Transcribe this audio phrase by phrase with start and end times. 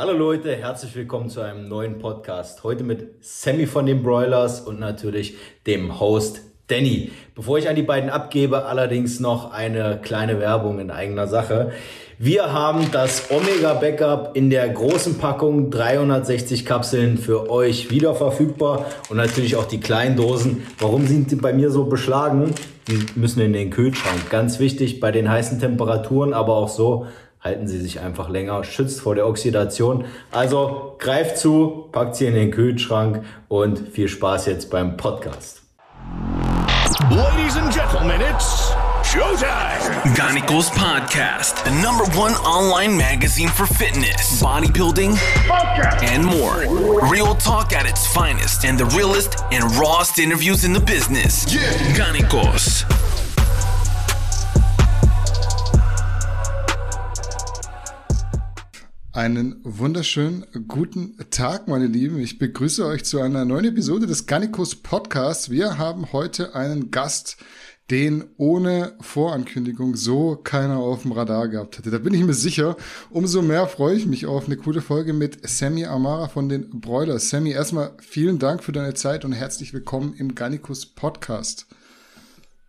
[0.00, 2.64] Hallo Leute, herzlich willkommen zu einem neuen Podcast.
[2.64, 7.10] Heute mit Sammy von den Broilers und natürlich dem Host Danny.
[7.34, 11.72] Bevor ich an die beiden abgebe, allerdings noch eine kleine Werbung in eigener Sache.
[12.18, 18.86] Wir haben das Omega Backup in der großen Packung 360 Kapseln für euch wieder verfügbar
[19.10, 20.66] und natürlich auch die kleinen Dosen.
[20.78, 22.54] Warum sind die bei mir so beschlagen?
[22.88, 24.30] Die müssen in den Kühlschrank.
[24.30, 27.06] Ganz wichtig bei den heißen Temperaturen, aber auch so
[27.40, 30.04] halten sie sich einfach länger, schützt vor der Oxidation.
[30.30, 35.62] Also greift zu, packt sie in den Kühlschrank und viel Spaß jetzt beim Podcast.
[37.10, 38.72] Ladies and gentlemen, it's
[39.04, 39.80] showtime.
[40.14, 45.16] Gonicals Podcast, the number one online magazine for fitness, bodybuilding,
[46.02, 46.60] and more.
[47.10, 51.52] Real talk at its finest and the realest and rawest interviews in the business.
[51.52, 51.60] Yeah.
[51.96, 52.84] Gonicals.
[59.12, 62.20] Einen wunderschönen guten Tag, meine Lieben.
[62.20, 65.50] Ich begrüße euch zu einer neuen Episode des Gannikus Podcasts.
[65.50, 67.36] Wir haben heute einen Gast,
[67.90, 71.90] den ohne Vorankündigung so keiner auf dem Radar gehabt hätte.
[71.90, 72.76] Da bin ich mir sicher.
[73.10, 77.30] Umso mehr freue ich mich auf eine coole Folge mit Sammy Amara von den Broilers.
[77.30, 81.66] Sammy, erstmal vielen Dank für deine Zeit und herzlich willkommen im Gannikus Podcast.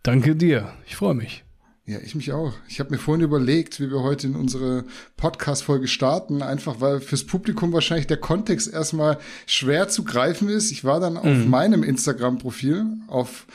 [0.02, 0.72] Danke dir.
[0.88, 1.41] Ich freue mich.
[1.84, 2.52] Ja, ich mich auch.
[2.68, 4.84] Ich habe mir vorhin überlegt, wie wir heute in unsere
[5.16, 10.70] Podcast-Folge starten, einfach weil fürs Publikum wahrscheinlich der Kontext erstmal schwer zu greifen ist.
[10.70, 11.50] Ich war dann auf Mhm.
[11.50, 13.46] meinem Instagram-Profil, auf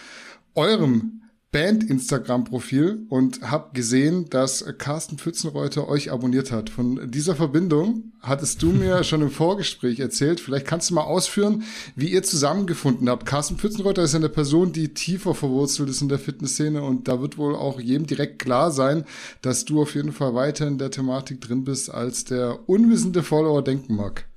[0.56, 1.22] eurem
[1.58, 6.70] Band-Instagram-Profil und habe gesehen, dass Carsten Pfützenreuter euch abonniert hat.
[6.70, 10.40] Von dieser Verbindung hattest du mir schon im Vorgespräch erzählt.
[10.40, 11.64] Vielleicht kannst du mal ausführen,
[11.96, 13.26] wie ihr zusammengefunden habt.
[13.26, 17.40] Carsten Pfützenreuter ist eine Person, die tiefer verwurzelt ist in der Fitnessszene und da wird
[17.40, 19.04] wohl auch jedem direkt klar sein,
[19.42, 23.64] dass du auf jeden Fall weiter in der Thematik drin bist, als der unwissende Follower
[23.64, 24.28] denken mag.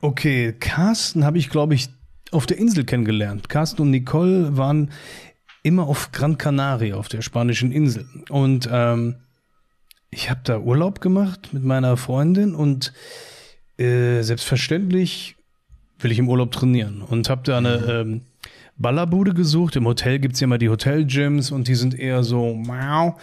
[0.00, 1.88] Okay, Carsten habe ich, glaube ich,
[2.32, 3.48] auf der Insel kennengelernt.
[3.48, 4.90] Carsten und Nicole waren
[5.66, 8.06] immer auf Gran Canaria, auf der spanischen Insel.
[8.30, 9.16] Und ähm,
[10.10, 12.92] ich habe da Urlaub gemacht mit meiner Freundin und
[13.76, 15.34] äh, selbstverständlich
[15.98, 18.20] will ich im Urlaub trainieren und habe da eine ähm,
[18.78, 19.74] Ballerbude gesucht.
[19.74, 23.18] Im Hotel gibt's ja immer die Hotelgyms und die sind eher so mau.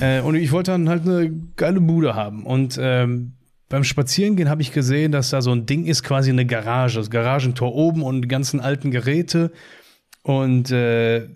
[0.00, 2.44] äh, und ich wollte dann halt eine geile Bude haben.
[2.46, 3.34] Und ähm,
[3.68, 7.10] beim Spazierengehen habe ich gesehen, dass da so ein Ding ist, quasi eine Garage, das
[7.10, 9.52] Garagentor oben und die ganzen alten Geräte.
[10.22, 11.28] Und äh,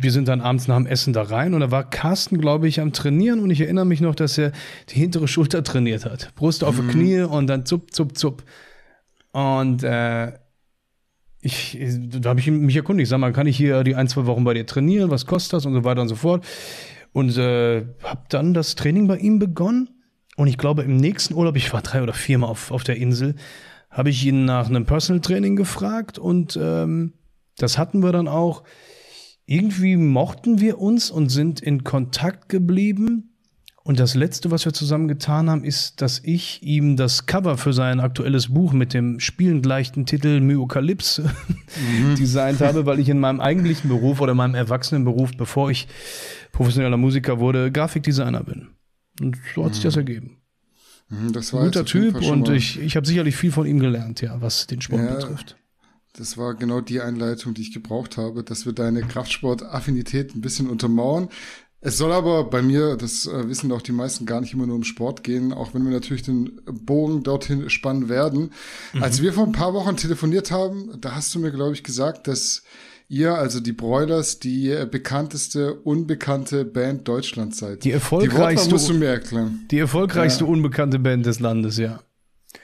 [0.00, 2.80] wir sind dann abends nach dem Essen da rein und da war Carsten, glaube ich,
[2.80, 4.52] am Trainieren und ich erinnere mich noch, dass er
[4.88, 6.34] die hintere Schulter trainiert hat.
[6.34, 8.44] Brust auf die Knie und dann zup, zup, zup.
[9.32, 10.32] Und äh,
[11.40, 11.78] ich,
[12.20, 14.54] da habe ich mich erkundigt, sag mal, kann ich hier die ein, zwei Wochen bei
[14.54, 15.10] dir trainieren?
[15.10, 15.66] Was kostet das?
[15.66, 16.44] Und so weiter und so fort.
[17.12, 19.90] Und äh, habe dann das Training bei ihm begonnen.
[20.36, 23.34] Und ich glaube, im nächsten Urlaub, ich war drei oder viermal auf, auf der Insel,
[23.90, 27.12] habe ich ihn nach einem Personal Training gefragt und ähm,
[27.56, 28.64] das hatten wir dann auch.
[29.46, 33.30] Irgendwie mochten wir uns und sind in Kontakt geblieben.
[33.86, 37.74] Und das Letzte, was wir zusammen getan haben, ist, dass ich ihm das Cover für
[37.74, 41.30] sein aktuelles Buch mit dem spielend leichten Titel Myokalypse
[42.18, 45.86] designt habe, weil ich in meinem eigentlichen Beruf oder meinem Erwachsenenberuf, bevor ich
[46.52, 48.68] professioneller Musiker wurde, Grafikdesigner bin.
[49.20, 50.38] Und so hat sich das ergeben.
[51.10, 53.80] Mhm, Das war Guter auf jeden Typ und ich, ich habe sicherlich viel von ihm
[53.80, 55.14] gelernt, ja, was den Sport Ja.
[55.16, 55.56] betrifft.
[56.16, 60.68] Das war genau die Einleitung, die ich gebraucht habe, dass wir deine Kraftsport-Affinität ein bisschen
[60.70, 61.28] untermauern.
[61.80, 64.76] Es soll aber bei mir, das äh, wissen auch die meisten, gar nicht immer nur
[64.76, 68.52] um Sport gehen, auch wenn wir natürlich den Bogen dorthin spannen werden.
[69.00, 72.26] Als wir vor ein paar Wochen telefoniert haben, da hast du mir, glaube ich, gesagt,
[72.26, 72.62] dass
[73.08, 77.84] ihr, also die Broilers, die bekannteste, unbekannte Band Deutschlands seid.
[77.84, 79.66] Die Die erfolgreichste- Wortwahl musst du mir erklären.
[79.70, 82.00] Die erfolgreichste unbekannte Band des Landes, ja.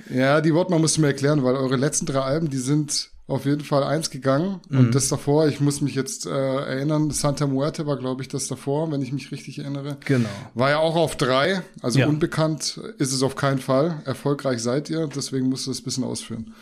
[0.09, 3.45] Ja, die Wortwahl musst du mir erklären, weil eure letzten drei Alben, die sind auf
[3.47, 4.61] jeden Fall eins gegangen.
[4.69, 4.79] Mhm.
[4.79, 8.49] Und das davor, ich muss mich jetzt äh, erinnern, Santa Muerte war, glaube ich, das
[8.49, 9.97] davor, wenn ich mich richtig erinnere.
[10.05, 10.29] Genau.
[10.55, 12.07] War ja auch auf drei, also Ja.
[12.09, 14.03] unbekannt ist es auf keinen Fall.
[14.05, 16.55] Erfolgreich seid ihr, deswegen musst du das ein bisschen ausführen.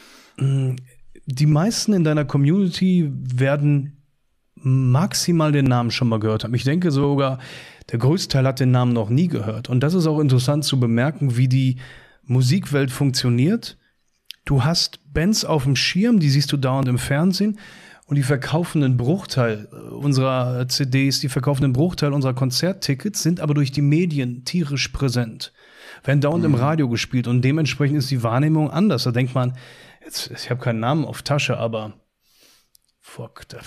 [1.27, 3.95] Die meisten in deiner Community werden
[4.55, 6.55] maximal den Namen schon mal gehört haben.
[6.55, 7.39] Ich denke sogar,
[7.91, 9.69] der größte Teil hat den Namen noch nie gehört.
[9.69, 11.77] Und das ist auch interessant zu bemerken, wie die
[12.25, 13.79] Musikwelt funktioniert.
[14.49, 17.59] Du hast Bands auf dem Schirm, die siehst du dauernd im Fernsehen.
[18.07, 23.53] Und die verkaufen einen Bruchteil unserer CDs, die verkaufen einen Bruchteil unserer Konzerttickets, sind aber
[23.53, 25.53] durch die Medien tierisch präsent.
[26.03, 29.03] Werden dauernd im Radio gespielt und dementsprechend ist die Wahrnehmung anders.
[29.03, 29.55] Da denkt man,
[30.03, 32.01] jetzt, ich habe keinen Namen auf Tasche, aber
[33.01, 33.59] fuck, da,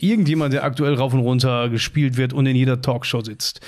[0.00, 3.60] irgendjemand, der aktuell rauf und runter gespielt wird und in jeder Talkshow sitzt.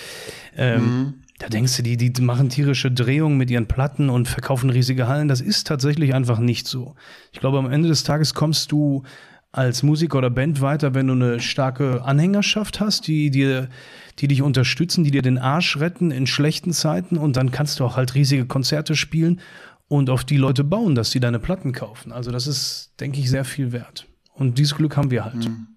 [0.57, 5.09] Ähm, da denkst du, die, die machen tierische Drehungen mit ihren Platten und verkaufen riesige
[5.09, 5.27] Hallen.
[5.27, 6.95] Das ist tatsächlich einfach nicht so.
[7.33, 9.05] Ich glaube, am Ende des Tages kommst du
[9.51, 13.71] als Musiker oder Band weiter, wenn du eine starke Anhängerschaft hast, die dir,
[14.19, 17.85] die dich unterstützen, die dir den Arsch retten in schlechten Zeiten und dann kannst du
[17.85, 19.41] auch halt riesige Konzerte spielen
[19.89, 22.13] und auf die Leute bauen, dass sie deine Platten kaufen.
[22.13, 24.07] Also das ist, denke ich, sehr viel wert.
[24.35, 25.49] Und dieses Glück haben wir halt.
[25.49, 25.69] Mhm.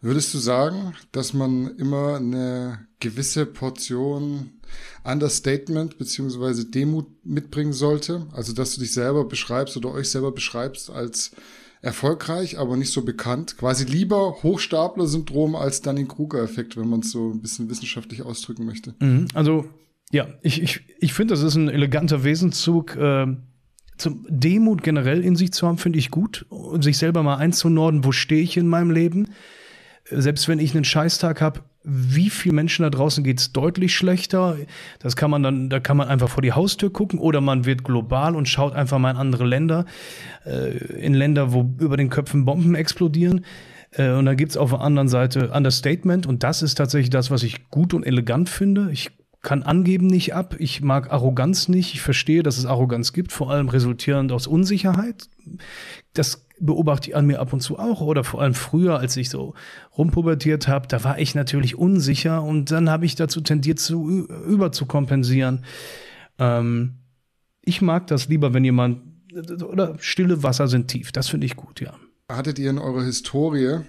[0.00, 4.50] Würdest du sagen, dass man immer eine gewisse Portion
[5.04, 8.26] Understatement beziehungsweise Demut mitbringen sollte?
[8.32, 11.32] Also, dass du dich selber beschreibst oder euch selber beschreibst als
[11.82, 13.58] erfolgreich, aber nicht so bekannt.
[13.58, 18.94] Quasi lieber Hochstapler-Syndrom als Dunning-Kruger-Effekt, wenn man es so ein bisschen wissenschaftlich ausdrücken möchte.
[18.98, 19.28] Mhm.
[19.34, 19.66] Also,
[20.10, 22.96] ja, ich, ich, ich finde, das ist ein eleganter Wesenszug.
[22.96, 23.36] Äh,
[23.98, 26.44] zum Demut generell in sich zu haben, finde ich gut.
[26.50, 29.28] Und sich selber mal einzunorden, wo stehe ich in meinem Leben
[30.10, 34.56] selbst wenn ich einen Scheißtag habe, wie vielen Menschen da draußen geht es deutlich schlechter.
[34.98, 37.84] Das kann man dann, da kann man einfach vor die Haustür gucken oder man wird
[37.84, 39.84] global und schaut einfach mal in andere Länder,
[40.44, 43.44] äh, in Länder, wo über den Köpfen Bomben explodieren.
[43.92, 47.44] Äh, und dann gibt's auf der anderen Seite Understatement und das ist tatsächlich das, was
[47.44, 48.90] ich gut und elegant finde.
[48.90, 49.10] Ich
[49.42, 50.56] kann angeben nicht ab.
[50.58, 51.94] Ich mag Arroganz nicht.
[51.94, 55.28] Ich verstehe, dass es Arroganz gibt, vor allem resultierend aus Unsicherheit.
[56.14, 59.30] Das beobachte ich an mir ab und zu auch oder vor allem früher, als ich
[59.30, 59.54] so
[59.96, 65.64] rumpubertiert habe, da war ich natürlich unsicher und dann habe ich dazu tendiert, zu überzukompensieren.
[66.38, 66.94] Ähm,
[67.62, 69.00] ich mag das lieber, wenn jemand
[69.62, 71.12] oder stille Wasser sind tief.
[71.12, 71.94] Das finde ich gut, ja.
[72.30, 73.80] Hattet ihr in eurer Historie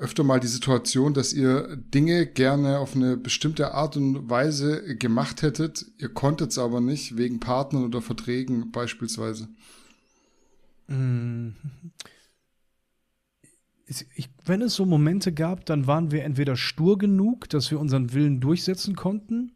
[0.00, 5.42] öfter mal die Situation, dass ihr Dinge gerne auf eine bestimmte Art und Weise gemacht
[5.42, 9.48] hättet, ihr konntet es aber nicht, wegen Partnern oder Verträgen beispielsweise?
[13.86, 18.12] Ich, wenn es so Momente gab, dann waren wir entweder stur genug, dass wir unseren
[18.12, 19.52] Willen durchsetzen konnten,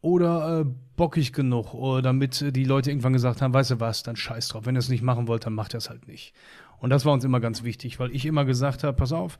[0.00, 0.64] oder äh,
[0.96, 4.66] bockig genug, oder damit die Leute irgendwann gesagt haben, weißt du was, dann scheiß drauf.
[4.66, 6.34] Wenn ihr es nicht machen wollt, dann macht ihr es halt nicht.
[6.78, 9.38] Und das war uns immer ganz wichtig, weil ich immer gesagt habe, pass auf,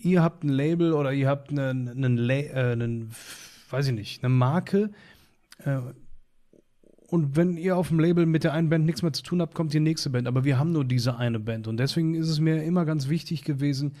[0.00, 3.14] ihr habt ein Label oder ihr habt einen, einen, äh, einen
[3.70, 4.90] weiß ich nicht, eine Marke,
[5.64, 5.78] äh,
[7.12, 9.54] und wenn ihr auf dem Label mit der einen Band nichts mehr zu tun habt,
[9.54, 10.26] kommt die nächste Band.
[10.26, 11.68] Aber wir haben nur diese eine Band.
[11.68, 13.96] Und deswegen ist es mir immer ganz wichtig gewesen,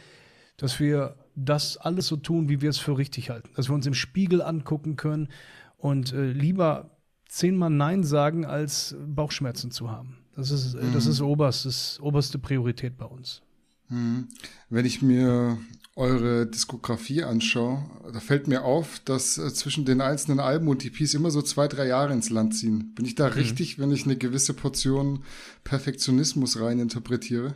[0.56, 3.50] dass wir das alles so tun, wie wir es für richtig halten.
[3.54, 5.28] Dass wir uns im Spiegel angucken können
[5.76, 6.96] und äh, lieber
[7.28, 10.16] zehnmal Nein sagen, als Bauchschmerzen zu haben.
[10.34, 10.94] Das ist, äh, mhm.
[10.94, 13.42] das ist oberstes, oberste Priorität bei uns.
[13.90, 14.28] Mhm.
[14.70, 15.58] Wenn ich mir
[15.94, 21.14] eure Diskografie anschaue, da fällt mir auf, dass äh, zwischen den einzelnen Alben und EPs
[21.14, 22.94] immer so zwei, drei Jahre ins Land ziehen.
[22.94, 23.34] Bin ich da mhm.
[23.34, 25.24] richtig, wenn ich eine gewisse Portion
[25.64, 27.54] Perfektionismus rein interpretiere?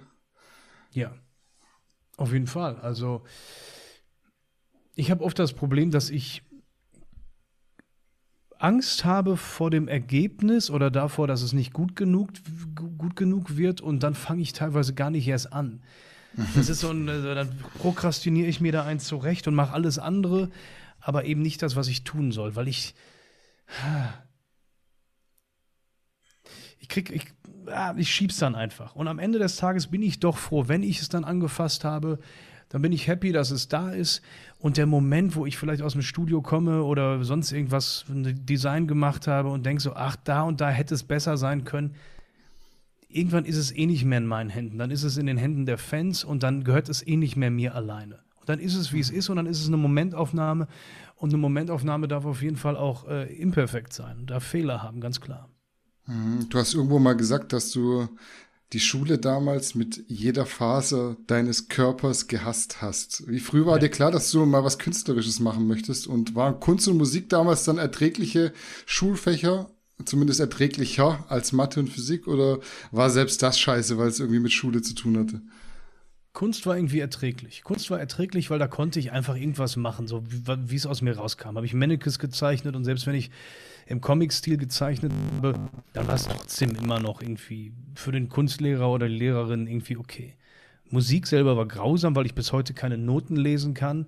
[0.92, 1.14] Ja,
[2.16, 2.76] auf jeden Fall.
[2.76, 3.22] Also
[4.94, 6.42] ich habe oft das Problem, dass ich
[8.58, 12.30] Angst habe vor dem Ergebnis oder davor, dass es nicht gut genug,
[12.98, 15.82] gut genug wird und dann fange ich teilweise gar nicht erst an.
[16.54, 19.98] Das ist so ein, also dann prokrastiniere ich mir da eins zurecht und mache alles
[19.98, 20.50] andere,
[21.00, 22.94] aber eben nicht das, was ich tun soll, weil ich.
[26.78, 27.26] Ich krieg, ich,
[27.96, 28.94] ich schieb's dann einfach.
[28.94, 32.20] Und am Ende des Tages bin ich doch froh, wenn ich es dann angefasst habe,
[32.68, 34.22] dann bin ich happy, dass es da ist.
[34.58, 39.26] Und der Moment, wo ich vielleicht aus dem Studio komme oder sonst irgendwas, Design gemacht
[39.26, 41.94] habe und denke so, ach, da und da hätte es besser sein können,
[43.16, 44.78] irgendwann ist es eh nicht mehr in meinen Händen.
[44.78, 47.50] Dann ist es in den Händen der Fans und dann gehört es eh nicht mehr
[47.50, 48.20] mir alleine.
[48.40, 50.68] Und dann ist es, wie es ist und dann ist es eine Momentaufnahme.
[51.16, 55.20] Und eine Momentaufnahme darf auf jeden Fall auch äh, imperfekt sein, darf Fehler haben, ganz
[55.20, 55.48] klar.
[56.06, 56.48] Mhm.
[56.50, 58.08] Du hast irgendwo mal gesagt, dass du
[58.72, 63.26] die Schule damals mit jeder Faser deines Körpers gehasst hast.
[63.28, 63.80] Wie früh war ja.
[63.80, 66.06] dir klar, dass du mal was Künstlerisches machen möchtest?
[66.06, 68.52] Und waren Kunst und Musik damals dann erträgliche
[68.84, 69.70] Schulfächer
[70.04, 72.58] zumindest erträglicher als Mathe und Physik oder
[72.90, 75.40] war selbst das scheiße, weil es irgendwie mit Schule zu tun hatte?
[76.36, 77.64] Kunst war irgendwie erträglich.
[77.64, 81.16] Kunst war erträglich, weil da konnte ich einfach irgendwas machen, so wie, es aus mir
[81.16, 81.56] rauskam.
[81.56, 83.30] Habe ich Mannequins gezeichnet und selbst wenn ich
[83.86, 85.54] im Comic-Stil gezeichnet habe,
[85.94, 90.34] dann war es trotzdem immer noch irgendwie für den Kunstlehrer oder die Lehrerin irgendwie okay.
[90.90, 94.04] Musik selber war grausam, weil ich bis heute keine Noten lesen kann.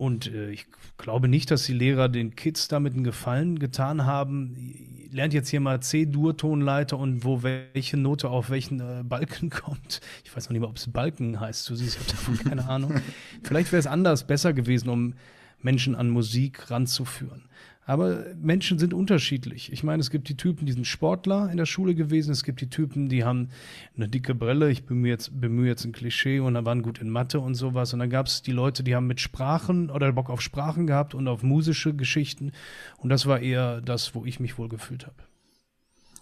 [0.00, 0.64] Und äh, ich
[0.96, 5.06] glaube nicht, dass die Lehrer den Kids damit einen Gefallen getan haben.
[5.12, 10.00] Lernt jetzt hier mal C-Dur-Tonleiter und wo welche Note auf welchen äh, Balken kommt.
[10.24, 11.68] Ich weiß noch nicht mal, ob es Balken heißt.
[11.68, 12.94] Du siehst, ich habe davon keine Ahnung.
[13.42, 15.12] Vielleicht wäre es anders besser gewesen, um
[15.60, 17.42] Menschen an Musik ranzuführen.
[17.90, 19.72] Aber Menschen sind unterschiedlich.
[19.72, 22.30] Ich meine, es gibt die Typen, die sind Sportler in der Schule gewesen.
[22.30, 23.48] Es gibt die Typen, die haben
[23.96, 24.70] eine dicke Brille.
[24.70, 27.92] Ich bemühe jetzt, bemühe jetzt ein Klischee und dann waren gut in Mathe und sowas.
[27.92, 31.16] Und dann gab es die Leute, die haben mit Sprachen oder Bock auf Sprachen gehabt
[31.16, 32.52] und auf musische Geschichten.
[32.98, 35.16] Und das war eher das, wo ich mich wohl gefühlt habe.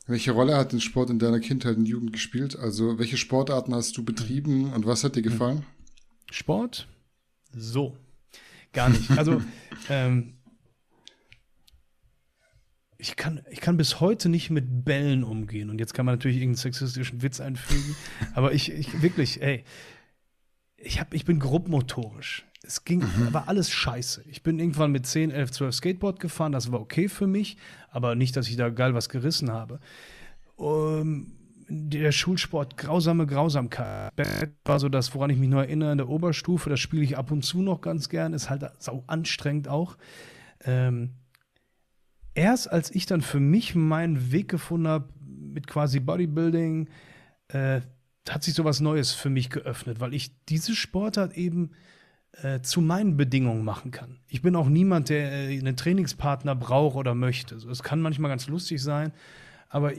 [0.06, 2.58] Welche Rolle hat den Sport in deiner Kindheit und Jugend gespielt?
[2.58, 5.66] Also, welche Sportarten hast du betrieben und was hat dir gefallen?
[6.30, 6.88] Sport?
[7.54, 7.94] So.
[8.72, 9.10] Gar nicht.
[9.10, 9.42] Also,
[9.90, 10.37] ähm,
[12.98, 15.70] ich kann, ich kann bis heute nicht mit Bällen umgehen.
[15.70, 17.94] Und jetzt kann man natürlich irgendeinen sexistischen Witz einfügen.
[18.34, 19.64] aber ich, ich wirklich, ey,
[20.76, 22.44] ich, hab, ich bin grobmotorisch.
[22.64, 23.32] Es ging, mhm.
[23.32, 24.24] war alles scheiße.
[24.28, 26.50] Ich bin irgendwann mit 10, 11, 12 Skateboard gefahren.
[26.50, 27.56] Das war okay für mich,
[27.88, 29.78] aber nicht, dass ich da geil was gerissen habe.
[30.56, 31.32] Um,
[31.68, 34.12] der Schulsport, grausame Grausamkeit.
[34.64, 36.68] war so das, woran ich mich nur erinnere, in der Oberstufe.
[36.68, 38.32] Das spiele ich ab und zu noch ganz gern.
[38.32, 39.96] Ist halt sau anstrengend auch.
[40.64, 41.10] Ähm,
[42.38, 46.88] erst als ich dann für mich meinen Weg gefunden habe mit quasi Bodybuilding,
[47.48, 47.80] äh,
[48.28, 51.72] hat sich sowas Neues für mich geöffnet, weil ich diese Sportart eben
[52.42, 54.20] äh, zu meinen Bedingungen machen kann.
[54.28, 57.56] Ich bin auch niemand, der äh, einen Trainingspartner braucht oder möchte.
[57.56, 59.12] Es also, kann manchmal ganz lustig sein,
[59.68, 59.92] aber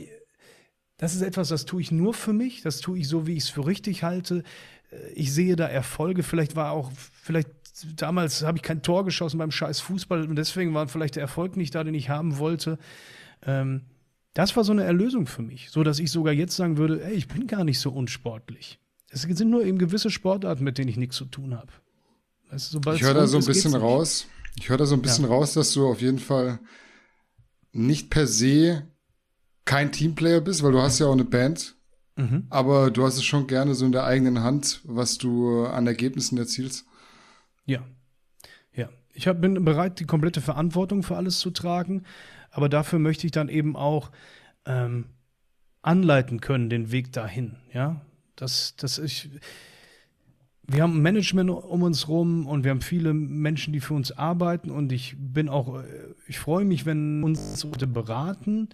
[0.98, 3.44] das ist etwas, das tue ich nur für mich, das tue ich so, wie ich
[3.44, 4.44] es für richtig halte.
[4.92, 7.50] Äh, ich sehe da Erfolge, vielleicht war auch, vielleicht
[7.96, 11.58] damals habe ich kein Tor geschossen beim scheiß Fußball und deswegen war vielleicht der Erfolg
[11.58, 12.78] nicht da, den ich haben wollte.
[13.44, 13.86] Ähm,
[14.34, 17.14] das war so eine Erlösung für mich, so dass ich sogar jetzt sagen würde, ey,
[17.14, 18.80] ich bin gar nicht so unsportlich.
[19.10, 21.72] Es sind nur eben gewisse Sportarten, mit denen ich nichts zu tun habe.
[22.52, 24.28] Weißt du, ich höre da so ein bisschen raus.
[24.56, 25.32] Ich höre da so ein bisschen ja.
[25.32, 26.60] raus, dass du auf jeden Fall
[27.72, 28.88] nicht per se
[29.66, 31.76] kein Teamplayer bist, weil du hast ja auch eine Band.
[32.16, 32.48] Mhm.
[32.50, 36.38] Aber du hast es schon gerne so in der eigenen Hand, was du an Ergebnissen
[36.38, 36.86] erzielst.
[37.70, 37.86] Ja.
[38.76, 38.90] Ja.
[39.14, 42.04] Ich hab, bin bereit, die komplette Verantwortung für alles zu tragen.
[42.52, 44.12] Aber dafür möchte ich dann eben auch
[44.66, 45.06] ähm,
[45.82, 47.58] anleiten können, den Weg dahin.
[47.74, 48.02] Ja.
[48.36, 49.30] Das, das ich,
[50.66, 54.72] wir haben Management um uns rum und wir haben viele Menschen, die für uns arbeiten
[54.72, 55.84] und ich bin auch,
[56.28, 58.70] ich freue mich, wenn uns Leute beraten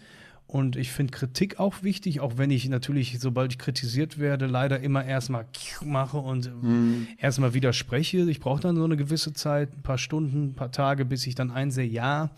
[0.47, 4.79] und ich finde Kritik auch wichtig, auch wenn ich natürlich, sobald ich kritisiert werde, leider
[4.79, 5.47] immer erstmal
[5.83, 7.07] mache und mhm.
[7.17, 8.29] erstmal widerspreche.
[8.29, 11.35] Ich brauche dann so eine gewisse Zeit, ein paar Stunden, ein paar Tage, bis ich
[11.35, 12.29] dann einsehe, ja,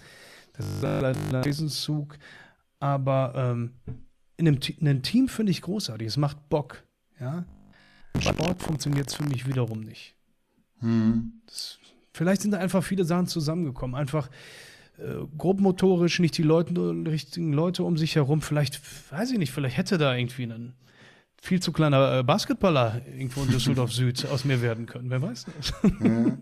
[0.53, 2.17] das ist ein Wesenszug.
[2.79, 3.71] Aber ähm,
[4.37, 6.07] in, einem, in einem Team finde ich großartig.
[6.07, 6.83] Es macht Bock.
[7.19, 7.45] Ja?
[8.19, 10.15] Sport funktioniert für mich wiederum nicht.
[10.79, 11.41] Mhm.
[11.45, 11.77] Das,
[12.13, 13.95] vielleicht sind da einfach viele Sachen zusammengekommen.
[13.95, 14.31] Einfach äh,
[15.37, 16.73] grobmotorisch nicht die Leute,
[17.05, 18.41] richtigen Leute um sich herum.
[18.41, 20.73] Vielleicht, weiß ich nicht, vielleicht hätte da irgendwie ein
[21.41, 25.09] viel zu kleiner äh, Basketballer irgendwo in Düsseldorf Süd aus mir werden können.
[25.09, 25.73] Wer weiß das?
[25.83, 26.37] Ja.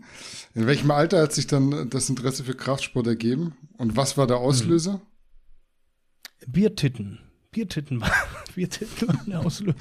[0.54, 3.56] In welchem Alter hat sich dann das Interesse für Kraftsport ergeben?
[3.78, 5.02] Und was war der Auslöser?
[6.48, 7.20] Biertitten.
[7.52, 8.12] Biertitten war,
[8.56, 9.76] Biertitten war der Auslöser.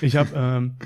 [0.00, 0.76] Ich habe ähm,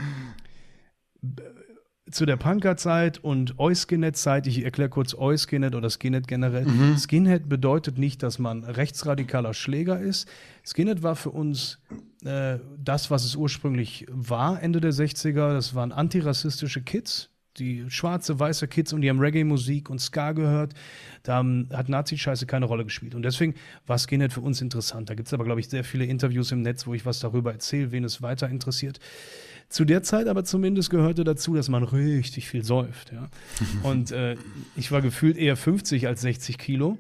[2.11, 6.64] zu der Punker-Zeit und Euskinhead-Zeit, ich erkläre kurz Euskinhead oder Skinhead generell.
[6.64, 6.97] Mhm.
[6.99, 10.29] Skinhead bedeutet nicht, dass man rechtsradikaler Schläger ist.
[10.64, 11.79] Skinhead war für uns
[12.25, 15.52] äh, das, was es ursprünglich war, Ende der 60er.
[15.52, 20.75] Das waren antirassistische Kids, die schwarze, weiße Kids und die haben Reggae-Musik und Ska gehört.
[21.23, 23.14] Da haben, hat Nazi-Scheiße keine Rolle gespielt.
[23.14, 23.55] Und deswegen
[23.87, 25.11] war Skinhead für uns interessant.
[25.11, 27.52] Da gibt es aber, glaube ich, sehr viele Interviews im Netz, wo ich was darüber
[27.52, 29.00] erzähle, wen es weiter interessiert.
[29.71, 33.12] Zu der Zeit aber zumindest gehörte dazu, dass man richtig viel säuft.
[33.12, 33.29] Ja?
[33.89, 34.37] Und äh,
[34.77, 36.99] ich war gefühlt eher 50 als 60 Kilo.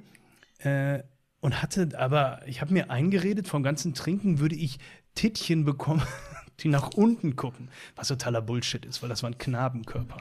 [0.58, 1.00] Äh,
[1.42, 4.78] und hatte aber, ich habe mir eingeredet, vom ganzen Trinken würde ich
[5.14, 6.02] Tittchen bekommen,
[6.62, 10.16] die nach unten gucken, was totaler Bullshit ist, weil das war ein Knabenkörper.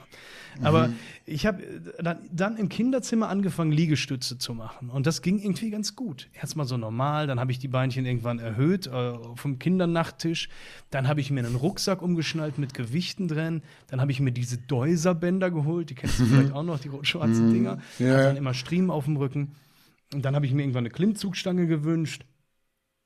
[0.58, 0.66] Mhm.
[0.66, 0.90] Aber
[1.26, 1.62] ich habe
[2.02, 4.90] dann, dann, im Kinderzimmer angefangen, Liegestütze zu machen.
[4.90, 6.28] Und das ging irgendwie ganz gut.
[6.32, 10.48] Erstmal so normal, dann habe ich die Beinchen irgendwann erhöht äh, vom Kindernachttisch.
[10.90, 13.62] Dann habe ich mir einen Rucksack umgeschnallt mit Gewichten drin.
[13.88, 16.28] Dann habe ich mir diese Deuser-Bänder geholt, die kennst du mhm.
[16.28, 17.52] vielleicht auch noch, die rot-schwarzen mhm.
[17.52, 17.78] Dinger.
[17.98, 18.16] Ja.
[18.16, 19.54] Hat dann immer Striemen auf dem Rücken.
[20.12, 22.24] Und dann habe ich mir irgendwann eine Klimmzugstange gewünscht.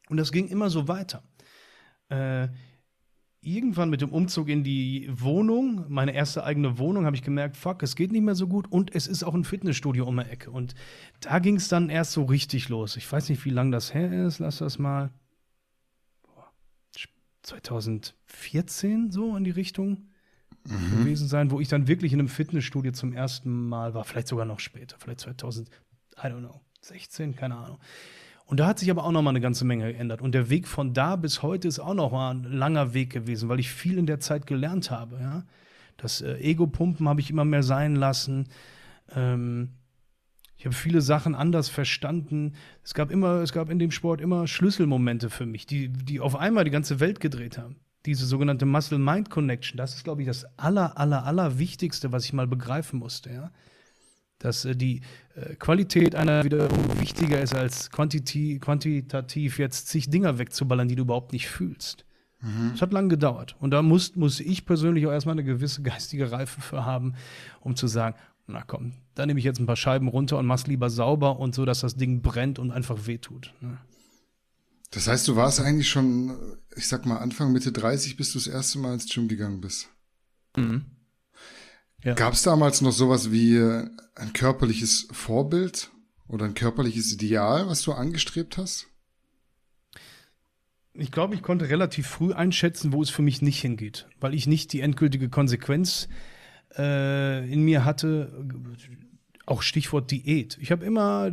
[0.08, 1.22] Und das ging immer so weiter.
[2.08, 2.48] Äh,
[3.44, 7.82] irgendwann mit dem Umzug in die Wohnung, meine erste eigene Wohnung, habe ich gemerkt, fuck,
[7.82, 10.50] es geht nicht mehr so gut und es ist auch ein Fitnessstudio um die Ecke.
[10.50, 10.74] Und
[11.20, 12.96] da ging es dann erst so richtig los.
[12.96, 15.10] Ich weiß nicht, wie lange das her ist, lass das mal
[17.42, 20.08] 2014 so in die Richtung
[20.66, 20.98] mhm.
[20.98, 24.46] gewesen sein, wo ich dann wirklich in einem Fitnessstudio zum ersten Mal war, vielleicht sogar
[24.46, 25.68] noch später, vielleicht 2000,
[26.16, 27.78] I don't know, 16, keine Ahnung.
[28.46, 30.20] Und da hat sich aber auch noch mal eine ganze Menge geändert.
[30.22, 33.48] Und der Weg von da bis heute ist auch noch mal ein langer Weg gewesen,
[33.48, 35.18] weil ich viel in der Zeit gelernt habe.
[35.20, 35.44] Ja?
[35.96, 38.48] Das äh, Ego-Pumpen habe ich immer mehr sein lassen.
[39.14, 39.70] Ähm,
[40.56, 42.52] Ich habe viele Sachen anders verstanden.
[42.82, 46.36] Es gab immer, es gab in dem Sport immer Schlüsselmomente für mich, die, die auf
[46.36, 47.76] einmal die ganze Welt gedreht haben.
[48.06, 52.46] Diese sogenannte Muscle-Mind-Connection, das ist, glaube ich, das aller, aller, aller Wichtigste, was ich mal
[52.46, 53.50] begreifen musste, ja.
[54.44, 55.00] Dass äh, die
[55.34, 61.02] äh, Qualität einer wiederum wichtiger ist als quantiti quantitativ jetzt zig Dinger wegzuballern, die du
[61.02, 62.04] überhaupt nicht fühlst.
[62.40, 62.72] Mhm.
[62.72, 63.56] Das hat lange gedauert.
[63.58, 67.14] Und da muss, muss ich persönlich auch erstmal eine gewisse geistige Reife für haben,
[67.60, 70.66] um zu sagen, na komm, da nehme ich jetzt ein paar Scheiben runter und mach's
[70.66, 73.54] lieber sauber und so, dass das Ding brennt und einfach wehtut.
[73.60, 73.78] Ne?
[74.90, 76.36] Das heißt, du warst eigentlich schon,
[76.76, 79.88] ich sag mal, Anfang, Mitte 30, bis du das erste Mal ins Gym gegangen bist.
[80.56, 80.84] Mhm.
[82.04, 82.14] Ja.
[82.14, 85.90] Gab es damals noch sowas wie ein körperliches Vorbild
[86.28, 88.86] oder ein körperliches Ideal, was du angestrebt hast?
[90.92, 94.46] Ich glaube, ich konnte relativ früh einschätzen, wo es für mich nicht hingeht, weil ich
[94.46, 96.08] nicht die endgültige Konsequenz
[96.76, 98.46] äh, in mir hatte.
[99.46, 100.56] Auch Stichwort Diät.
[100.60, 101.32] Ich habe immer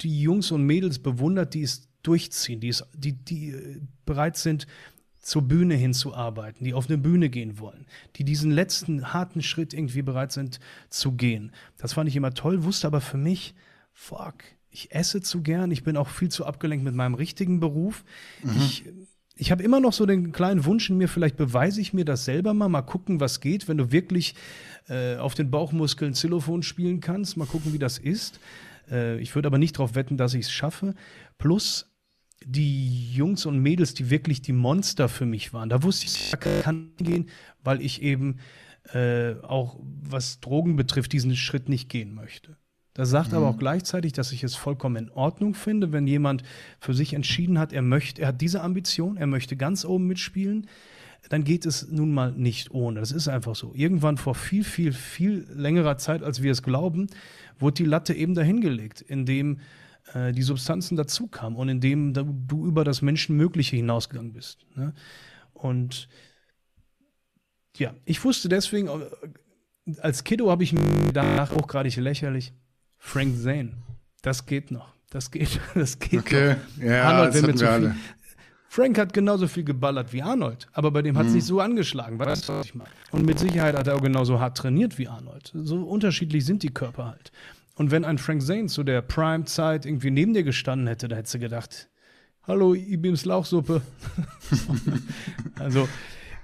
[0.00, 4.66] die Jungs und Mädels bewundert, die es durchziehen, die, es, die, die äh, bereit sind,
[5.22, 7.86] zur Bühne hinzuarbeiten, die auf eine Bühne gehen wollen,
[8.16, 10.58] die diesen letzten harten Schritt irgendwie bereit sind
[10.90, 11.52] zu gehen.
[11.78, 13.54] Das fand ich immer toll, wusste aber für mich,
[13.92, 18.04] fuck, ich esse zu gern, ich bin auch viel zu abgelenkt mit meinem richtigen Beruf.
[18.42, 18.56] Mhm.
[18.56, 18.84] Ich,
[19.36, 22.24] ich habe immer noch so den kleinen Wunsch in mir, vielleicht beweise ich mir das
[22.24, 24.34] selber mal, mal gucken, was geht, wenn du wirklich
[24.88, 28.40] äh, auf den Bauchmuskeln Xylophon spielen kannst, mal gucken, wie das ist.
[28.90, 30.94] Äh, ich würde aber nicht darauf wetten, dass ich es schaffe.
[31.38, 31.91] Plus,
[32.46, 35.68] die Jungs und Mädels, die wirklich die Monster für mich waren.
[35.68, 37.28] Da wusste ich, ich kann gehen,
[37.62, 38.38] weil ich eben
[38.92, 42.56] äh, auch was Drogen betrifft, diesen Schritt nicht gehen möchte.
[42.94, 43.38] Das sagt mhm.
[43.38, 46.42] aber auch gleichzeitig, dass ich es vollkommen in Ordnung finde, wenn jemand
[46.78, 50.66] für sich entschieden hat, er möchte, er hat diese Ambition, er möchte ganz oben mitspielen,
[51.28, 53.00] dann geht es nun mal nicht ohne.
[53.00, 53.72] Das ist einfach so.
[53.74, 57.06] Irgendwann vor viel, viel, viel längerer Zeit, als wir es glauben,
[57.58, 59.60] wurde die Latte eben dahingelegt, indem
[60.14, 64.66] äh, die Substanzen dazu kamen und indem du über das Menschenmögliche hinausgegangen bist.
[64.74, 64.94] Ne?
[65.52, 66.08] Und
[67.76, 70.80] ja, ich wusste deswegen, äh, als Kiddo habe ich mir
[71.56, 72.52] auch gerade lächerlich,
[72.98, 73.72] Frank Zane,
[74.22, 74.92] das geht noch.
[75.10, 76.56] Das geht, das geht okay.
[76.76, 76.84] noch.
[76.84, 77.94] Ja, Arnold, das wenn wir viel,
[78.68, 81.36] Frank hat genauso viel geballert wie Arnold, aber bei dem hat es mhm.
[81.36, 82.88] nicht so angeschlagen, weißt du, was ich meine?
[83.10, 85.52] Und mit Sicherheit hat er auch genauso hart trainiert wie Arnold.
[85.54, 87.32] So unterschiedlich sind die Körper halt.
[87.74, 91.34] Und wenn ein Frank Zane zu der Prime-Zeit irgendwie neben dir gestanden hätte, da hättest
[91.34, 91.88] du gedacht,
[92.42, 93.82] hallo, Ibims Lauchsuppe.
[95.58, 95.88] also,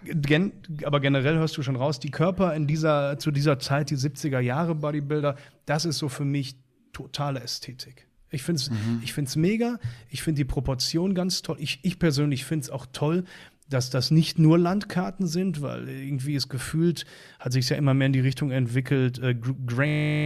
[0.04, 0.52] gen
[0.84, 4.40] aber generell hörst du schon raus, die Körper in dieser, zu dieser Zeit, die 70er
[4.40, 5.36] Jahre Bodybuilder,
[5.66, 6.56] das ist so für mich
[6.92, 8.06] totale Ästhetik.
[8.30, 9.00] Ich finde es mhm.
[9.02, 11.56] Ich find's mega, ich finde die Proportion ganz toll.
[11.60, 13.24] Ich, ich persönlich finde es auch toll,
[13.68, 17.04] dass das nicht nur Landkarten sind, weil irgendwie ist gefühlt,
[17.38, 19.34] hat sich ja immer mehr in die Richtung entwickelt, äh,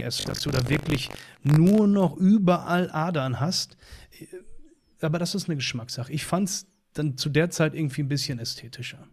[0.01, 1.09] dass du da wirklich
[1.43, 3.77] nur noch überall Adern hast.
[4.19, 4.25] Äh,
[5.05, 6.11] aber das ist eine Geschmackssache.
[6.11, 9.05] Ich fand es dann zu der Zeit irgendwie ein bisschen ästhetischer.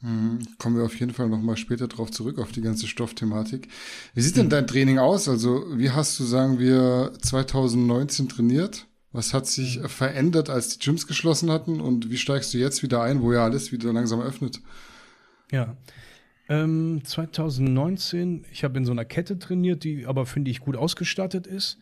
[0.00, 0.40] Mhm.
[0.58, 3.68] Kommen wir auf jeden Fall nochmal später drauf zurück, auf die ganze Stoffthematik.
[4.14, 5.28] Wie sieht denn dein Training aus?
[5.28, 8.86] Also, wie hast du, sagen wir, 2019 trainiert?
[9.12, 9.88] Was hat sich mhm.
[9.88, 13.44] verändert, als die Gyms geschlossen hatten und wie steigst du jetzt wieder ein, wo ja
[13.44, 14.60] alles wieder langsam öffnet?
[15.50, 15.76] Ja.
[16.48, 21.46] Ähm, 2019, ich habe in so einer Kette trainiert, die aber, finde ich, gut ausgestattet
[21.46, 21.78] ist.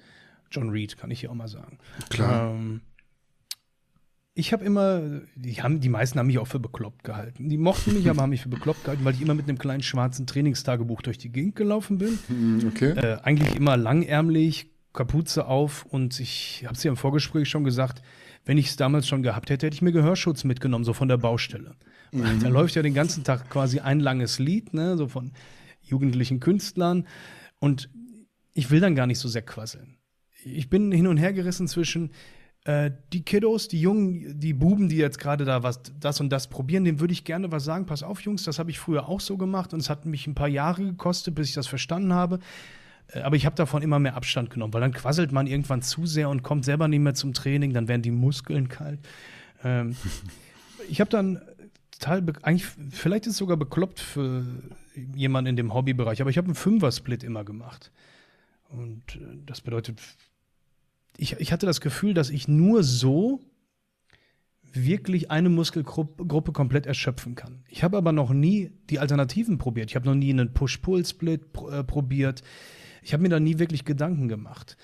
[0.51, 1.79] John Reed, kann ich hier auch mal sagen.
[2.09, 2.51] Klar.
[2.51, 2.81] Ähm,
[4.35, 7.49] ich habe immer, die, haben, die meisten haben mich auch für bekloppt gehalten.
[7.49, 9.83] Die mochten mich, aber haben mich für bekloppt gehalten, weil ich immer mit einem kleinen
[9.83, 12.19] schwarzen Trainingstagebuch durch die Gegend gelaufen bin.
[12.27, 12.91] Hm, okay.
[12.91, 18.03] Äh, eigentlich immer langärmlich, Kapuze auf und ich habe es ja im Vorgespräch schon gesagt,
[18.45, 21.19] wenn ich es damals schon gehabt hätte, hätte ich mir Gehörschutz mitgenommen, so von der
[21.19, 21.77] Baustelle.
[22.13, 22.41] Mhm.
[22.41, 25.33] Da läuft ja den ganzen Tag quasi ein langes Lied, ne, so von
[25.83, 27.07] jugendlichen Künstlern
[27.59, 27.91] und
[28.53, 29.97] ich will dann gar nicht so sehr quasseln.
[30.45, 32.11] Ich bin hin und her gerissen zwischen
[32.65, 36.49] äh, die Kiddos, die Jungen, die Buben, die jetzt gerade da was, das und das
[36.49, 37.87] probieren, denen würde ich gerne was sagen.
[37.87, 40.35] Pass auf, Jungs, das habe ich früher auch so gemacht und es hat mich ein
[40.35, 42.39] paar Jahre gekostet, bis ich das verstanden habe.
[43.13, 46.07] Äh, aber ich habe davon immer mehr Abstand genommen, weil dann quasselt man irgendwann zu
[46.07, 49.01] sehr und kommt selber nicht mehr zum Training, dann werden die Muskeln kalt.
[49.65, 49.97] Ähm,
[50.89, 51.41] ich habe dann
[51.91, 54.45] total, eigentlich, vielleicht ist es sogar bekloppt für
[55.15, 57.93] jemanden in dem Hobbybereich, aber ich habe einen Fünfer-Split immer gemacht.
[58.69, 60.01] Und äh, das bedeutet,
[61.17, 63.41] ich, ich hatte das Gefühl, dass ich nur so
[64.73, 67.65] wirklich eine Muskelgruppe komplett erschöpfen kann.
[67.69, 69.91] Ich habe aber noch nie die Alternativen probiert.
[69.91, 72.43] Ich habe noch nie einen Push-Pull-Split äh, probiert.
[73.03, 74.77] Ich habe mir da nie wirklich Gedanken gemacht.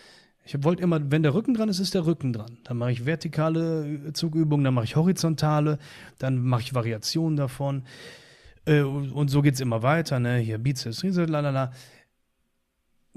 [0.46, 2.58] Ich wollte immer, wenn der Rücken dran ist, ist der Rücken dran.
[2.62, 5.78] Dann mache ich vertikale äh, Zugübungen, dann mache ich horizontale,
[6.18, 7.82] dann mache ich Variationen davon.
[8.64, 10.20] Äh, und so geht es immer weiter.
[10.20, 10.38] Ne?
[10.38, 11.72] Hier Bizeps, lalala.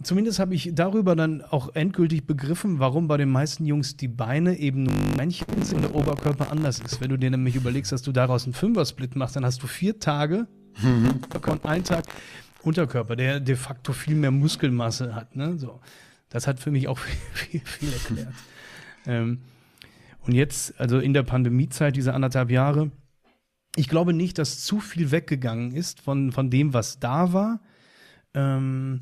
[0.02, 4.58] zumindest habe ich darüber dann auch endgültig begriffen, warum bei den meisten Jungs die Beine
[4.58, 7.00] eben nur Männchen sind und der Oberkörper anders ist.
[7.00, 10.00] Wenn du dir nämlich überlegst, dass du daraus einen Fünfer-Split machst, dann hast du vier
[10.00, 10.48] Tage
[10.82, 11.20] mhm.
[11.48, 12.06] und einen Tag
[12.64, 15.36] Unterkörper, der de facto viel mehr Muskelmasse hat.
[15.36, 15.58] Ne?
[15.58, 15.80] So.
[16.30, 16.98] Das hat für mich auch
[17.34, 18.34] viel, viel, erklärt.
[19.06, 19.42] ähm,
[20.22, 22.92] und jetzt, also in der Pandemiezeit, diese anderthalb Jahre,
[23.76, 27.62] ich glaube nicht, dass zu viel weggegangen ist von, von dem, was da war.
[28.34, 29.02] Ähm,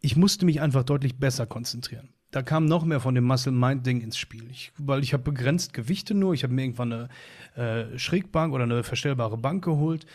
[0.00, 2.10] ich musste mich einfach deutlich besser konzentrieren.
[2.30, 4.48] Da kam noch mehr von dem Muscle-Mind-Ding ins Spiel.
[4.50, 6.34] Ich, weil ich habe begrenzt Gewichte nur.
[6.34, 10.06] Ich habe mir irgendwann eine äh, Schrägbank oder eine verstellbare Bank geholt.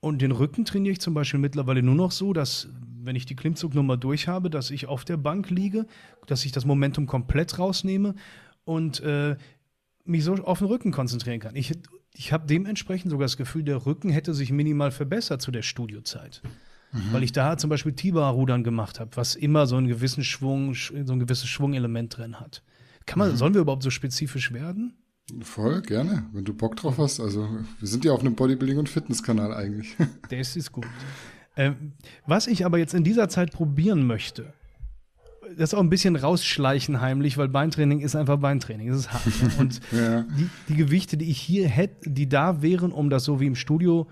[0.00, 2.68] Und den Rücken trainiere ich zum Beispiel mittlerweile nur noch so, dass,
[3.02, 5.86] wenn ich die Klimmzugnummer durch habe, dass ich auf der Bank liege,
[6.26, 8.14] dass ich das Momentum komplett rausnehme
[8.64, 9.36] und äh,
[10.04, 11.54] mich so auf den Rücken konzentrieren kann.
[11.54, 11.72] Ich,
[12.14, 16.42] ich habe dementsprechend sogar das Gefühl, der Rücken hätte sich minimal verbessert zu der Studiozeit.
[16.92, 17.12] Mhm.
[17.12, 21.12] Weil ich da zum Beispiel Tiba-Rudern gemacht habe, was immer so einen gewissen Schwung, so
[21.12, 22.62] ein gewisses Schwungelement drin hat.
[23.06, 23.36] Kann man, mhm.
[23.36, 24.94] sollen wir überhaupt so spezifisch werden?
[25.42, 27.20] Voll, gerne, wenn du Bock drauf hast.
[27.20, 29.96] Also, wir sind ja auf einem Bodybuilding- und Fitnesskanal eigentlich.
[30.30, 30.86] Das ist gut.
[31.56, 31.92] Ähm,
[32.26, 34.52] was ich aber jetzt in dieser Zeit probieren möchte,
[35.56, 38.88] das auch ein bisschen rausschleichen heimlich, weil Beintraining ist einfach Beintraining.
[38.88, 39.26] Das ist hart.
[39.26, 39.50] Ne?
[39.58, 40.22] Und ja.
[40.22, 43.56] die, die, Gewichte, die ich hier hätte, die da wären, um das so wie im
[43.56, 44.06] Studio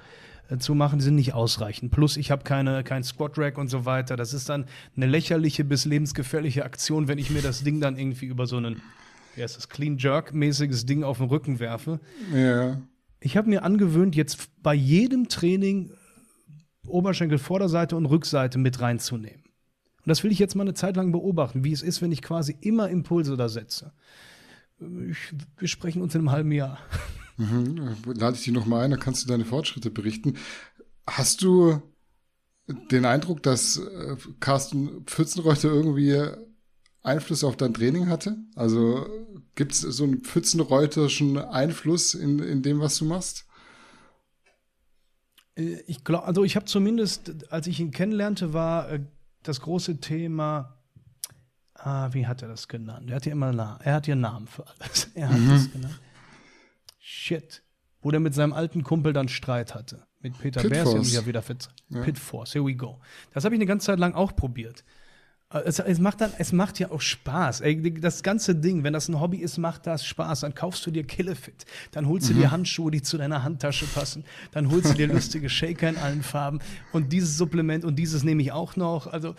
[0.48, 1.92] äh, zu machen, sind nicht ausreichend.
[1.92, 4.16] Plus ich habe keine kein Squat Rack und so weiter.
[4.16, 8.26] Das ist dann eine lächerliche bis lebensgefährliche Aktion, wenn ich mir das Ding dann irgendwie
[8.26, 8.82] über so einen
[9.38, 12.00] wie heißt das Clean Jerk mäßiges Ding auf den Rücken werfe.
[12.34, 12.82] Ja.
[13.20, 15.92] Ich habe mir angewöhnt, jetzt bei jedem Training
[16.86, 19.42] Oberschenkel Vorderseite und Rückseite mit reinzunehmen.
[19.44, 22.22] Und das will ich jetzt mal eine Zeit lang beobachten, wie es ist, wenn ich
[22.22, 23.92] quasi immer Impulse da setze.
[25.08, 26.78] Ich, wir sprechen uns in einem halben Jahr.
[27.36, 30.34] Mhm, lade ich dich nochmal ein, dann kannst du deine Fortschritte berichten.
[31.06, 31.82] Hast du
[32.90, 36.16] den Eindruck, dass äh, Carsten Pfützenreuter irgendwie
[37.08, 38.36] Einfluss auf dein Training hatte?
[38.54, 39.06] Also
[39.54, 43.46] gibt es so einen pfützenreuterischen Einfluss in, in dem, was du machst?
[45.56, 49.00] Äh, ich glaube, also ich habe zumindest, als ich ihn kennenlernte, war äh,
[49.42, 50.78] das große Thema,
[51.74, 53.10] ah, wie hat er das genannt?
[53.10, 55.10] Er hat ja immer Namen, er hat ja Namen für alles.
[55.14, 55.48] Er hat mhm.
[55.48, 56.00] das genannt.
[56.98, 57.62] Shit.
[58.00, 60.06] Wo der mit seinem alten Kumpel dann Streit hatte.
[60.20, 61.68] Mit Peter Pit Beers, ja wieder fit.
[61.88, 62.02] Ja.
[62.02, 63.00] Pit Force, here we go.
[63.32, 64.84] Das habe ich eine ganze Zeit lang auch probiert.
[65.50, 67.62] Es, es, macht dann, es macht ja auch Spaß.
[67.62, 70.40] Ey, das ganze Ding, wenn das ein Hobby ist, macht das Spaß.
[70.40, 71.64] Dann kaufst du dir Killefit.
[71.90, 72.38] Dann holst du mhm.
[72.38, 74.24] dir Handschuhe, die zu deiner Handtasche passen.
[74.52, 76.58] Dann holst du dir lustige Shaker in allen Farben.
[76.92, 79.06] Und dieses Supplement und dieses nehme ich auch noch.
[79.06, 79.34] Also,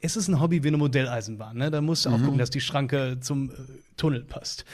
[0.00, 1.56] es ist ein Hobby wie eine Modelleisenbahn.
[1.56, 1.72] Ne?
[1.72, 2.24] Da musst du auch mhm.
[2.24, 3.54] gucken, dass die Schranke zum äh,
[3.96, 4.64] Tunnel passt.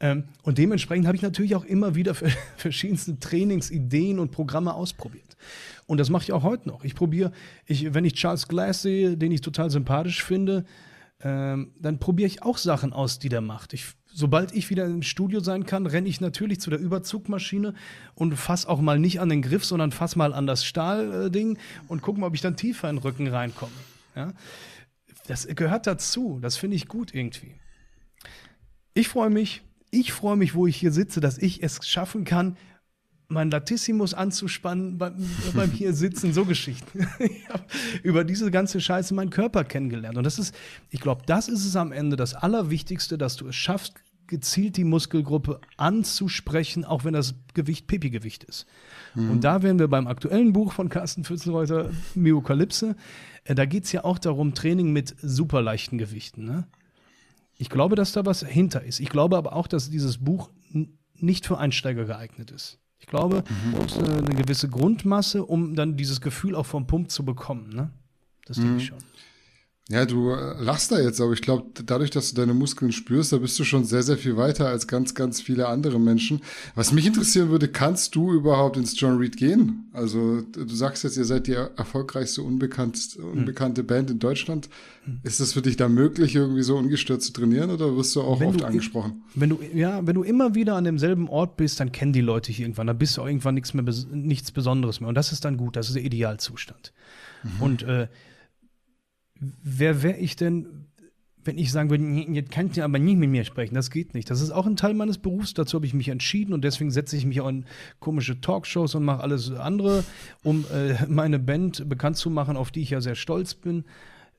[0.00, 2.14] Ähm, und dementsprechend habe ich natürlich auch immer wieder
[2.56, 5.36] verschiedenste Trainingsideen und Programme ausprobiert.
[5.86, 6.84] Und das mache ich auch heute noch.
[6.84, 7.32] Ich probiere,
[7.64, 10.64] ich, wenn ich Charles Glass sehe, den ich total sympathisch finde,
[11.20, 13.72] ähm, dann probiere ich auch Sachen aus, die der macht.
[13.72, 17.74] Ich, sobald ich wieder im Studio sein kann, renne ich natürlich zu der Überzugmaschine
[18.14, 22.02] und fass auch mal nicht an den Griff, sondern fass mal an das Stahlding und
[22.02, 23.72] gucke mal, ob ich dann tiefer in den Rücken reinkomme.
[24.14, 24.32] Ja?
[25.26, 26.38] Das gehört dazu.
[26.42, 27.54] Das finde ich gut irgendwie.
[28.94, 29.62] Ich freue mich.
[29.90, 32.56] Ich freue mich, wo ich hier sitze, dass ich es schaffen kann,
[33.28, 35.14] mein Latissimus anzuspannen beim,
[35.54, 37.06] beim hier sitzen, so Geschichten.
[37.18, 37.64] ich habe
[38.02, 40.16] über diese ganze Scheiße meinen Körper kennengelernt.
[40.16, 40.54] Und das ist,
[40.90, 43.94] ich glaube, das ist es am Ende das Allerwichtigste, dass du es schaffst,
[44.26, 48.66] gezielt die Muskelgruppe anzusprechen, auch wenn das Gewicht Pipi-Gewicht ist.
[49.14, 49.30] Mhm.
[49.30, 52.96] Und da wären wir beim aktuellen Buch von Carsten Pfützenreuter, Myokalypse.
[53.44, 56.44] Äh, da geht es ja auch darum, Training mit super leichten Gewichten.
[56.44, 56.66] Ne?
[57.56, 59.00] Ich glaube, dass da was hinter ist.
[59.00, 60.50] Ich glaube aber auch, dass dieses Buch
[61.14, 62.78] nicht für Einsteiger geeignet ist.
[62.98, 63.72] Ich glaube, mhm.
[63.72, 67.70] du brauchst eine, gewisse Grundmasse, um dann dieses Gefühl auch vom Pump zu bekommen.
[67.70, 67.90] Ne?
[68.46, 68.78] Das denke mhm.
[68.78, 68.98] ich schon.
[69.88, 73.36] Ja, du lachst da jetzt, aber ich glaube, dadurch, dass du deine Muskeln spürst, da
[73.36, 76.40] bist du schon sehr, sehr viel weiter als ganz, ganz viele andere Menschen.
[76.74, 79.88] Was mich interessieren würde, kannst du überhaupt ins John Reed gehen?
[79.92, 83.86] Also, du sagst jetzt, ihr seid die erfolgreichste unbekannt, unbekannte hm.
[83.86, 84.68] Band in Deutschland.
[85.04, 85.20] Hm.
[85.22, 88.40] Ist es für dich da möglich, irgendwie so ungestört zu trainieren oder wirst du auch
[88.40, 89.22] wenn oft du, angesprochen?
[89.36, 92.48] Wenn du, ja, wenn du immer wieder an demselben Ort bist, dann kennen die Leute
[92.48, 92.88] dich irgendwann.
[92.88, 95.08] Da bist du irgendwann nichts mehr, nichts Besonderes mehr.
[95.08, 95.76] Und das ist dann gut.
[95.76, 96.92] Das ist der Idealzustand.
[97.44, 97.62] Mhm.
[97.62, 98.08] Und, äh,
[99.40, 100.86] wer wäre ich denn,
[101.44, 104.30] wenn ich sagen würde, jetzt kannst du aber nicht mit mir sprechen, das geht nicht.
[104.30, 107.16] Das ist auch ein Teil meines Berufs, dazu habe ich mich entschieden und deswegen setze
[107.16, 107.64] ich mich auch in
[108.00, 110.04] komische Talkshows und mache alles andere,
[110.42, 113.84] um äh, meine Band bekannt zu machen, auf die ich ja sehr stolz bin.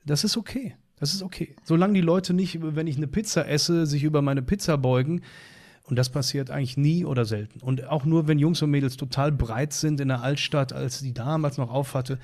[0.04, 0.74] Das ist okay.
[1.00, 1.54] Das ist okay.
[1.64, 5.22] Solange die Leute nicht, wenn ich eine Pizza esse, sich über meine Pizza beugen,
[5.84, 7.60] und das passiert eigentlich nie oder selten.
[7.60, 11.14] Und auch nur, wenn Jungs und Mädels total breit sind in der Altstadt, als die
[11.14, 12.18] damals noch aufhatte,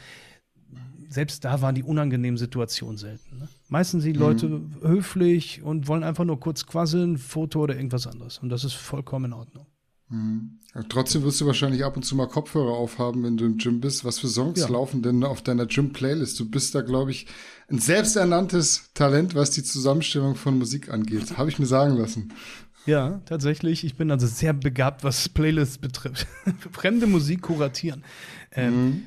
[1.08, 3.38] selbst da waren die unangenehmen Situationen selten.
[3.38, 3.48] Ne?
[3.68, 4.76] Meistens sind die Leute mhm.
[4.82, 8.38] höflich und wollen einfach nur kurz quasseln, Foto oder irgendwas anderes.
[8.38, 9.66] Und das ist vollkommen in Ordnung.
[10.08, 10.58] Mhm.
[10.88, 14.04] Trotzdem wirst du wahrscheinlich ab und zu mal Kopfhörer aufhaben, wenn du im Gym bist.
[14.04, 14.68] Was für Songs ja.
[14.68, 16.38] laufen denn auf deiner Gym-Playlist?
[16.40, 17.26] Du bist da, glaube ich,
[17.68, 21.38] ein selbsternanntes Talent, was die Zusammenstellung von Musik angeht.
[21.38, 22.32] Habe ich mir sagen lassen.
[22.86, 23.84] Ja, tatsächlich.
[23.84, 26.26] Ich bin also sehr begabt, was Playlists betrifft.
[26.72, 28.04] Fremde Musik kuratieren.
[28.52, 29.02] Ähm, mhm.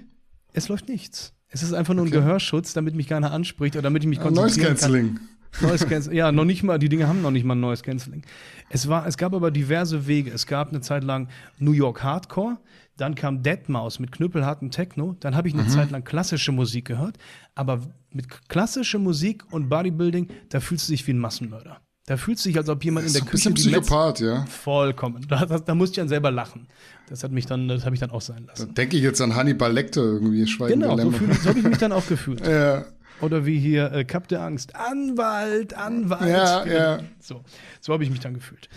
[0.53, 1.33] Es läuft nichts.
[1.49, 2.15] Es ist einfach nur okay.
[2.15, 5.19] ein Gehörschutz, damit mich keiner anspricht oder damit ich mich konzentrieren Noise Cancelling.
[5.61, 6.17] Noise Cancelling.
[6.17, 8.23] Ja, noch nicht mal, die Dinge haben noch nicht mal ein Noise Cancelling.
[8.69, 10.31] Es war, es gab aber diverse Wege.
[10.31, 11.29] Es gab eine Zeit lang
[11.59, 12.57] New York Hardcore,
[12.97, 15.69] dann kam Deadmau5 mit knüppelharten Techno, dann habe ich eine mhm.
[15.69, 17.17] Zeit lang klassische Musik gehört,
[17.55, 17.81] aber
[18.11, 21.79] mit klassischer Musik und Bodybuilding, da fühlst du dich wie ein Massenmörder.
[22.07, 23.49] Da fühlt sich, als ob jemand in der Küche.
[23.49, 24.45] Ein bisschen Psychopath, ja.
[24.45, 25.25] Vollkommen.
[25.27, 26.67] Da, da, da musste ich dann selber lachen.
[27.07, 28.67] Das hat mich dann, das habe ich dann auch sein lassen.
[28.67, 31.65] Da denke ich jetzt an Hannibal Lecter irgendwie, Schweigen Genau, so, fühl, so habe ich
[31.65, 32.41] mich dann auch gefühlt.
[32.45, 32.85] ja.
[33.21, 34.75] Oder wie hier äh, Kap der Angst.
[34.75, 36.29] Anwalt, Anwalt.
[36.29, 36.99] Ja, ja.
[37.19, 37.43] So,
[37.81, 38.69] so habe ich mich dann gefühlt.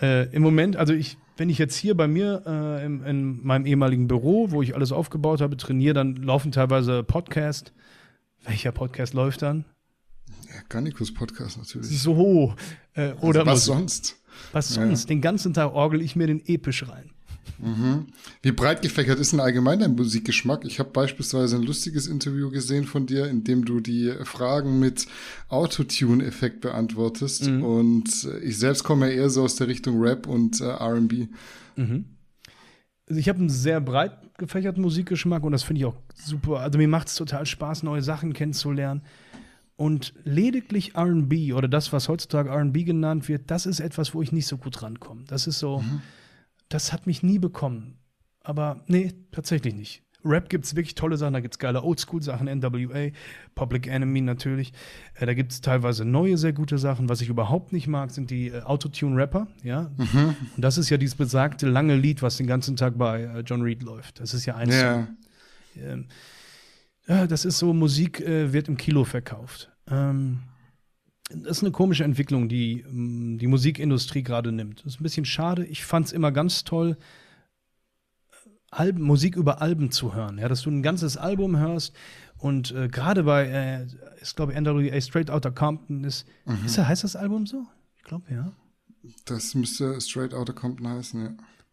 [0.00, 3.66] Äh, Im Moment, also ich, wenn ich jetzt hier bei mir äh, im, in meinem
[3.66, 7.72] ehemaligen Büro, wo ich alles aufgebaut habe, trainiere, dann laufen teilweise Podcasts.
[8.44, 9.64] Welcher Podcast läuft dann?
[10.48, 12.00] Ja, Garnikus Podcast natürlich.
[12.00, 12.54] So.
[12.94, 14.16] Äh, oder also was sonst?
[14.52, 15.04] Was sonst?
[15.04, 15.08] Ja.
[15.08, 17.10] Den ganzen Tag orgel ich mir den episch rein.
[17.58, 18.06] Mhm.
[18.42, 20.64] Wie breit gefächert ist denn allgemein dein Musikgeschmack?
[20.64, 25.06] Ich habe beispielsweise ein lustiges Interview gesehen von dir, in dem du die Fragen mit
[25.48, 27.48] Autotune-Effekt beantwortest.
[27.48, 27.64] Mhm.
[27.64, 31.28] Und ich selbst komme ja eher so aus der Richtung Rap und äh, RB.
[31.76, 32.04] Mhm.
[33.08, 36.60] Also ich habe einen sehr breit gefächerten Musikgeschmack und das finde ich auch super.
[36.60, 39.02] Also mir macht es total Spaß, neue Sachen kennenzulernen.
[39.76, 44.30] Und lediglich RB oder das, was heutzutage RB genannt wird, das ist etwas, wo ich
[44.30, 45.24] nicht so gut rankomme.
[45.26, 46.02] Das ist so, mhm.
[46.70, 47.98] Das hat mich nie bekommen.
[48.42, 50.02] Aber nee, tatsächlich nicht.
[50.24, 53.10] Rap gibt es wirklich tolle Sachen, da gibt es geile Oldschool-Sachen, NWA,
[53.54, 54.72] Public Enemy natürlich.
[55.14, 57.08] Äh, da gibt es teilweise neue, sehr gute Sachen.
[57.08, 59.90] Was ich überhaupt nicht mag, sind die äh, Autotune-Rapper, ja.
[59.96, 60.36] Mhm.
[60.56, 63.62] Und das ist ja dieses besagte lange Lied, was den ganzen Tag bei äh, John
[63.62, 64.20] Reed läuft.
[64.20, 64.74] Das ist ja eins.
[64.74, 65.08] Ja.
[65.76, 66.06] Ähm,
[67.08, 69.70] ja, das ist so, Musik äh, wird im Kilo verkauft.
[69.90, 70.40] Ähm,
[71.30, 74.80] das ist eine komische Entwicklung, die mm, die Musikindustrie gerade nimmt.
[74.80, 75.64] Das ist ein bisschen schade.
[75.64, 76.96] Ich fand es immer ganz toll,
[78.70, 80.38] Alben, Musik über Alben zu hören.
[80.38, 81.94] Ja, dass du ein ganzes Album hörst
[82.38, 83.86] und äh, gerade bei, äh,
[84.20, 86.64] ist glaube ich NWA Straight Outta Compton ist, mhm.
[86.64, 87.66] ist, heißt das Album so?
[87.96, 88.52] Ich glaube ja.
[89.24, 91.32] Das müsste Straight Outta Compton heißen, ja.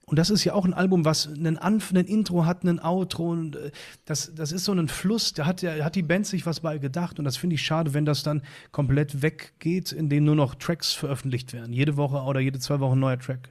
[0.09, 3.29] Und das ist ja auch ein Album, was einen, Anf einen Intro hat, einen Outro.
[3.29, 3.71] Und äh,
[4.05, 7.19] das, das ist so ein Fluss, da hat, hat die Band sich was bei gedacht.
[7.19, 8.41] Und das finde ich schade, wenn das dann
[8.71, 11.73] komplett weggeht, indem nur noch Tracks veröffentlicht werden.
[11.73, 13.49] Jede Woche oder jede zwei Wochen ein neuer Track.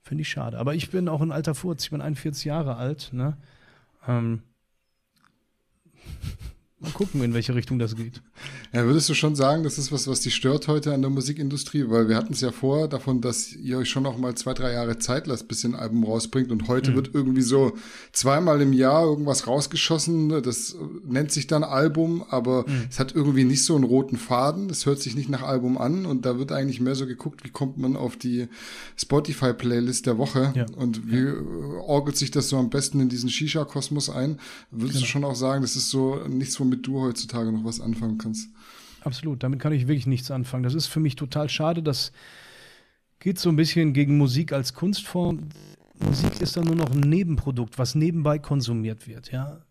[0.00, 0.58] Finde ich schade.
[0.58, 1.82] Aber ich bin auch ein alter Furz.
[1.84, 3.10] Ich bin 41 Jahre alt.
[3.12, 3.36] Ne?
[4.06, 4.42] Ähm,
[6.82, 8.22] Mal gucken, in welche Richtung das geht.
[8.72, 11.84] Ja, würdest du schon sagen, das ist was, was dich stört heute an der Musikindustrie?
[11.88, 14.72] Weil wir hatten es ja vor davon, dass ihr euch schon noch mal zwei, drei
[14.72, 16.50] Jahre Zeit lasst, bis ihr ein Album rausbringt.
[16.50, 16.94] Und heute mhm.
[16.94, 17.76] wird irgendwie so
[18.12, 20.42] zweimal im Jahr irgendwas rausgeschossen.
[20.42, 22.86] Das nennt sich dann Album, aber mhm.
[22.88, 24.70] es hat irgendwie nicht so einen roten Faden.
[24.70, 26.06] Es hört sich nicht nach Album an.
[26.06, 28.48] Und da wird eigentlich mehr so geguckt, wie kommt man auf die
[28.96, 30.54] Spotify-Playlist der Woche?
[30.56, 30.64] Ja.
[30.76, 31.34] Und wie ja.
[31.82, 34.38] orgelt sich das so am besten in diesen Shisha-Kosmos ein?
[34.70, 35.00] Würdest genau.
[35.00, 38.18] du schon auch sagen, das ist so nichts, womit womit du heutzutage noch was anfangen
[38.18, 38.48] kannst.
[39.02, 40.62] Absolut, damit kann ich wirklich nichts anfangen.
[40.62, 41.82] Das ist für mich total schade.
[41.82, 42.12] Das
[43.18, 45.48] geht so ein bisschen gegen Musik als Kunstform.
[45.98, 49.32] Musik ist dann nur noch ein Nebenprodukt, was nebenbei konsumiert wird.
[49.32, 49.64] Ja?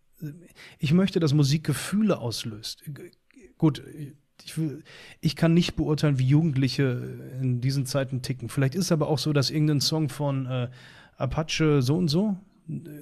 [0.77, 2.83] Ich möchte, dass Musik Gefühle auslöst.
[3.57, 3.81] Gut,
[4.43, 4.83] ich, will,
[5.21, 8.49] ich kann nicht beurteilen, wie Jugendliche in diesen Zeiten ticken.
[8.49, 10.69] Vielleicht ist aber auch so, dass irgendein Song von äh,
[11.17, 12.37] Apache so und so,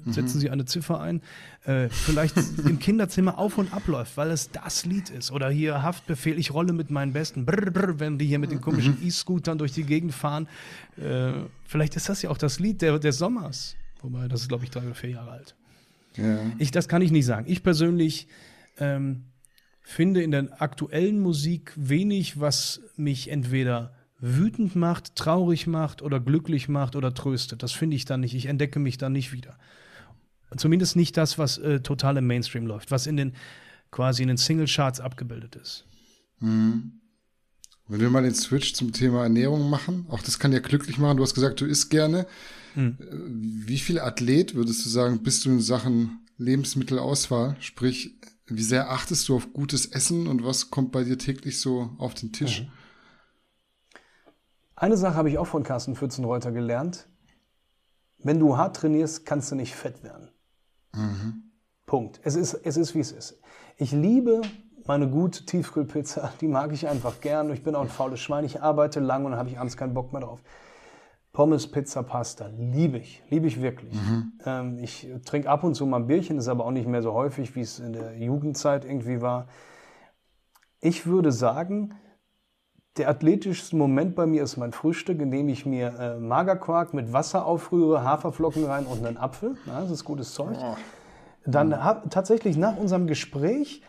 [0.06, 1.22] setzen Sie eine Ziffer ein,
[1.66, 5.32] äh, vielleicht im Kinderzimmer auf und abläuft, weil es das Lied ist.
[5.32, 8.62] Oder hier Haftbefehl, ich rolle mit meinen Besten, brr, brr, wenn die hier mit den
[8.62, 9.08] komischen mhm.
[9.08, 10.48] E-Scootern durch die Gegend fahren.
[10.98, 11.32] Äh,
[11.66, 13.76] vielleicht ist das ja auch das Lied der, des Sommers.
[14.02, 15.56] Wobei, das ist, glaube ich, drei oder vier Jahre alt.
[16.16, 16.40] Ja.
[16.58, 17.46] Ich, das kann ich nicht sagen.
[17.48, 18.28] Ich persönlich
[18.80, 19.26] ähm,
[19.82, 26.70] finde in der aktuellen Musik wenig, was mich entweder wütend macht, traurig macht oder glücklich
[26.70, 27.64] macht oder tröstet.
[27.64, 28.34] Das finde ich dann nicht.
[28.34, 29.58] Ich entdecke mich dann nicht wieder.
[30.56, 33.34] Zumindest nicht das, was äh, total im Mainstream läuft, was in den
[33.92, 35.86] quasi in den Single-Charts abgebildet ist.
[36.40, 36.94] Mhm.
[37.90, 41.18] Wenn wir mal den Switch zum Thema Ernährung machen, auch das kann ja glücklich machen.
[41.18, 42.28] Du hast gesagt, du isst gerne.
[42.76, 42.98] Mhm.
[43.66, 47.56] Wie viel Athlet würdest du sagen, bist du in Sachen Lebensmittelauswahl?
[47.60, 51.92] Sprich, wie sehr achtest du auf gutes Essen und was kommt bei dir täglich so
[51.98, 52.62] auf den Tisch?
[52.62, 52.68] Mhm.
[54.80, 57.10] Eine Sache habe ich auch von Carsten Pfützenreuter gelernt.
[58.20, 60.30] Wenn du hart trainierst, kannst du nicht fett werden.
[60.94, 61.52] Mhm.
[61.88, 62.20] Punkt.
[62.24, 63.42] Es ist, es ist, wie es ist.
[63.78, 64.42] Ich liebe
[64.86, 67.52] meine gute Tiefkühlpizza, die mag ich einfach gern.
[67.52, 69.96] Ich bin auch ein faules Schwein, ich arbeite lang und dann habe ich abends keinen
[69.96, 70.44] Bock mehr drauf.
[71.34, 73.96] Pommes, Pizza, Pasta, liebe ich, liebe ich wirklich.
[73.96, 74.34] Mhm.
[74.46, 77.14] Ähm, ich trinke ab und zu mal ein Bierchen, ist aber auch nicht mehr so
[77.14, 79.48] häufig, wie es in der Jugendzeit irgendwie war.
[80.82, 81.96] Ich würde sagen,
[82.98, 87.14] der athletischste Moment bei mir ist mein Frühstück, in dem ich mir äh, Magerquark mit
[87.14, 89.56] Wasser aufrühre, Haferflocken rein und einen Apfel.
[89.66, 90.58] Ja, das ist gutes Zeug.
[90.60, 90.76] Oh.
[91.46, 93.82] Dann hab, tatsächlich nach unserem Gespräch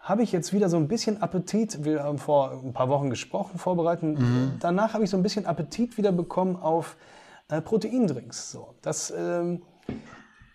[0.00, 1.84] habe ich jetzt wieder so ein bisschen Appetit.
[1.84, 4.12] Wir haben vor ein paar Wochen gesprochen, vorbereiten.
[4.12, 4.52] Mhm.
[4.60, 6.96] Danach habe ich so ein bisschen Appetit wieder bekommen auf
[7.48, 8.50] äh, Proteindrinks.
[8.52, 9.62] So, das ähm,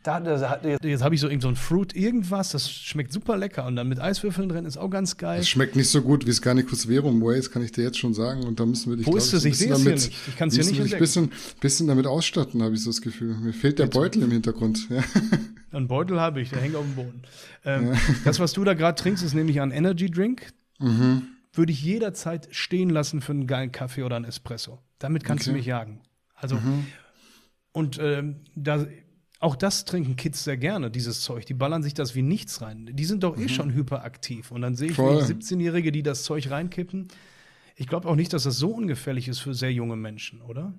[0.03, 3.65] da, da, jetzt habe ich so irgend so ein Fruit irgendwas, das schmeckt super lecker
[3.65, 5.39] und dann mit Eiswürfeln drin ist auch ganz geil.
[5.39, 7.83] Es schmeckt nicht so gut wie es gar nicht kurz Verum Ways, kann ich dir
[7.83, 9.45] jetzt schon sagen und da müssen wir dich Wo ist es?
[9.45, 10.13] Ich sehe es hier nicht.
[10.27, 13.35] Ich kann es hier nicht ein bisschen, bisschen damit ausstatten, habe ich so das Gefühl.
[13.35, 14.89] Mir fehlt der Beutel im Hintergrund.
[14.89, 15.03] Ja.
[15.71, 17.21] Ein Beutel habe ich, der hängt auf dem Boden.
[17.65, 17.99] Ähm, ja.
[18.25, 20.53] Das, was du da gerade trinkst, ist nämlich ein Energy Drink.
[20.79, 21.23] Mhm.
[21.51, 24.79] Würde ich jederzeit stehen lassen für einen geilen Kaffee oder einen Espresso.
[24.99, 25.51] Damit kannst okay.
[25.51, 26.01] du mich jagen.
[26.35, 26.85] Also mhm.
[27.71, 28.85] und ähm, da
[29.43, 31.45] auch das trinken Kids sehr gerne, dieses Zeug.
[31.45, 32.89] Die ballern sich das wie nichts rein.
[32.93, 33.49] Die sind doch eh mhm.
[33.49, 34.51] schon hyperaktiv.
[34.51, 37.10] Und dann sehe ich 17-Jährige, die das Zeug reinkippen.
[37.75, 40.73] Ich glaube auch nicht, dass das so ungefährlich ist für sehr junge Menschen, oder?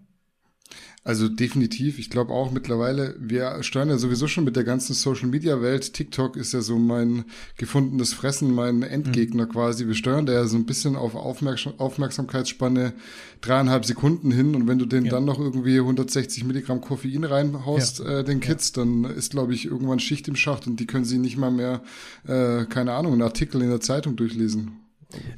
[1.07, 1.99] Also definitiv.
[1.99, 5.93] Ich glaube auch mittlerweile, wir steuern ja sowieso schon mit der ganzen Social Media Welt.
[5.93, 7.27] TikTok ist ja so mein
[7.59, 9.51] gefundenes Fressen, mein Endgegner mhm.
[9.51, 9.87] quasi.
[9.87, 12.95] Wir steuern da ja so ein bisschen auf Aufmerksam Aufmerksamkeitsspanne
[13.43, 14.55] dreieinhalb Sekunden hin.
[14.55, 15.11] Und wenn du den ja.
[15.11, 18.21] dann noch irgendwie 160 Milligramm Koffein reinhaust, ja.
[18.21, 18.83] äh, den Kids, ja.
[18.83, 21.83] dann ist, glaube ich, irgendwann Schicht im Schacht und die können sie nicht mal mehr,
[22.27, 24.84] äh, keine Ahnung, einen Artikel in der Zeitung durchlesen.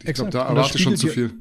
[0.05, 1.33] Ich glaube, da erwarte ich schon zu viel.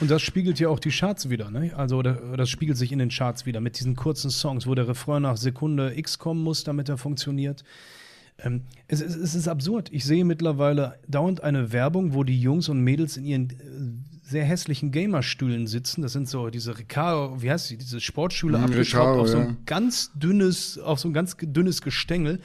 [0.00, 1.50] und das spiegelt ja auch die Charts wieder.
[1.50, 1.72] Ne?
[1.76, 5.22] Also das spiegelt sich in den Charts wieder mit diesen kurzen Songs, wo der Refrain
[5.22, 7.64] nach Sekunde X kommen muss, damit er funktioniert.
[8.42, 9.88] Ähm, es, es, es, ist absurd.
[9.92, 13.54] Ich sehe mittlerweile dauernd eine Werbung, wo die Jungs und Mädels in ihren äh,
[14.22, 16.02] sehr hässlichen Gamerstühlen sitzen.
[16.02, 19.58] Das sind so diese Recaro, wie heißt sie, diese Sportschule mm, abgeschraubt auf so ein
[19.66, 22.38] ganz dünnes, auf so ein ganz dünnes Gestänge.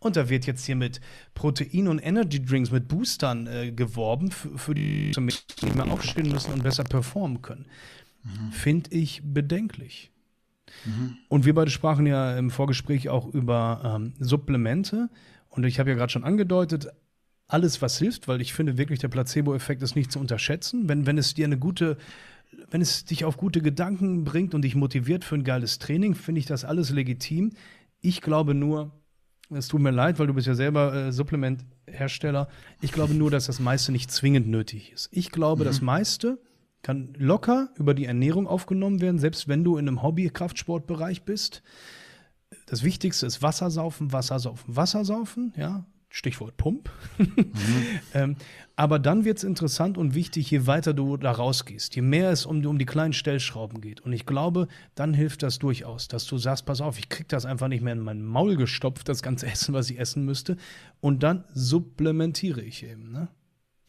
[0.00, 1.00] Und da wird jetzt hier mit
[1.34, 6.84] Protein- und Energy-Drinks, mit Boostern äh, geworben, für die die mehr aufstehen müssen und besser
[6.84, 7.66] performen können.
[8.22, 8.52] Mhm.
[8.52, 10.12] Finde ich bedenklich.
[10.84, 11.16] Mhm.
[11.28, 15.08] Und wir beide sprachen ja im Vorgespräch auch über ähm, Supplemente.
[15.48, 16.88] Und ich habe ja gerade schon angedeutet,
[17.48, 20.88] alles, was hilft, weil ich finde wirklich, der Placebo-Effekt ist nicht zu unterschätzen.
[20.88, 21.96] Wenn, wenn es dir eine gute,
[22.70, 26.40] wenn es dich auf gute Gedanken bringt und dich motiviert für ein geiles Training, finde
[26.40, 27.52] ich das alles legitim.
[28.00, 28.92] Ich glaube nur,
[29.50, 32.48] es tut mir leid, weil du bist ja selber äh, Supplementhersteller.
[32.80, 35.08] Ich glaube nur, dass das meiste nicht zwingend nötig ist.
[35.12, 35.66] Ich glaube, mhm.
[35.66, 36.38] das meiste
[36.82, 41.62] kann locker über die Ernährung aufgenommen werden, selbst wenn du in einem Hobby-Kraftsportbereich bist.
[42.66, 45.84] Das Wichtigste ist Wassersaufen, Wassersaufen, Wassersaufen, ja.
[46.10, 46.90] Stichwort Pump.
[47.18, 47.52] Mhm.
[48.14, 48.36] ähm,
[48.76, 52.46] aber dann wird es interessant und wichtig, je weiter du da rausgehst, je mehr es
[52.46, 54.00] um, um die kleinen Stellschrauben geht.
[54.00, 57.44] Und ich glaube, dann hilft das durchaus, dass du sagst, pass auf, ich krieg das
[57.44, 60.56] einfach nicht mehr in mein Maul gestopft, das ganze Essen, was ich essen müsste.
[61.00, 63.10] Und dann supplementiere ich eben.
[63.10, 63.28] Ne?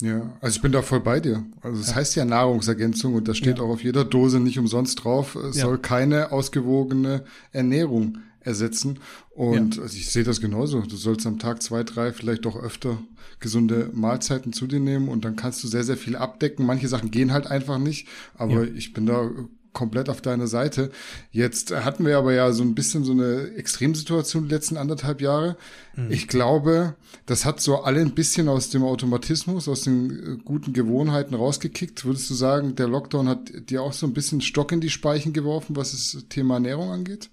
[0.01, 1.45] Ja, also ich bin da voll bei dir.
[1.62, 1.95] Also es ja.
[1.95, 3.63] heißt ja Nahrungsergänzung und da steht ja.
[3.63, 5.65] auch auf jeder Dose nicht umsonst drauf, es ja.
[5.65, 8.99] soll keine ausgewogene Ernährung ersetzen.
[9.30, 9.84] Und ja.
[9.84, 10.82] also ich sehe das genauso.
[10.82, 12.99] Du sollst am Tag zwei, drei, vielleicht doch öfter
[13.39, 16.65] gesunde Mahlzeiten zu dir nehmen und dann kannst du sehr, sehr viel abdecken.
[16.65, 18.73] Manche Sachen gehen halt einfach nicht, aber ja.
[18.75, 19.30] ich bin da
[19.73, 20.91] komplett auf deiner Seite.
[21.32, 25.58] Jetzt hatten wir aber ja so ein bisschen so eine Extremsituation die letzten anderthalb Jahre.
[25.95, 26.12] Mhm.
[26.12, 30.73] Ich glaube, das hat so alle ein bisschen aus dem Automatismus, aus den äh, guten
[30.73, 32.04] Gewohnheiten rausgekickt.
[32.04, 35.34] Würdest du sagen, der Lockdown hat dir auch so ein bisschen Stock in die Speichen
[35.34, 37.30] geworfen, was das Thema Ernährung angeht?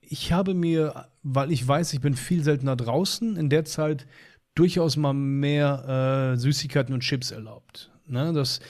[0.00, 4.06] Ich habe mir, weil ich weiß, ich bin viel seltener draußen, in der Zeit
[4.54, 7.90] durchaus mal mehr äh, Süßigkeiten und Chips erlaubt.
[8.06, 8.60] Ne, das,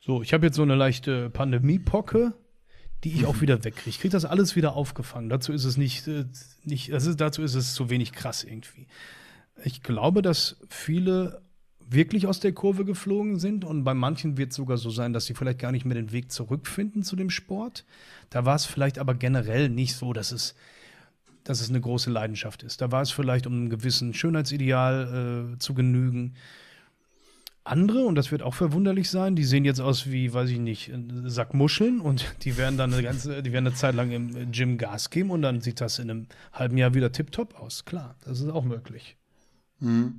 [0.00, 2.34] so, ich habe jetzt so eine leichte Pandemiepocke,
[3.04, 3.90] die ich auch wieder wegkriege.
[3.90, 5.28] Ich kriege das alles wieder aufgefangen.
[5.28, 6.24] Dazu ist es nicht, äh,
[6.64, 8.86] nicht das ist, dazu ist es zu wenig krass irgendwie.
[9.64, 11.42] Ich glaube, dass viele
[11.88, 15.26] wirklich aus der Kurve geflogen sind und bei manchen wird es sogar so sein, dass
[15.26, 17.84] sie vielleicht gar nicht mehr den Weg zurückfinden zu dem Sport.
[18.30, 20.54] Da war es vielleicht aber generell nicht so, dass es,
[21.44, 22.80] dass es eine große Leidenschaft ist.
[22.80, 26.34] Da war es vielleicht, um einem gewissen Schönheitsideal äh, zu genügen.
[27.64, 30.88] Andere, und das wird auch verwunderlich sein, die sehen jetzt aus wie, weiß ich nicht,
[30.88, 34.50] ein Sack Muscheln und die werden dann eine ganze, die werden eine Zeit lang im
[34.50, 37.84] Gym Gas geben und dann sieht das in einem halben Jahr wieder tipptopp aus.
[37.84, 39.16] Klar, das ist auch möglich.
[39.78, 40.18] Mhm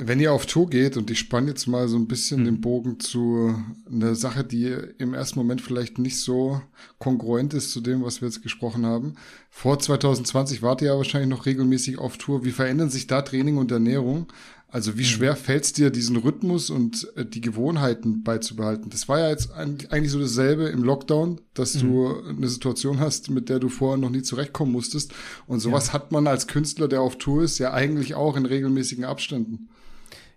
[0.00, 2.44] Wenn ihr auf Tour geht, und ich spanne jetzt mal so ein bisschen Mhm.
[2.44, 3.52] den Bogen zu
[3.90, 6.60] einer Sache, die im ersten Moment vielleicht nicht so
[6.98, 9.14] kongruent ist zu dem, was wir jetzt gesprochen haben.
[9.50, 12.44] Vor 2020 wart ihr ja wahrscheinlich noch regelmäßig auf Tour.
[12.44, 14.28] Wie verändern sich da Training und Ernährung?
[14.70, 14.98] Also Mhm.
[14.98, 18.90] wie schwer fällt es dir, diesen Rhythmus und äh, die Gewohnheiten beizubehalten?
[18.90, 21.80] Das war ja jetzt eigentlich so dasselbe im Lockdown, dass Mhm.
[21.80, 25.12] du eine Situation hast, mit der du vorher noch nie zurechtkommen musstest.
[25.46, 29.04] Und sowas hat man als Künstler, der auf Tour ist, ja eigentlich auch in regelmäßigen
[29.04, 29.70] Abständen.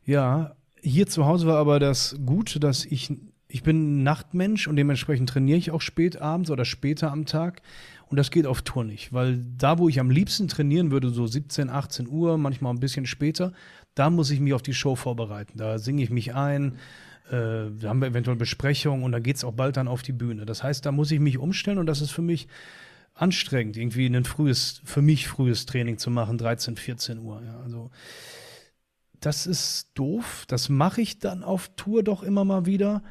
[0.05, 3.13] Ja, hier zu Hause war aber das Gute, dass ich,
[3.49, 7.61] ich bin Nachtmensch und dementsprechend trainiere ich auch spät abends oder später am Tag.
[8.09, 11.27] Und das geht auf Tour nicht, weil da, wo ich am liebsten trainieren würde, so
[11.27, 13.53] 17, 18 Uhr, manchmal ein bisschen später,
[13.95, 15.57] da muss ich mich auf die Show vorbereiten.
[15.57, 16.77] Da singe ich mich ein,
[17.29, 20.13] äh, da haben wir eventuell Besprechungen und da geht es auch bald dann auf die
[20.13, 20.45] Bühne.
[20.45, 22.47] Das heißt, da muss ich mich umstellen und das ist für mich
[23.13, 27.41] anstrengend, irgendwie ein frühes, für mich frühes Training zu machen, 13, 14 Uhr.
[27.45, 27.91] Ja, also
[29.19, 30.45] das ist doof.
[30.47, 33.03] Das mache ich dann auf Tour doch immer mal wieder,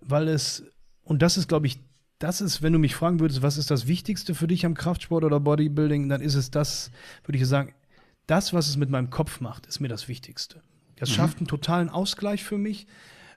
[0.00, 0.64] weil es,
[1.02, 1.78] und das ist, glaube ich,
[2.18, 5.22] das ist, wenn du mich fragen würdest, was ist das Wichtigste für dich am Kraftsport
[5.22, 6.90] oder Bodybuilding, dann ist es das,
[7.24, 7.74] würde ich sagen,
[8.26, 10.62] das, was es mit meinem Kopf macht, ist mir das Wichtigste.
[10.96, 12.86] Das schafft einen totalen Ausgleich für mich.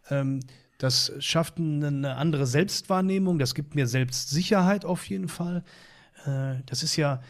[0.10, 0.40] Ähm,
[0.78, 3.38] das schafft eine andere Selbstwahrnehmung.
[3.38, 5.64] Das gibt mir Selbstsicherheit auf jeden Fall.
[6.26, 7.22] Äh, das ist ja,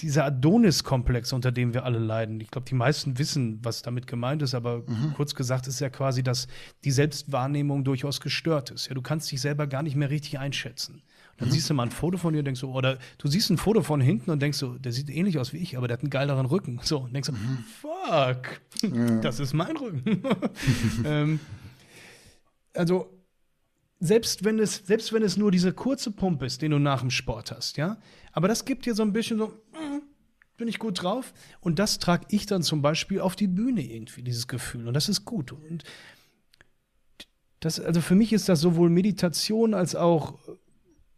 [0.00, 2.40] dieser Adonis-Komplex, unter dem wir alle leiden.
[2.40, 4.84] Ich glaube, die meisten wissen, was damit gemeint ist, aber
[5.14, 6.48] kurz gesagt ist ja quasi, dass
[6.84, 8.88] die Selbstwahrnehmung durchaus gestört ist.
[8.88, 11.02] Ja, du kannst dich selber gar nicht mehr richtig einschätzen.
[11.38, 13.58] Dann siehst du mal ein Foto von dir und denkst so, oder du siehst ein
[13.58, 16.02] Foto von hinten und denkst so, der sieht ähnlich aus wie ich, aber der hat
[16.02, 16.80] einen geileren Rücken.
[16.82, 17.34] So, und denkst so,
[17.80, 18.60] fuck,
[19.22, 20.22] das ist mein Rücken.
[21.04, 21.40] ähm,
[22.72, 23.12] also,
[24.00, 27.10] selbst wenn es, selbst wenn es nur diese kurze Pumpe ist, den du nach dem
[27.10, 27.98] Sport hast, ja,
[28.32, 30.02] aber das gibt dir so ein bisschen so, mm,
[30.56, 31.32] bin ich gut drauf.
[31.60, 34.88] Und das trage ich dann zum Beispiel auf die Bühne irgendwie, dieses Gefühl.
[34.88, 35.52] Und das ist gut.
[35.52, 35.84] Und
[37.60, 40.38] das, also für mich ist das sowohl Meditation als auch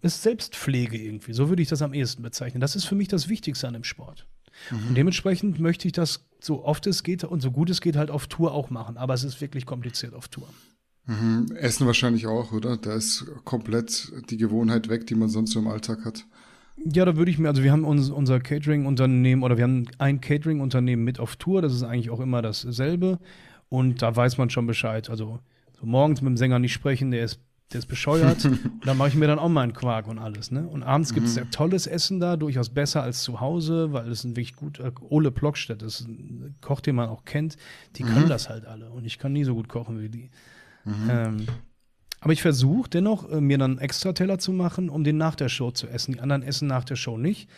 [0.03, 1.33] ist Selbstpflege irgendwie.
[1.33, 2.61] So würde ich das am ehesten bezeichnen.
[2.61, 4.27] Das ist für mich das Wichtigste an dem Sport.
[4.71, 8.11] Und dementsprechend möchte ich das so oft es geht und so gut es geht halt
[8.11, 8.97] auf Tour auch machen.
[8.97, 10.49] Aber es ist wirklich kompliziert auf Tour.
[11.07, 11.57] Mhm.
[11.57, 12.77] Essen wahrscheinlich auch, oder?
[12.77, 16.27] Da ist komplett die Gewohnheit weg, die man sonst so im Alltag hat.
[16.85, 20.21] Ja, da würde ich mir, also wir haben uns, unser Catering-Unternehmen oder wir haben ein
[20.21, 23.19] Catering-Unternehmen mit auf Tour, das ist eigentlich auch immer dasselbe
[23.69, 25.11] und da weiß man schon Bescheid.
[25.11, 25.41] Also
[25.81, 27.41] so morgens mit dem Sänger nicht sprechen, der ist,
[27.73, 30.51] der ist bescheuert und dann mache ich mir dann auch mal einen Quark und alles.
[30.51, 30.67] Ne?
[30.67, 34.25] Und abends gibt es sehr tolles Essen da, durchaus besser als zu Hause, weil es
[34.25, 37.57] ein wirklich gut, äh, Ole Plockstedt, das ist ein Koch, den man auch kennt,
[37.97, 40.31] die können das halt alle und ich kann nie so gut kochen wie die.
[41.11, 41.47] Ähm,
[42.21, 45.49] aber ich versuche dennoch, äh, mir dann extra Teller zu machen, um den nach der
[45.49, 46.13] Show zu essen.
[46.13, 47.49] Die anderen essen nach der Show nicht.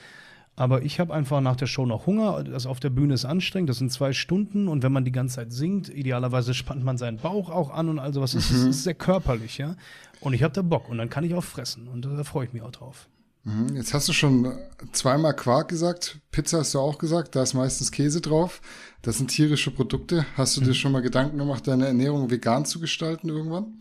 [0.60, 2.44] Aber ich habe einfach nach der Show noch Hunger.
[2.44, 3.70] Das auf der Bühne ist anstrengend.
[3.70, 4.68] Das sind zwei Stunden.
[4.68, 7.98] Und wenn man die ganze Zeit singt, idealerweise spannt man seinen Bauch auch an und
[7.98, 8.34] all sowas.
[8.34, 9.74] Es ist, ist sehr körperlich, ja.
[10.20, 10.90] Und ich habe da Bock.
[10.90, 11.88] Und dann kann ich auch fressen.
[11.88, 13.08] Und da freue ich mich auch drauf.
[13.44, 13.74] Mhm.
[13.74, 14.52] Jetzt hast du schon
[14.92, 16.18] zweimal Quark gesagt.
[16.30, 17.36] Pizza hast du auch gesagt.
[17.36, 18.60] Da ist meistens Käse drauf.
[19.00, 20.26] Das sind tierische Produkte.
[20.36, 23.80] Hast du dir schon mal Gedanken gemacht, deine Ernährung vegan zu gestalten irgendwann?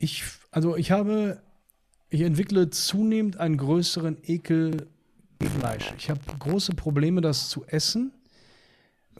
[0.00, 1.40] Ich, also ich habe,
[2.10, 4.88] ich entwickle zunehmend einen größeren Ekel
[5.46, 5.92] Fleisch.
[5.98, 8.12] Ich habe große Probleme, das zu essen,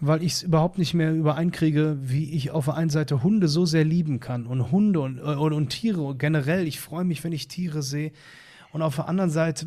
[0.00, 3.66] weil ich es überhaupt nicht mehr übereinkriege, wie ich auf der einen Seite Hunde so
[3.66, 6.66] sehr lieben kann und Hunde und, äh, und, und Tiere generell.
[6.66, 8.12] Ich freue mich, wenn ich Tiere sehe.
[8.72, 9.66] Und auf der anderen Seite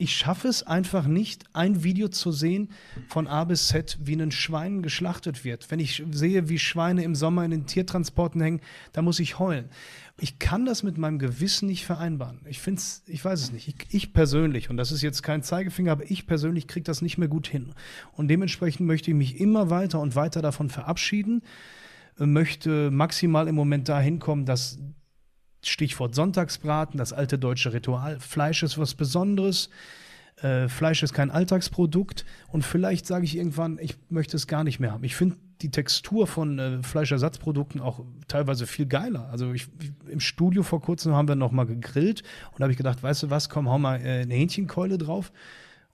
[0.00, 2.68] ich schaffe es einfach nicht, ein Video zu sehen
[3.08, 5.68] von A bis Z, wie ein Schwein geschlachtet wird.
[5.70, 8.60] Wenn ich sehe, wie Schweine im Sommer in den Tiertransporten hängen,
[8.92, 9.68] da muss ich heulen.
[10.20, 12.40] Ich kann das mit meinem Gewissen nicht vereinbaren.
[12.46, 13.66] Ich finde es, ich weiß es nicht.
[13.66, 17.18] Ich, ich, persönlich, und das ist jetzt kein Zeigefinger, aber ich persönlich kriege das nicht
[17.18, 17.74] mehr gut hin.
[18.12, 21.42] Und dementsprechend möchte ich mich immer weiter und weiter davon verabschieden,
[22.16, 24.78] möchte maximal im Moment dahin kommen, dass
[25.68, 28.18] Stichwort Sonntagsbraten, das alte deutsche Ritual.
[28.20, 29.70] Fleisch ist was Besonderes.
[30.42, 32.24] Äh, Fleisch ist kein Alltagsprodukt.
[32.48, 35.04] Und vielleicht sage ich irgendwann, ich möchte es gar nicht mehr haben.
[35.04, 39.28] Ich finde die Textur von äh, Fleischersatzprodukten auch teilweise viel geiler.
[39.30, 39.68] Also ich,
[40.08, 43.30] im Studio vor kurzem haben wir noch mal gegrillt und habe ich gedacht, weißt du
[43.30, 45.32] was, komm, hau mal äh, eine Hähnchenkeule drauf.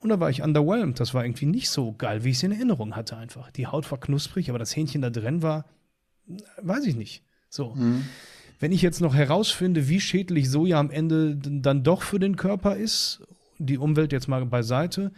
[0.01, 1.01] Und da war ich underwhelmed.
[1.01, 3.51] Das war irgendwie nicht so geil, wie ich es in Erinnerung hatte einfach.
[3.53, 5.65] Die Haut war knusprig, aber das Hähnchen da drin war,
[6.61, 7.25] weiß ich nicht.
[7.49, 7.75] So.
[7.75, 8.05] Mhm.
[8.65, 12.77] Wenn ich jetzt noch herausfinde, wie schädlich Soja am Ende dann doch für den Körper
[12.77, 13.21] ist,
[13.59, 15.13] die Umwelt jetzt mal beiseite,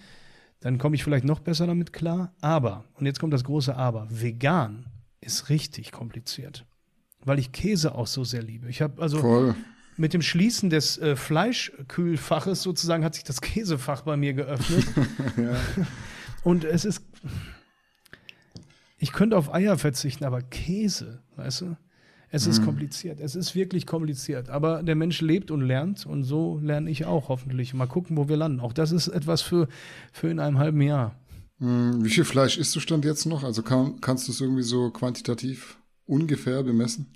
[0.58, 2.34] dann komme ich vielleicht noch besser damit klar.
[2.40, 4.86] Aber, und jetzt kommt das große Aber, vegan
[5.20, 6.66] ist richtig kompliziert,
[7.24, 8.68] weil ich Käse auch so sehr liebe.
[8.68, 9.54] Ich habe also Voll.
[9.96, 14.84] mit dem Schließen des äh, Fleischkühlfaches sozusagen hat sich das Käsefach bei mir geöffnet.
[15.36, 15.54] ja.
[16.42, 17.00] Und es ist
[18.98, 21.76] ich könnte auf Eier verzichten, aber Käse, weißt du?
[22.30, 23.20] Es ist kompliziert.
[23.20, 24.48] Es ist wirklich kompliziert.
[24.50, 27.72] Aber der Mensch lebt und lernt und so lerne ich auch hoffentlich.
[27.72, 28.60] Mal gucken, wo wir landen.
[28.60, 29.68] Auch das ist etwas für,
[30.12, 31.14] für in einem halben Jahr.
[31.58, 33.44] Hm, Wie viel Fleisch isst du stand jetzt noch?
[33.44, 37.06] Also kann, kannst du es irgendwie so quantitativ ungefähr bemessen?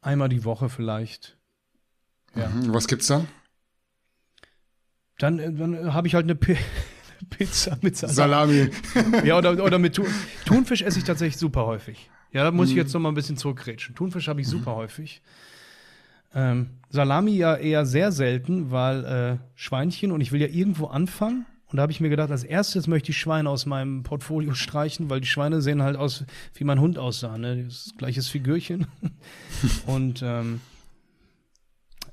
[0.00, 1.36] Einmal die Woche vielleicht.
[2.34, 2.48] Ja.
[2.48, 2.72] Mhm.
[2.72, 3.26] Was gibt's dann?
[5.18, 6.56] Dann, äh, dann äh, habe ich halt eine Pi
[7.30, 8.14] Pizza mit Salat.
[8.14, 8.70] Salami.
[9.24, 10.06] Ja, oder, oder mit Thun
[10.46, 12.08] Thunfisch esse ich tatsächlich super häufig.
[12.32, 13.94] Ja, da muss ich jetzt noch mal ein bisschen zurückgrätschen.
[13.94, 15.22] Thunfisch habe ich super häufig.
[16.34, 21.46] Ähm, Salami ja eher sehr selten, weil äh, Schweinchen und ich will ja irgendwo anfangen.
[21.70, 25.10] Und da habe ich mir gedacht, als erstes möchte ich Schweine aus meinem Portfolio streichen,
[25.10, 26.24] weil die Schweine sehen halt aus,
[26.54, 27.38] wie mein Hund aussah.
[27.38, 27.64] Ne?
[27.64, 28.86] Das gleiches Figürchen.
[29.86, 30.60] und ähm,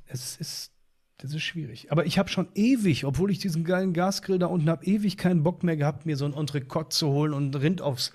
[0.07, 0.71] es ist,
[1.17, 1.91] das ist schwierig.
[1.91, 5.43] Aber ich habe schon ewig, obwohl ich diesen geilen Gasgrill da unten habe, ewig keinen
[5.43, 8.11] Bock mehr gehabt, mir so ein Entrecote zu holen und Rind aufs,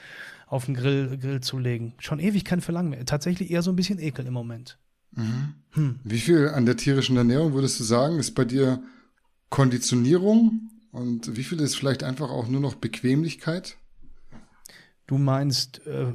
[0.51, 1.95] auf den Grill, Grill zu legen.
[2.01, 3.07] Schon ewig kein Verlangen mehr.
[3.07, 4.79] Tatsächlich eher so ein bisschen Ekel im Moment.
[6.05, 8.83] Wie viel an der tierischen Ernährung würdest du sagen, ist bei dir
[9.49, 13.77] Konditionierung und wie viel ist vielleicht einfach auch nur noch Bequemlichkeit?
[15.07, 16.13] Du meinst, äh,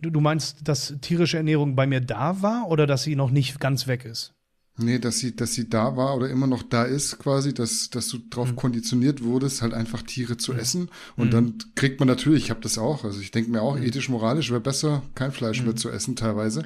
[0.00, 3.58] du, du meinst, dass tierische Ernährung bei mir da war oder dass sie noch nicht
[3.60, 4.34] ganz weg ist?
[4.80, 8.08] Nee, dass sie, dass sie da war oder immer noch da ist, quasi, dass, dass
[8.08, 10.88] du drauf konditioniert wurdest, halt einfach Tiere zu essen.
[11.16, 14.08] Und dann kriegt man natürlich, ich habe das auch, also ich denke mir auch, ethisch,
[14.08, 16.62] moralisch wäre besser, kein Fleisch mehr zu essen teilweise.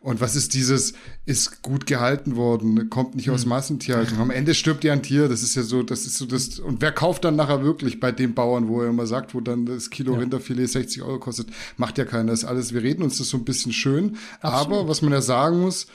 [0.00, 0.92] Und was ist dieses,
[1.24, 4.20] ist gut gehalten worden, kommt nicht aus Massentierhaltung.
[4.20, 6.80] Am Ende stirbt ja ein Tier, das ist ja so, das ist so das, und
[6.80, 9.90] wer kauft dann nachher wirklich bei dem Bauern, wo er immer sagt, wo dann das
[9.90, 10.20] Kilo Ja.
[10.20, 11.48] Rinderfilet 60 Euro kostet,
[11.78, 14.16] macht ja keiner, das ist alles, wir reden uns das so ein bisschen schön.
[14.40, 14.78] Absolut.
[14.78, 15.88] Aber was man ja sagen muss,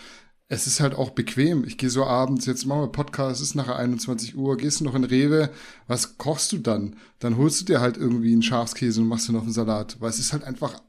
[0.52, 1.64] es ist halt auch bequem.
[1.64, 4.84] Ich gehe so abends, jetzt machen wir Podcast, es ist nachher 21 Uhr, gehst du
[4.84, 5.49] noch in Rewe,
[5.88, 6.97] was kochst du dann?
[7.20, 10.02] Dann holst du dir halt irgendwie einen Schafskäse und machst dir noch einen Salat.
[10.02, 10.84] Weil es ist halt einfach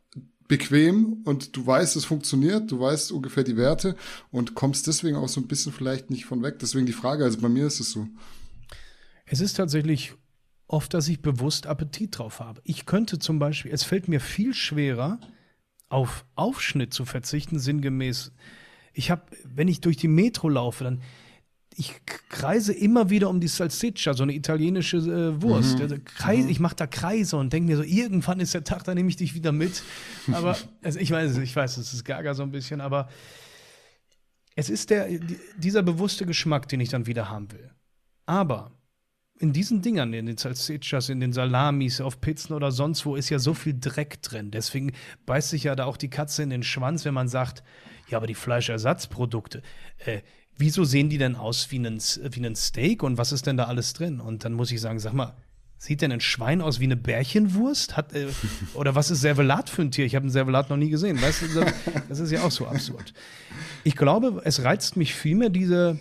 [0.49, 3.95] bequem und du weißt, es funktioniert, du weißt ungefähr die Werte
[4.33, 6.59] und kommst deswegen auch so ein bisschen vielleicht nicht von weg.
[6.59, 8.09] Deswegen die Frage, also bei mir ist es so.
[9.27, 10.15] Es ist tatsächlich
[10.67, 12.61] oft, dass ich bewusst Appetit drauf habe.
[12.65, 15.21] Ich könnte zum Beispiel, es fällt mir viel schwerer,
[15.89, 18.33] auf Aufschnitt zu verzichten, sinngemäß.
[18.93, 21.03] Ich habe, wenn ich durch die Metro laufe, dann
[21.75, 21.95] ich
[22.29, 25.81] kreise immer wieder um die Salsiccia, so eine italienische äh, Wurst.
[25.81, 28.95] Also Kreis, Ich mache da Kreise und denke mir so, irgendwann ist der Tag, da
[28.95, 29.83] nehme ich dich wieder mit.
[30.33, 33.09] Aber also ich weiß, es, ich weiß, es ist gaga so ein bisschen, aber
[34.55, 37.71] es ist der, die- dieser bewusste Geschmack, den ich dann wieder haben will.
[38.27, 38.73] Aber
[39.39, 43.31] in diesen Dingern, in den Salsiccias, in den Salamis, auf Pizzen oder sonst wo, ist
[43.31, 44.51] ja so viel Dreck drin.
[44.51, 44.93] Deswegen
[45.27, 47.65] beißt sich ja da auch die Katze in den Schwanz, wenn man sagt,
[48.13, 49.63] ja, aber die Fleischersatzprodukte,
[50.05, 50.21] äh,
[50.57, 53.65] wieso sehen die denn aus wie ein, wie ein Steak und was ist denn da
[53.65, 54.21] alles drin?
[54.21, 55.35] Und dann muss ich sagen, sag mal,
[55.79, 57.97] sieht denn ein Schwein aus wie eine Bärchenwurst?
[57.97, 58.29] Hat, äh,
[58.75, 60.05] oder was ist Servelat für ein Tier?
[60.07, 61.21] Ich habe ein Servelat noch nie gesehen.
[61.21, 61.47] Weißt du,
[62.09, 63.13] das- ist ja auch so absurd.
[63.83, 65.99] Ich glaube, es reizt mich vielmehr diese,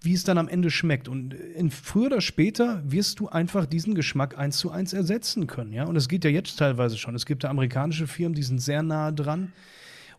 [0.00, 1.08] wie es dann am Ende schmeckt.
[1.08, 5.72] Und in, früher oder später wirst du einfach diesen Geschmack eins zu eins ersetzen können.
[5.74, 5.84] Ja?
[5.84, 7.14] Und es geht ja jetzt teilweise schon.
[7.14, 9.52] Es gibt ja amerikanische Firmen, die sind sehr nahe dran.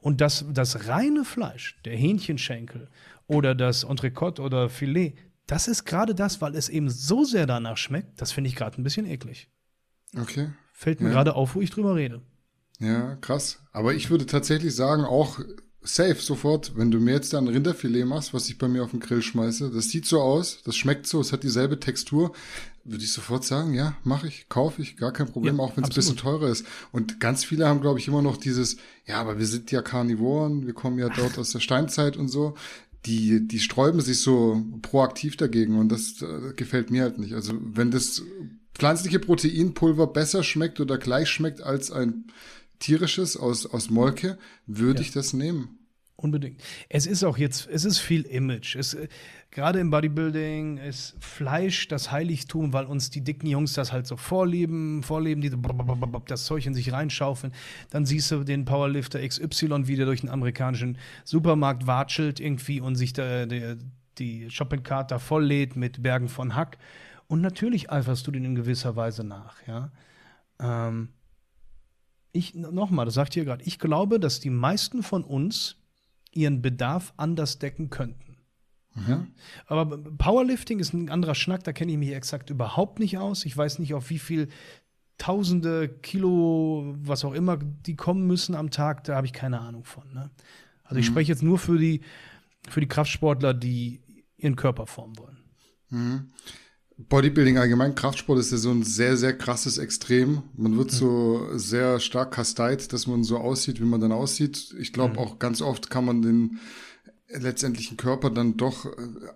[0.05, 2.89] Und das, das reine Fleisch, der Hähnchenschenkel
[3.25, 5.15] oder das Entrecote oder Filet,
[5.47, 8.79] das ist gerade das, weil es eben so sehr danach schmeckt, das finde ich gerade
[8.79, 9.49] ein bisschen eklig.
[10.15, 10.49] Okay.
[10.73, 11.13] Fällt mir Ja.
[11.13, 12.21] gerade auf, wo ich drüber rede.
[12.79, 13.63] Ja, krass.
[13.71, 15.39] Aber ich würde tatsächlich sagen, auch
[15.81, 18.99] safe sofort, wenn du mir jetzt dann Rinderfilet machst, was ich bei mir auf den
[18.99, 22.31] Grill schmeiße, das sieht so aus, das schmeckt so, es hat dieselbe Textur,
[22.85, 25.83] würde ich sofort sagen, ja, mache ich, kaufe ich, gar kein Problem, Ja, auch wenn
[25.83, 26.65] es ein bisschen teurer ist.
[26.91, 30.67] Und ganz viele haben, glaube ich, immer noch dieses, ja, aber wir sind ja Karnivoren,
[30.67, 32.55] wir kommen ja dort aus der Steinzeit und so.
[33.07, 37.33] Die, die sträuben sich so proaktiv dagegen und das äh, gefällt mir halt nicht.
[37.33, 38.23] Also wenn das
[38.73, 42.25] pflanzliche Proteinpulver besser schmeckt oder gleich schmeckt als ein
[42.79, 45.79] tierisches aus, aus Molke, würde ich das nehmen.
[46.25, 46.59] Unbedingt.
[46.89, 48.75] Es ist auch jetzt, es ist viel Image.
[48.75, 49.07] Es, äh,
[49.51, 54.17] gerade im Bodybuilding ist Fleisch das Heiligtum, weil uns die dicken Jungs das halt so
[54.17, 55.51] vorleben, vorleben, die
[56.25, 57.53] das Zeug in sich reinschaufeln.
[57.91, 62.95] Dann siehst du den Powerlifter XY, wie der durch einen amerikanischen Supermarkt watschelt irgendwie und
[62.95, 63.77] sich da, der,
[64.17, 66.79] die Shoppingcart da volllädt mit Bergen von Hack.
[67.27, 69.91] Und natürlich eiferst du den in gewisser Weise nach, ja.
[70.59, 71.09] Ähm,
[72.31, 75.77] ich nochmal, das sagt ihr gerade, ich glaube, dass die meisten von uns
[76.35, 78.37] ihren Bedarf anders decken könnten.
[79.07, 79.25] Ja?
[79.67, 83.45] Aber Powerlifting ist ein anderer Schnack, da kenne ich mich exakt überhaupt nicht aus.
[83.45, 84.49] Ich weiß nicht, auf wie viel
[85.17, 89.85] Tausende Kilo, was auch immer, die kommen müssen am Tag, da habe ich keine Ahnung
[89.85, 90.03] von.
[90.13, 90.29] Ne?
[90.83, 92.01] Also ich spreche jetzt nur für die,
[92.69, 94.01] für die Kraftsportler, die
[94.35, 95.37] ihren Körper formen wollen.
[96.97, 100.43] Bodybuilding allgemein, Kraftsport ist ja so ein sehr, sehr krasses Extrem.
[100.55, 104.73] Man wird so sehr stark kasteit, dass man so aussieht, wie man dann aussieht.
[104.79, 106.59] Ich glaube auch ganz oft kann man den
[107.27, 108.91] letztendlichen Körper dann doch äh,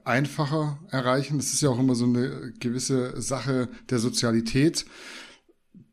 [0.05, 1.37] einfacher erreichen.
[1.37, 4.85] Das ist ja auch immer so eine gewisse Sache der Sozialität.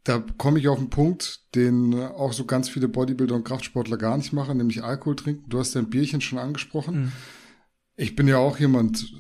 [0.05, 4.17] Da komme ich auf einen Punkt, den auch so ganz viele Bodybuilder und Kraftsportler gar
[4.17, 5.49] nicht machen, nämlich Alkohol trinken.
[5.49, 7.07] Du hast dein Bierchen schon angesprochen.
[7.07, 7.13] Mhm.
[7.97, 9.11] Ich bin ja auch jemand,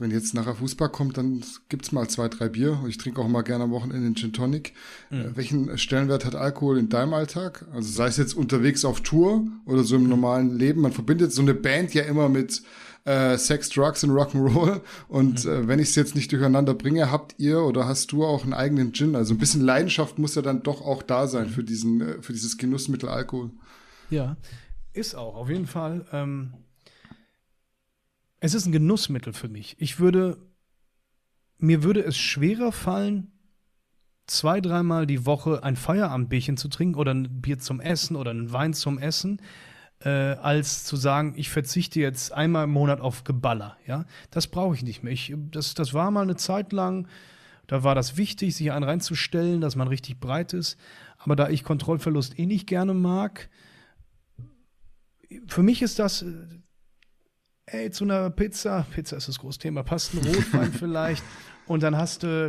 [0.00, 2.82] wenn jetzt nachher Fußball kommt, dann gibt's mal zwei, drei Bier.
[2.88, 4.72] Ich trinke auch mal gerne am Wochenende einen Gin Tonic.
[5.10, 7.66] Äh, welchen Stellenwert hat Alkohol in deinem Alltag?
[7.72, 10.80] Also sei es jetzt unterwegs auf Tour oder so im normalen Leben.
[10.80, 12.62] Man verbindet so eine Band ja immer mit
[13.04, 14.80] äh, Sex, Drugs und Rock'n'Roll.
[15.08, 18.44] Und äh, wenn ich es jetzt nicht durcheinander bringe, habt ihr oder hast du auch
[18.44, 19.14] einen eigenen Gin?
[19.14, 22.32] Also ein bisschen Leidenschaft muss ja dann doch auch da sein für diesen, äh, für
[22.32, 23.50] dieses Genussmittel Alkohol.
[24.10, 24.36] Ja,
[24.92, 26.06] ist auch, auf jeden Fall.
[26.12, 26.54] Ähm,
[28.44, 29.74] es ist ein Genussmittel für mich.
[29.78, 30.36] Ich würde,
[31.56, 33.32] mir würde es schwerer fallen,
[34.26, 38.52] zwei, dreimal die Woche ein Feierabendbierchen zu trinken oder ein Bier zum Essen oder einen
[38.52, 39.40] Wein zum Essen,
[40.00, 43.78] äh, als zu sagen, ich verzichte jetzt einmal im Monat auf Geballer.
[43.86, 45.14] Ja, das brauche ich nicht mehr.
[45.14, 47.08] Ich, das, das war mal eine Zeit lang.
[47.66, 50.78] Da war das wichtig, sich einen reinzustellen, dass man richtig breit ist.
[51.16, 53.48] Aber da ich Kontrollverlust eh nicht gerne mag,
[55.46, 56.26] für mich ist das,
[57.66, 61.22] ey, zu einer Pizza, Pizza ist das große Thema, passt ein Rotwein vielleicht.
[61.66, 62.48] Und dann hast du,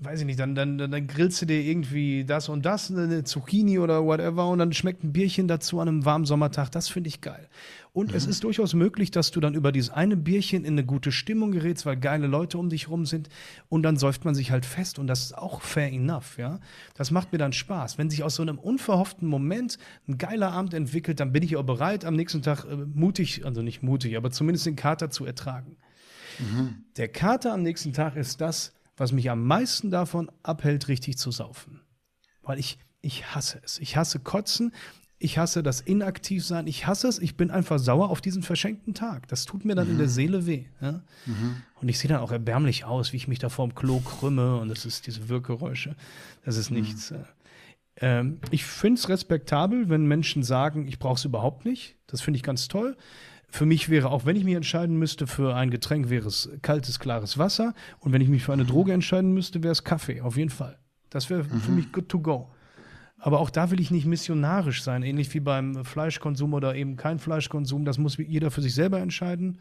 [0.00, 3.78] weiß ich nicht, dann, dann, dann grillst du dir irgendwie das und das, eine Zucchini
[3.78, 7.20] oder whatever und dann schmeckt ein Bierchen dazu an einem warmen Sommertag, das finde ich
[7.20, 7.48] geil.
[7.92, 11.10] Und es ist durchaus möglich, dass du dann über dieses eine Bierchen in eine gute
[11.10, 13.28] Stimmung gerätst, weil geile Leute um dich rum sind
[13.68, 16.60] und dann säuft man sich halt fest und das ist auch fair enough, ja.
[16.94, 17.98] Das macht mir dann Spaß.
[17.98, 21.64] Wenn sich aus so einem unverhofften Moment ein geiler Abend entwickelt, dann bin ich auch
[21.64, 25.76] bereit, am nächsten Tag äh, mutig, also nicht mutig, aber zumindest den Kater zu ertragen.
[26.96, 31.30] Der Kater am nächsten Tag ist das, was mich am meisten davon abhält, richtig zu
[31.30, 31.80] saufen.
[32.42, 33.78] Weil ich, ich hasse es.
[33.78, 34.72] Ich hasse Kotzen.
[35.20, 36.66] Ich hasse das Inaktivsein.
[36.68, 37.18] Ich hasse es.
[37.18, 39.26] Ich bin einfach sauer auf diesen verschenkten Tag.
[39.28, 40.66] Das tut mir dann in der Seele weh.
[40.80, 41.02] Ja?
[41.80, 44.56] Und ich sehe dann auch erbärmlich aus, wie ich mich da vorm Klo krümme.
[44.58, 45.96] Und das ist diese Wirkgeräusche.
[46.44, 47.10] Das ist nichts.
[47.10, 47.18] äh,
[48.00, 51.96] Ähm, ich finde es respektabel, wenn Menschen sagen, ich brauche es überhaupt nicht.
[52.06, 52.96] Das finde ich ganz toll.
[53.50, 56.98] Für mich wäre auch, wenn ich mich entscheiden müsste für ein Getränk, wäre es kaltes,
[56.98, 57.74] klares Wasser.
[57.98, 60.78] Und wenn ich mich für eine Droge entscheiden müsste, wäre es Kaffee, auf jeden Fall.
[61.10, 62.50] Das wäre für mich good to go.
[63.18, 67.18] Aber auch da will ich nicht missionarisch sein, ähnlich wie beim Fleischkonsum oder eben kein
[67.18, 67.84] Fleischkonsum.
[67.84, 69.60] Das muss jeder für sich selber entscheiden.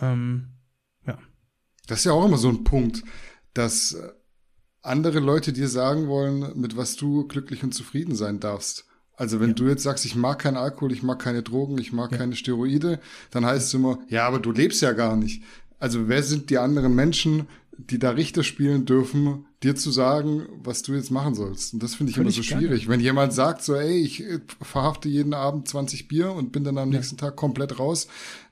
[0.00, 0.48] Ähm,
[1.06, 1.18] ja.
[1.86, 3.04] Das ist ja auch immer so ein Punkt,
[3.54, 3.96] dass
[4.82, 8.87] andere Leute dir sagen wollen, mit was du glücklich und zufrieden sein darfst.
[9.18, 12.12] Also wenn du jetzt sagst, ich mag keinen Alkohol, ich mag keine Drogen, ich mag
[12.12, 13.00] keine Steroide,
[13.32, 15.42] dann heißt es immer, ja, aber du lebst ja gar nicht.
[15.80, 20.82] Also wer sind die anderen Menschen, die da Richter spielen dürfen, dir zu sagen, was
[20.82, 21.74] du jetzt machen sollst?
[21.74, 22.66] Und das finde ich immer Völlig so gerne.
[22.68, 22.88] schwierig.
[22.88, 26.78] Wenn jemand sagt so, ey, ich äh, verhafte jeden Abend 20 Bier und bin dann
[26.78, 28.06] am nächsten Tag komplett raus,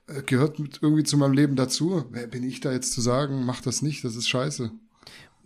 [0.09, 2.05] äh, gehört irgendwie zu meinem Leben dazu.
[2.11, 4.73] Wer bin ich da jetzt zu sagen, mach das nicht, das ist scheiße.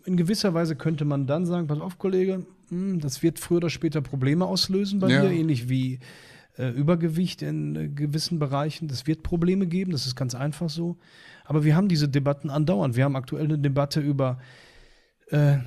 [0.04, 3.70] In gewisser Weise könnte man dann sagen, pass auf, Kollege, hm, das wird früher oder
[3.70, 5.22] später Probleme auslösen bei Ja.
[5.22, 5.98] dir, ähnlich wie
[6.58, 8.88] äh, Übergewicht in äh, gewissen Bereichen.
[8.88, 10.96] Das wird Probleme geben, das ist ganz einfach so.
[11.44, 12.96] Aber wir haben diese Debatten andauernd.
[12.96, 14.38] Wir haben aktuell eine Debatte über
[15.28, 15.58] äh,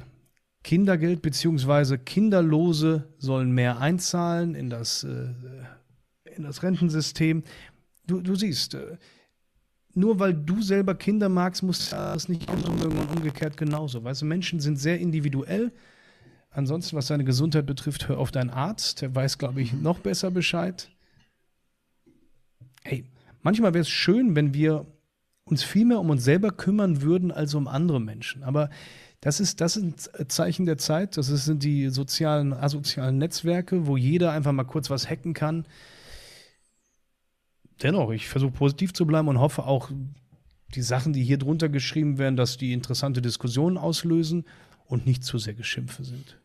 [0.63, 5.33] Kindergeld, beziehungsweise Kinderlose sollen mehr einzahlen in das, äh,
[6.35, 7.43] in das Rentensystem.
[8.07, 8.97] Du, du siehst, äh,
[9.93, 14.03] nur weil du selber Kinder magst, muss das nicht mögen und umgekehrt genauso.
[14.03, 15.71] Weißt du, Menschen sind sehr individuell.
[16.49, 19.01] Ansonsten, was deine Gesundheit betrifft, hör auf deinen Arzt.
[19.01, 20.89] Der weiß, glaube ich, noch besser Bescheid.
[22.83, 23.05] Hey,
[23.41, 24.85] manchmal wäre es schön, wenn wir
[25.45, 28.43] uns viel mehr um uns selber kümmern würden als um andere Menschen.
[28.43, 28.69] Aber
[29.21, 31.17] das ist, das sind Zeichen der Zeit.
[31.17, 35.65] Das sind die sozialen, asozialen Netzwerke, wo jeder einfach mal kurz was hacken kann.
[37.81, 39.91] Dennoch, ich versuche positiv zu bleiben und hoffe auch,
[40.75, 44.45] die Sachen, die hier drunter geschrieben werden, dass die interessante Diskussionen auslösen
[44.85, 46.39] und nicht zu sehr Geschimpfe sind.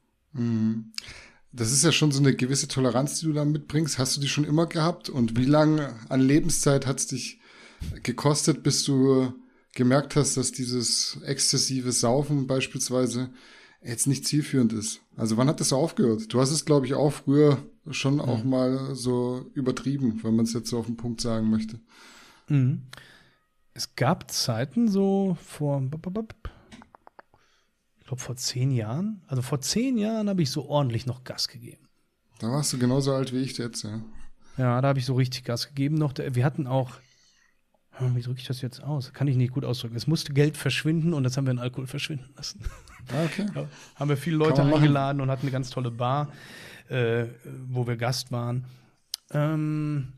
[1.52, 3.98] Das ist ja schon so eine gewisse Toleranz, die du da mitbringst.
[3.98, 5.08] Hast du die schon immer gehabt?
[5.08, 7.40] Und wie lange an Lebenszeit hat es dich
[8.02, 9.32] gekostet, bis du
[9.74, 13.30] gemerkt hast, dass dieses exzessive Saufen beispielsweise
[13.82, 15.00] jetzt nicht zielführend ist?
[15.16, 16.32] Also wann hat das aufgehört?
[16.32, 20.52] Du hast es, glaube ich, auch früher schon auch mal so übertrieben, wenn man es
[20.52, 21.80] jetzt so auf den Punkt sagen möchte.
[23.74, 25.90] Es gab Zeiten so vor, ich
[28.06, 31.88] glaube vor zehn Jahren, also vor zehn Jahren habe ich so ordentlich noch Gas gegeben.
[32.38, 34.00] Da warst du genauso alt wie ich jetzt, ja.
[34.56, 36.14] Ja, da habe ich so richtig Gas gegeben noch.
[36.16, 36.94] Wir hatten auch,
[38.00, 39.12] wie drücke ich das jetzt aus?
[39.12, 39.96] Kann ich nicht gut ausdrücken.
[39.96, 42.60] Es musste Geld verschwinden und das haben wir in Alkohol verschwinden lassen.
[43.12, 43.46] Ah, okay.
[43.54, 43.66] Ja,
[43.96, 46.32] haben wir viele Leute eingeladen und hatten eine ganz tolle Bar,
[46.88, 47.26] äh,
[47.68, 48.64] wo wir Gast waren.
[49.30, 50.12] Ähm,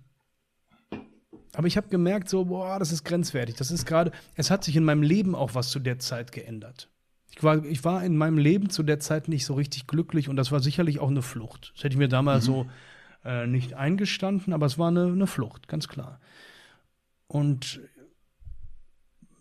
[1.54, 3.56] aber ich habe gemerkt, so, boah, das ist grenzwertig.
[3.56, 6.88] Das ist gerade, es hat sich in meinem Leben auch was zu der Zeit geändert.
[7.32, 10.36] Ich war, ich war in meinem Leben zu der Zeit nicht so richtig glücklich und
[10.36, 11.72] das war sicherlich auch eine Flucht.
[11.74, 12.52] Das hätte ich mir damals mhm.
[12.52, 12.66] so
[13.24, 16.20] äh, nicht eingestanden, aber es war eine, eine Flucht, ganz klar.
[17.26, 17.80] Und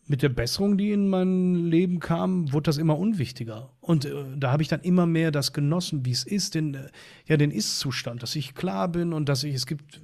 [0.10, 3.70] mit der Besserung, die in mein Leben kam, wurde das immer unwichtiger.
[3.80, 6.88] Und äh, da habe ich dann immer mehr das genossen, wie es ist, den, äh,
[7.28, 10.01] ja, den Ist-Zustand, dass ich klar bin und dass ich, es gibt,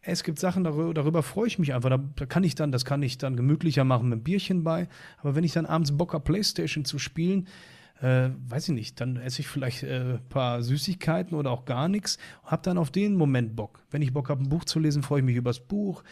[0.00, 1.90] es gibt Sachen, darüber, darüber freue ich mich einfach.
[1.90, 4.86] Da, da, kann ich dann, das kann ich dann gemütlicher machen mit Bierchen bei.
[5.18, 7.48] Aber wenn ich dann abends Bock habe, Playstation zu spielen,
[8.00, 11.88] äh, weiß ich nicht, dann esse ich vielleicht ein äh, paar Süßigkeiten oder auch gar
[11.88, 13.82] nichts, habe dann auf den Moment Bock.
[13.90, 16.04] Wenn ich Bock habe, ein Buch zu lesen, freue ich mich übers Buch.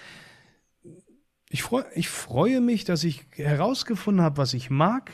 [1.57, 5.11] Ich, freu, ich freue mich, dass ich herausgefunden habe, was ich mag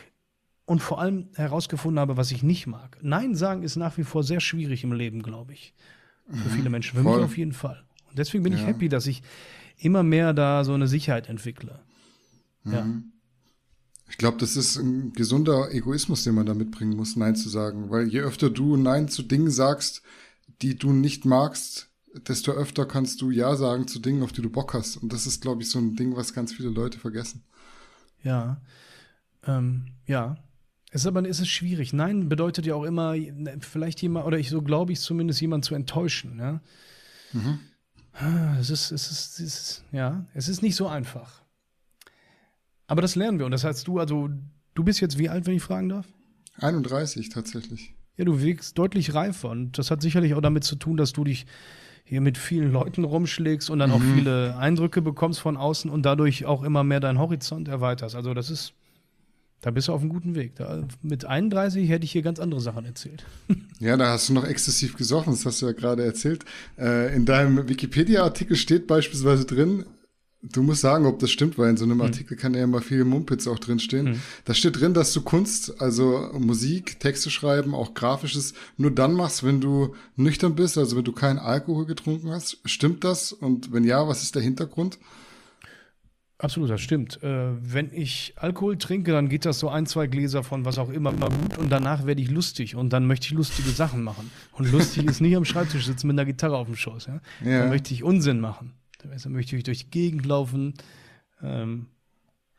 [0.65, 2.99] und vor allem herausgefunden habe, was ich nicht mag.
[3.01, 5.73] Nein sagen ist nach wie vor sehr schwierig im Leben, glaube ich.
[6.29, 6.97] Für mhm, viele Menschen.
[6.97, 7.19] Für Voll.
[7.19, 7.85] mich auf jeden Fall.
[8.09, 8.59] Und deswegen bin ja.
[8.59, 9.23] ich happy, dass ich
[9.79, 11.79] immer mehr da so eine Sicherheit entwickle.
[12.65, 12.73] Mhm.
[12.73, 12.87] Ja.
[14.11, 17.89] Ich glaube, das ist ein gesunder Egoismus, den man da mitbringen muss, Nein zu sagen.
[17.89, 20.03] Weil je öfter du Nein zu Dingen sagst,
[20.61, 24.51] die du nicht magst, desto öfter kannst du Ja sagen zu Dingen, auf die du
[24.51, 24.97] Bock hast.
[24.97, 27.43] Und das ist, glaube ich, so ein Ding, was ganz viele Leute vergessen.
[28.23, 28.61] Ja.
[29.47, 30.37] Ähm, ja.
[30.91, 31.93] Es ist aber es ist schwierig.
[31.95, 33.15] Nein bedeutet ja auch immer,
[33.61, 36.39] vielleicht jemand, oder ich so glaube ich zumindest, jemand zu enttäuschen.
[36.39, 36.61] Ja?
[37.33, 37.59] Mhm.
[38.61, 41.43] Es ist, es ist, es ist, ja, es ist nicht so einfach.
[42.87, 43.47] Aber das lernen wir.
[43.47, 44.29] Und das heißt, du, also,
[44.75, 46.07] du bist jetzt wie alt, wenn ich fragen darf?
[46.59, 47.95] 31 tatsächlich.
[48.19, 49.49] Ja, du wirkst deutlich reifer.
[49.49, 51.47] Und das hat sicherlich auch damit zu tun, dass du dich
[52.05, 53.97] hier mit vielen Leuten rumschlägst und dann mhm.
[53.97, 58.15] auch viele Eindrücke bekommst von außen und dadurch auch immer mehr deinen Horizont erweiterst.
[58.15, 58.75] Also das ist,
[59.61, 60.57] da bist du auf einem guten Weg.
[60.57, 63.25] Da, mit 31 hätte ich hier ganz andere Sachen erzählt.
[63.81, 66.45] Ja, da hast du noch exzessiv gesoffen, das hast du ja gerade erzählt.
[66.79, 69.87] Äh, in deinem Wikipedia-Artikel steht beispielsweise drin,
[70.45, 72.03] Du musst sagen, ob das stimmt, weil in so einem mhm.
[72.03, 74.11] Artikel kann ja immer viel Mumpitz auch drinstehen.
[74.11, 74.23] Mhm.
[74.45, 79.45] Da steht drin, dass du Kunst, also Musik, Texte schreiben, auch Grafisches, nur dann machst,
[79.45, 82.59] wenn du nüchtern bist, also wenn du keinen Alkohol getrunken hast.
[82.65, 83.33] Stimmt das?
[83.33, 84.99] Und wenn ja, was ist der Hintergrund?
[86.43, 87.23] Absolut, das stimmt.
[87.23, 90.91] Äh, wenn ich Alkohol trinke, dann geht das so ein, zwei Gläser von was auch
[90.91, 94.29] immer mal gut und danach werde ich lustig und dann möchte ich lustige Sachen machen.
[94.51, 97.07] Und lustig ist nicht am Schreibtisch sitzen mit einer Gitarre auf dem Schoß.
[97.07, 97.21] Ja?
[97.45, 97.61] ja.
[97.61, 98.73] Dann möchte ich Unsinn machen.
[99.03, 100.75] Dann möchte ich durch die Gegend laufen.
[101.43, 101.87] Ähm,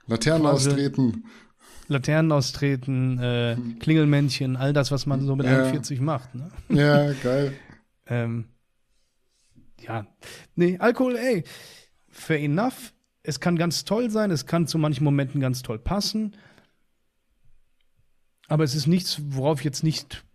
[0.07, 1.25] Laternen austreten.
[1.87, 3.79] Laternen austreten, äh, hm.
[3.79, 5.63] Klingelmännchen, all das, was man so mit ja.
[5.63, 6.33] 41 macht.
[6.35, 6.49] Ne?
[6.69, 7.53] Ja, geil.
[8.07, 8.45] ähm,
[9.81, 10.07] ja,
[10.55, 11.43] nee, Alkohol, ey,
[12.09, 12.93] fair enough.
[13.21, 16.35] Es kann ganz toll sein, es kann zu manchen Momenten ganz toll passen.
[18.47, 20.25] Aber es ist nichts, worauf ich jetzt nicht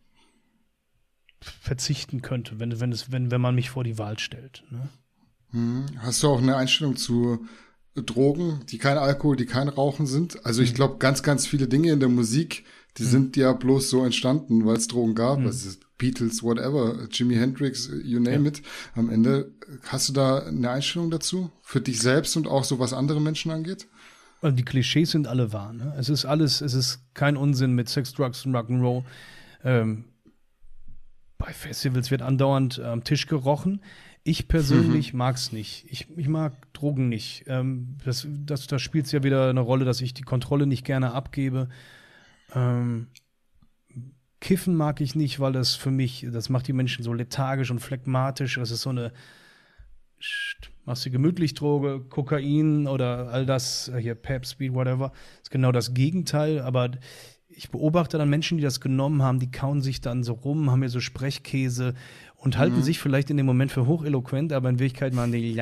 [1.41, 4.65] verzichten könnte, wenn, wenn, es, wenn, wenn man mich vor die Wahl stellt.
[4.71, 4.89] Ne?
[5.53, 5.87] Hm.
[5.99, 7.47] Hast du auch eine Einstellung zu
[7.95, 10.45] Drogen, die kein Alkohol, die kein Rauchen sind?
[10.45, 10.77] Also ich hm.
[10.77, 12.65] glaube, ganz, ganz viele Dinge in der Musik,
[12.99, 13.09] die mhm.
[13.09, 15.39] sind ja bloß so entstanden, weil es Drogen gab.
[15.39, 15.47] Mhm.
[15.47, 18.49] Also Beatles, whatever, Jimi Hendrix, you name ja.
[18.49, 18.63] it.
[18.95, 19.53] Am Ende
[19.85, 23.51] hast du da eine Einstellung dazu für dich selbst und auch so was andere Menschen
[23.51, 23.89] angeht?
[24.41, 25.73] Also die Klischees sind alle wahr.
[25.73, 25.95] Ne?
[25.99, 29.05] Es ist alles, es ist kein Unsinn mit Sex, Drugs und Rock'n'Roll.
[29.65, 30.05] Ähm,
[31.39, 33.83] bei Festivals wird andauernd am Tisch gerochen.
[34.25, 35.19] Ich persönlich mhm.
[35.19, 35.87] mag es nicht.
[35.89, 37.45] Ich, ich mag Drogen nicht.
[37.47, 40.85] Ähm, das das, das spielt es ja wieder eine Rolle, dass ich die Kontrolle nicht
[40.85, 41.69] gerne abgebe.
[42.55, 43.09] Ähm,
[44.41, 47.81] Kiffen mag ich nicht, weil das für mich, das macht die Menschen so lethargisch und
[47.81, 48.57] phlegmatisch.
[48.57, 49.13] Das ist so eine,
[50.85, 55.11] machst du gemütlich Droge, Kokain oder all das, äh, hier Pep, Speed, whatever.
[55.11, 56.91] Das ist genau das Gegenteil, aber
[57.49, 60.81] ich beobachte dann Menschen, die das genommen haben, die kauen sich dann so rum, haben
[60.81, 61.95] mir so Sprechkäse
[62.39, 62.83] und halten mhm.
[62.83, 65.61] sich vielleicht in dem Moment für hocheloquent, aber in Wirklichkeit machen die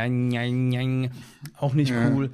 [1.57, 2.11] auch nicht ja.
[2.11, 2.31] cool.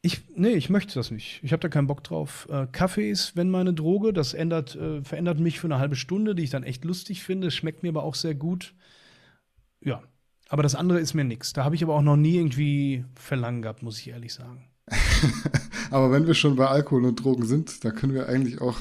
[0.00, 1.40] Ich, nee, ich möchte das nicht.
[1.44, 2.48] Ich habe da keinen Bock drauf.
[2.50, 6.34] Äh, Kaffee ist, wenn meine Droge, das ändert, äh, verändert mich für eine halbe Stunde,
[6.34, 7.48] die ich dann echt lustig finde.
[7.48, 8.74] Es schmeckt mir aber auch sehr gut.
[9.80, 10.02] Ja.
[10.48, 11.52] Aber das andere ist mir nichts.
[11.52, 14.68] Da habe ich aber auch noch nie irgendwie Verlangen gehabt, muss ich ehrlich sagen.
[15.92, 18.78] aber wenn wir schon bei Alkohol und Drogen sind, da können wir eigentlich auch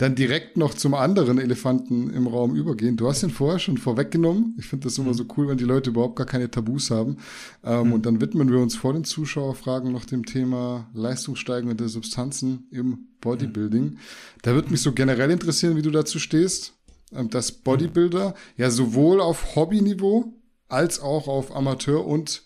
[0.00, 2.96] dann direkt noch zum anderen Elefanten im Raum übergehen.
[2.96, 4.54] Du hast ihn vorher schon vorweggenommen.
[4.58, 5.14] Ich finde das immer mhm.
[5.14, 7.18] so cool, wenn die Leute überhaupt gar keine Tabus haben.
[7.62, 7.92] Ähm, mhm.
[7.92, 13.08] Und dann widmen wir uns vor den Zuschauerfragen noch dem Thema Leistungssteigerung der Substanzen im
[13.20, 13.84] Bodybuilding.
[13.84, 13.98] Mhm.
[14.40, 16.72] Da würde mich so generell interessieren, wie du dazu stehst,
[17.12, 20.32] ähm, dass Bodybuilder ja sowohl auf Hobbyniveau
[20.68, 22.44] als auch auf Amateur- und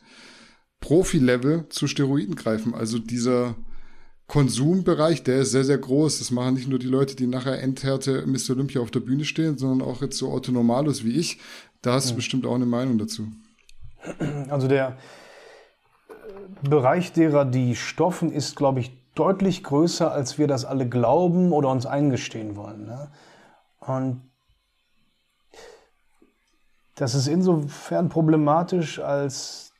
[0.80, 2.74] Profi-Level zu Steroiden greifen.
[2.74, 3.54] Also dieser
[4.26, 6.18] Konsumbereich, der ist sehr, sehr groß.
[6.18, 8.50] Das machen nicht nur die Leute, die nachher Endhärte Mr.
[8.50, 11.38] Olympia auf der Bühne stehen, sondern auch jetzt so Autonomalus wie ich.
[11.82, 13.28] Da hast du bestimmt auch eine Meinung dazu.
[14.48, 14.96] Also der
[16.62, 21.68] Bereich derer, die stoffen, ist, glaube ich, deutlich größer, als wir das alle glauben oder
[21.68, 22.86] uns eingestehen wollen.
[22.86, 23.10] Ne?
[23.80, 24.22] Und
[26.94, 29.73] das ist insofern problematisch, als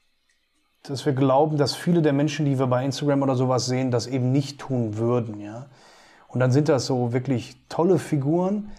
[0.84, 4.06] dass wir glauben, dass viele der Menschen, die wir bei Instagram oder sowas sehen, das
[4.06, 5.40] eben nicht tun würden.
[5.40, 5.66] Ja?
[6.28, 8.70] Und dann sind das so wirklich tolle Figuren,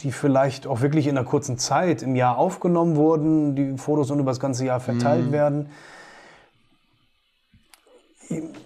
[0.00, 4.20] die vielleicht auch wirklich in einer kurzen Zeit im Jahr aufgenommen wurden, die Fotos und
[4.20, 5.32] über das ganze Jahr verteilt mhm.
[5.32, 5.70] werden.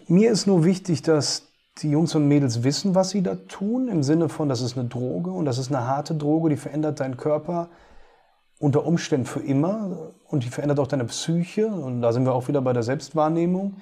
[0.06, 4.02] Mir ist nur wichtig, dass die Jungs und Mädels wissen, was sie da tun, im
[4.02, 7.16] Sinne von, das ist eine Droge und das ist eine harte Droge, die verändert deinen
[7.16, 7.68] Körper
[8.58, 12.48] unter Umständen für immer und die verändert auch deine Psyche und da sind wir auch
[12.48, 13.76] wieder bei der Selbstwahrnehmung.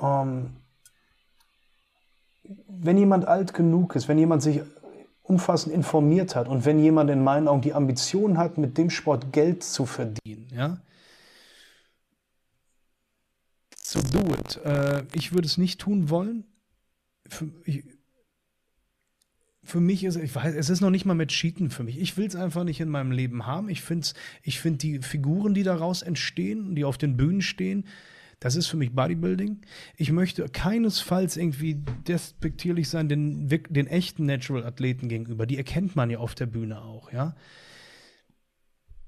[0.00, 0.56] Ähm,
[2.68, 4.62] wenn jemand alt genug ist, wenn jemand sich
[5.22, 9.32] umfassend informiert hat und wenn jemand in meinen Augen die Ambition hat, mit dem Sport
[9.32, 10.78] Geld zu verdienen, ja,
[13.90, 14.56] so do it.
[14.64, 16.44] Äh, ich würde es nicht tun wollen.
[17.64, 17.84] Ich,
[19.70, 21.98] für mich ist, ich weiß, es ist noch nicht mal mit Cheaten für mich.
[21.98, 23.68] Ich will es einfach nicht in meinem Leben haben.
[23.68, 24.08] Ich finde
[24.42, 27.84] ich find die Figuren, die daraus entstehen, die auf den Bühnen stehen,
[28.40, 29.60] das ist für mich Bodybuilding.
[29.96, 31.74] Ich möchte keinesfalls irgendwie
[32.08, 35.44] despektierlich sein den, den echten Natural-Athleten gegenüber.
[35.44, 37.36] Die erkennt man ja auf der Bühne auch, ja.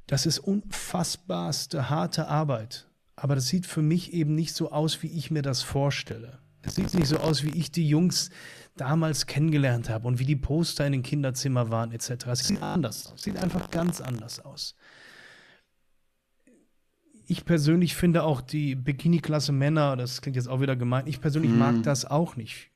[0.07, 2.87] Das ist unfassbarste, harte Arbeit.
[3.17, 6.39] Aber das sieht für mich eben nicht so aus, wie ich mir das vorstelle.
[6.61, 8.31] Es sieht nicht so aus, wie ich die Jungs
[8.77, 12.27] damals kennengelernt habe und wie die Poster in den Kinderzimmern waren, etc.
[12.27, 13.23] Es sieht anders aus.
[13.23, 14.75] Sieht einfach ganz anders aus.
[17.27, 21.53] Ich persönlich finde auch die Bikini-Klasse Männer, das klingt jetzt auch wieder gemein, ich persönlich
[21.53, 21.59] mm.
[21.59, 22.70] mag das auch nicht.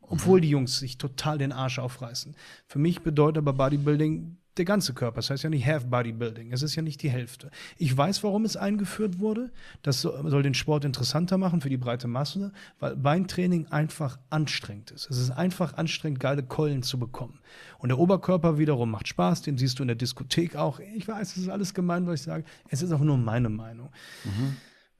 [0.00, 2.34] Obwohl die Jungs sich total den Arsch aufreißen.
[2.66, 5.16] Für mich bedeutet aber Bodybuilding der ganze Körper.
[5.16, 6.52] Das heißt ja nicht Half Bodybuilding.
[6.52, 7.50] Es ist ja nicht die Hälfte.
[7.78, 9.50] Ich weiß, warum es eingeführt wurde.
[9.82, 15.08] Das soll den Sport interessanter machen für die breite Masse, weil Beintraining einfach anstrengend ist.
[15.10, 17.38] Es ist einfach anstrengend, geile Keulen zu bekommen.
[17.78, 19.42] Und der Oberkörper wiederum macht Spaß.
[19.42, 20.80] Den siehst du in der Diskothek auch.
[20.96, 22.44] Ich weiß, es ist alles gemein, was ich sage.
[22.68, 23.90] Es ist auch nur meine Meinung.
[24.24, 24.56] Mhm.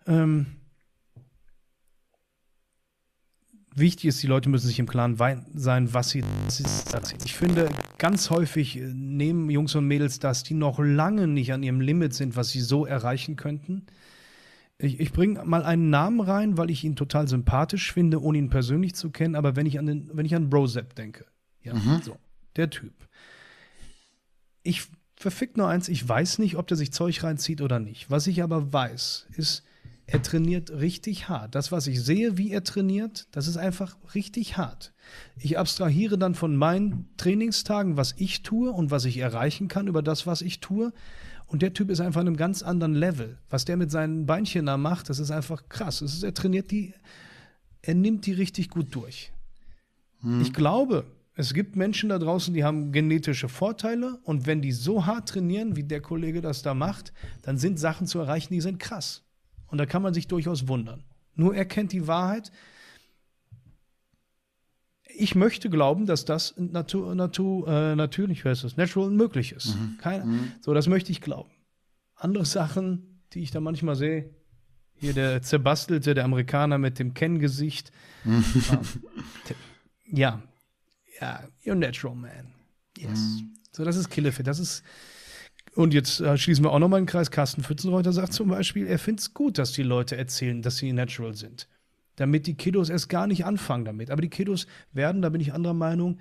[0.07, 0.47] Ähm,
[3.75, 5.17] wichtig ist, die Leute müssen sich im Klaren
[5.55, 6.25] sein, was sie,
[6.93, 7.21] erzählen.
[7.25, 7.69] Ich finde,
[7.99, 12.15] ganz häufig äh, nehmen Jungs und Mädels das, die noch lange nicht an ihrem Limit
[12.15, 13.87] sind, was sie so erreichen könnten.
[14.79, 18.51] Ich, ich bringe mal einen Namen rein, weil ich ihn total sympathisch finde, ohne ihn
[18.51, 21.27] persönlich zu kennen, aber wenn ich an den, wenn ich an Brozep denke,
[21.63, 22.01] ja, mhm.
[22.03, 22.17] so,
[22.57, 22.95] der Typ.
[24.63, 28.11] Ich verfick nur eins, ich weiß nicht, ob der sich Zeug reinzieht oder nicht.
[28.11, 29.65] Was ich aber weiß, ist,
[30.11, 31.55] er trainiert richtig hart.
[31.55, 34.93] Das, was ich sehe, wie er trainiert, das ist einfach richtig hart.
[35.39, 40.03] Ich abstrahiere dann von meinen Trainingstagen, was ich tue und was ich erreichen kann über
[40.03, 40.93] das, was ich tue.
[41.47, 43.39] Und der Typ ist einfach an einem ganz anderen Level.
[43.51, 46.03] Was der mit seinen Beinchen da macht, das ist einfach krass.
[46.03, 46.93] Ist, er trainiert die,
[47.81, 49.31] er nimmt die richtig gut durch.
[50.23, 50.41] Hm.
[50.41, 51.05] Ich glaube,
[51.37, 55.77] es gibt Menschen da draußen, die haben genetische Vorteile und wenn die so hart trainieren,
[55.77, 59.23] wie der Kollege das da macht, dann sind Sachen zu erreichen, die sind krass.
[59.71, 61.05] Und da kann man sich durchaus wundern.
[61.35, 62.51] Nur er kennt die Wahrheit.
[65.17, 69.77] Ich möchte glauben, dass das natu, natu, äh, natürlich, heißt das, natural möglich ist.
[69.77, 69.99] Mhm.
[69.99, 70.53] Keine, mhm.
[70.61, 71.51] So, das möchte ich glauben.
[72.17, 74.35] Andere Sachen, die ich da manchmal sehe,
[74.95, 77.91] hier der zerbastelte, der Amerikaner mit dem Kenngesicht.
[78.25, 78.45] Mhm.
[80.07, 80.43] ja,
[81.21, 82.55] ja, you're natural man.
[82.99, 83.19] Yes.
[83.19, 83.57] Mhm.
[83.73, 84.47] So, das ist Killefit.
[84.47, 84.83] Das ist
[85.81, 87.31] und jetzt äh, schließen wir auch nochmal den Kreis.
[87.31, 90.93] Carsten Pfützenreuter sagt zum Beispiel, er findet es gut, dass die Leute erzählen, dass sie
[90.93, 91.69] natural sind.
[92.17, 94.11] Damit die Kiddos erst gar nicht anfangen damit.
[94.11, 96.19] Aber die Kiddos werden, da bin ich anderer Meinung,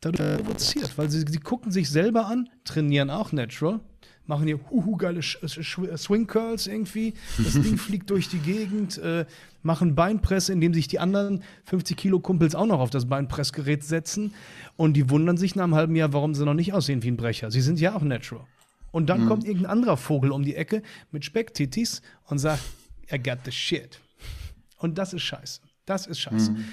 [0.00, 3.80] dadurch provoziert, weil sie, sie gucken sich selber an, trainieren auch natural
[4.26, 7.14] machen hier huhu geile äh, äh, Swing Curls irgendwie.
[7.38, 9.26] Das Ding fliegt durch die Gegend, äh,
[9.62, 14.34] machen Beinpresse, indem sich die anderen 50 Kilo Kumpels auch noch auf das Beinpressgerät setzen.
[14.76, 17.16] Und die wundern sich nach einem halben Jahr, warum sie noch nicht aussehen wie ein
[17.16, 17.50] Brecher.
[17.50, 18.44] Sie sind ja auch natural.
[18.90, 19.28] Und dann mhm.
[19.28, 22.62] kommt irgendein anderer Vogel um die Ecke mit Specktitis und sagt,
[23.10, 24.00] I got the shit.
[24.76, 25.60] Und das ist scheiße.
[25.86, 26.52] Das ist scheiße.
[26.52, 26.64] Mhm.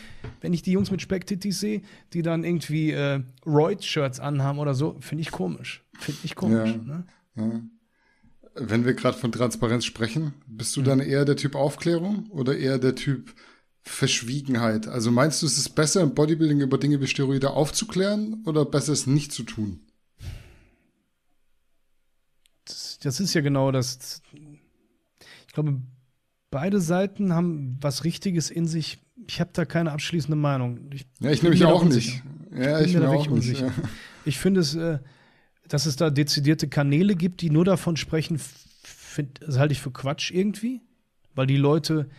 [0.42, 1.82] Wenn ich die Jungs mit Specktitis sehe,
[2.14, 5.84] die dann irgendwie äh, Royd-Shirts anhaben oder so, finde ich komisch.
[5.98, 6.70] Finde ich komisch.
[6.70, 6.78] Ja.
[6.78, 7.04] Ne?
[7.36, 7.62] Ja.
[8.56, 12.78] Wenn wir gerade von Transparenz sprechen, bist du dann eher der Typ Aufklärung oder eher
[12.78, 13.34] der Typ
[13.84, 14.88] Verschwiegenheit?
[14.88, 18.94] Also meinst du, es ist besser im Bodybuilding über Dinge wie Steroide aufzuklären oder besser
[18.94, 19.82] es nicht zu tun?
[22.66, 24.22] Das, das ist ja genau das.
[25.48, 25.82] Ich glaube,
[26.52, 29.00] beide Seiten haben was Richtiges in sich.
[29.28, 30.92] Ich habe da keine abschließende Meinung.
[30.92, 32.22] Ich ja, ich nehme mich auch nicht.
[32.56, 33.68] Ja, ich bin mir auch unsicher.
[33.68, 33.74] Ja.
[34.26, 35.00] Ich finde es, äh,
[35.70, 38.40] dass es da dezidierte Kanäle gibt, die nur davon sprechen,
[38.84, 40.82] find, das halte ich für Quatsch irgendwie,
[41.36, 42.10] weil die Leute,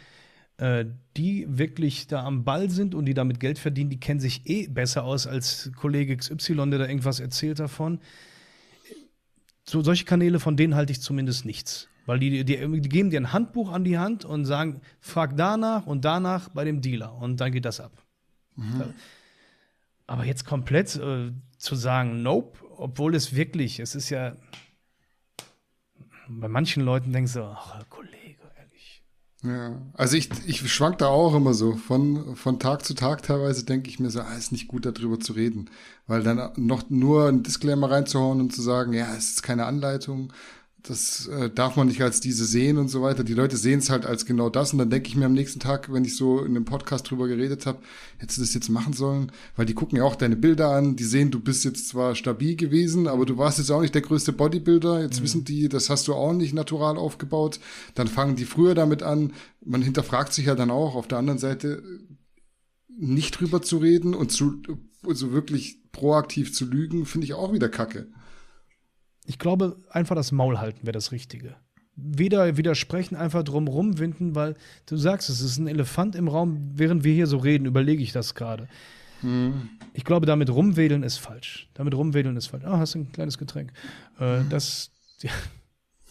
[0.57, 0.87] äh,
[1.17, 4.67] die wirklich da am Ball sind und die damit Geld verdienen, die kennen sich eh
[4.69, 8.01] besser aus als Kollege XY, der da irgendwas erzählt davon.
[9.65, 11.89] So, solche Kanäle, von denen halte ich zumindest nichts.
[12.07, 15.87] Weil die, die, die, geben dir ein Handbuch an die Hand und sagen, frag danach
[15.87, 17.93] und danach bei dem Dealer und dann geht das ab.
[18.57, 18.95] Mhm.
[20.07, 24.37] Aber jetzt komplett äh, zu sagen, nope, obwohl es wirklich, es ist ja,
[26.28, 29.03] bei manchen Leuten denkst du, ach, Kollege, ehrlich.
[29.43, 31.76] Ja, also ich, ich schwank da auch immer so.
[31.76, 35.20] Von, von Tag zu Tag teilweise denke ich mir so, ah, ist nicht gut darüber
[35.20, 35.70] zu reden.
[36.07, 40.33] Weil dann noch nur ein Disclaimer reinzuhauen und zu sagen, ja, es ist keine Anleitung,
[40.83, 43.24] das äh, darf man nicht als diese sehen und so weiter.
[43.24, 44.72] Die Leute sehen es halt als genau das.
[44.72, 47.28] Und dann denke ich mir am nächsten Tag, wenn ich so in einem Podcast drüber
[47.28, 47.81] geredet habe,
[48.18, 49.31] hättest du das jetzt machen sollen?
[49.57, 52.57] Weil die gucken ja auch deine Bilder an, die sehen, du bist jetzt zwar stabil
[52.57, 55.03] gewesen, aber du warst jetzt auch nicht der größte Bodybuilder.
[55.03, 55.24] Jetzt mhm.
[55.24, 57.61] wissen die, das hast du auch nicht natural aufgebaut.
[57.95, 59.33] Dann fangen die früher damit an.
[59.64, 61.83] Man hinterfragt sich ja dann auch auf der anderen Seite
[62.89, 64.62] nicht drüber zu reden und zu,
[65.07, 68.09] also wirklich proaktiv zu lügen, finde ich auch wieder kacke.
[69.31, 71.55] Ich glaube, einfach das Maul halten wäre das Richtige.
[71.95, 74.57] Weder widersprechen, einfach drum rumwinden, weil
[74.87, 78.11] du sagst, es ist ein Elefant im Raum, während wir hier so reden, überlege ich
[78.11, 78.66] das gerade.
[79.20, 79.68] Hm.
[79.93, 81.68] Ich glaube, damit rumwedeln ist falsch.
[81.74, 82.64] Damit rumwedeln ist falsch.
[82.64, 83.72] Ah, hast du ein kleines Getränk.
[84.18, 84.49] Äh, hm.
[84.51, 84.91] Das.
[85.22, 85.31] Ja.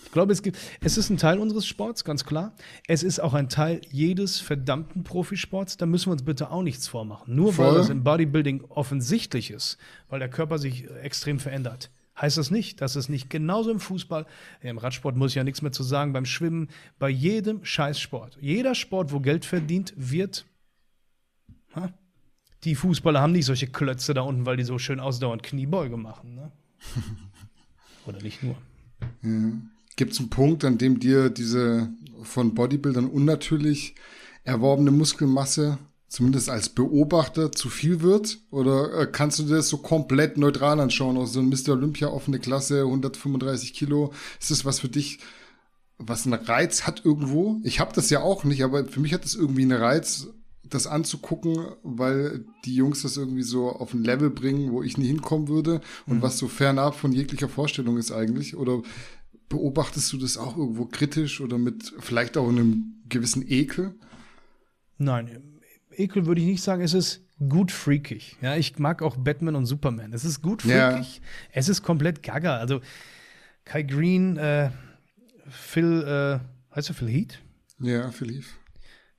[0.05, 2.55] Ich glaube, es gibt, es ist ein Teil unseres Sports, ganz klar.
[2.87, 5.77] Es ist auch ein Teil jedes verdammten Profisports.
[5.77, 7.35] Da müssen wir uns bitte auch nichts vormachen.
[7.35, 7.67] Nur Voll.
[7.67, 11.91] weil das im Bodybuilding offensichtlich ist, weil der Körper sich extrem verändert
[12.21, 14.25] heißt das nicht, dass es nicht genauso im Fußball,
[14.61, 18.37] im Radsport muss ich ja nichts mehr zu sagen, beim Schwimmen, bei jedem Scheißsport.
[18.41, 20.45] Jeder Sport, wo Geld verdient wird,
[21.75, 21.93] ha?
[22.63, 26.35] die Fußballer haben nicht solche Klötze da unten, weil die so schön ausdauernd Kniebeuge machen.
[26.35, 26.51] Ne?
[28.05, 28.55] Oder nicht nur.
[29.23, 29.51] Ja.
[29.95, 31.89] Gibt es einen Punkt, an dem dir diese
[32.23, 33.95] von Bodybuildern unnatürlich
[34.43, 35.77] erworbene Muskelmasse
[36.09, 38.39] zumindest als Beobachter zu viel wird?
[38.51, 41.17] Oder äh, kannst du dir das so komplett neutral anschauen?
[41.17, 41.69] Aus so ein Mr.
[41.69, 44.11] Olympia offene Klasse, 135 Kilo.
[44.39, 45.19] Ist das was für dich,
[45.97, 47.59] was einen Reiz hat irgendwo?
[47.63, 50.27] Ich habe das ja auch nicht, aber für mich hat das irgendwie einen Reiz,
[50.63, 55.07] das anzugucken, weil die Jungs das irgendwie so auf ein Level bringen, wo ich nie
[55.07, 56.21] hinkommen würde und mhm.
[56.21, 58.55] was so fernab von jeglicher Vorstellung ist eigentlich.
[58.55, 58.81] Oder
[59.47, 63.95] beobachtest du das auch irgendwo kritisch oder mit vielleicht auch einem gewissen Ekel?
[64.97, 65.27] Nein,
[65.99, 68.37] Ekel würde ich nicht sagen, es ist gut freakig.
[68.41, 70.13] Ja, ich mag auch Batman und Superman.
[70.13, 71.17] Es ist gut freakig.
[71.17, 71.23] Ja.
[71.51, 72.57] Es ist komplett gaga.
[72.57, 72.81] Also
[73.65, 74.71] Kai Green, äh,
[75.47, 77.39] Phil, äh, heißt er Phil Heath?
[77.79, 78.45] Ja, Phil Heath.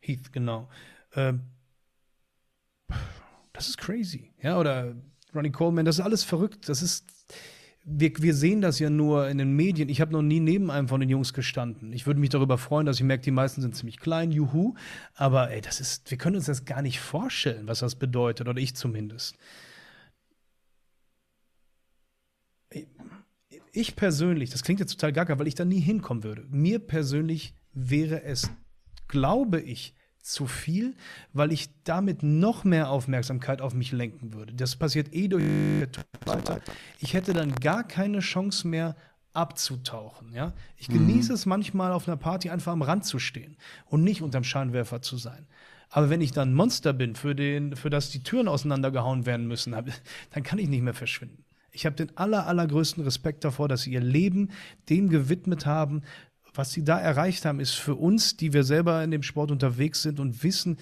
[0.01, 0.69] Heath, genau.
[1.13, 1.35] Äh,
[3.53, 4.33] das ist crazy.
[4.43, 4.95] Ja, oder
[5.35, 6.69] Ronnie Coleman, das ist alles verrückt.
[6.69, 7.20] Das ist
[7.93, 9.89] wir, wir sehen das ja nur in den Medien.
[9.89, 11.93] Ich habe noch nie neben einem von den Jungs gestanden.
[11.93, 14.75] Ich würde mich darüber freuen, dass ich merke, die meisten sind ziemlich klein, juhu.
[15.15, 18.61] Aber ey, das ist, wir können uns das gar nicht vorstellen, was das bedeutet, oder
[18.61, 19.37] ich zumindest.
[23.73, 26.45] Ich persönlich, das klingt jetzt total gaga, weil ich da nie hinkommen würde.
[26.49, 28.51] Mir persönlich wäre es,
[29.09, 30.95] glaube ich, zu viel,
[31.33, 34.55] weil ich damit noch mehr Aufmerksamkeit auf mich lenken würde.
[34.55, 35.45] Das passiert eh durch.
[36.99, 38.97] Ich hätte dann gar keine Chance mehr
[39.33, 40.33] abzutauchen.
[40.33, 40.53] Ja?
[40.77, 40.95] Ich mhm.
[40.95, 43.57] genieße es manchmal auf einer Party einfach am Rand zu stehen
[43.87, 45.47] und nicht unterm Scheinwerfer zu sein.
[45.91, 49.73] Aber wenn ich dann Monster bin, für, den, für das die Türen auseinandergehauen werden müssen,
[50.31, 51.45] dann kann ich nicht mehr verschwinden.
[51.73, 54.51] Ich habe den aller, allergrößten Respekt davor, dass sie ihr Leben
[54.89, 56.03] dem gewidmet haben,
[56.55, 60.03] was sie da erreicht haben, ist für uns, die wir selber in dem Sport unterwegs
[60.03, 60.79] sind und wissen,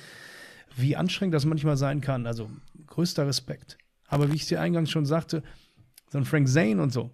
[0.76, 2.26] wie anstrengend das manchmal sein kann.
[2.26, 2.50] Also
[2.86, 3.78] größter Respekt.
[4.06, 5.42] Aber wie ich dir eingangs schon sagte,
[6.10, 7.10] so ein Frank Zane und so,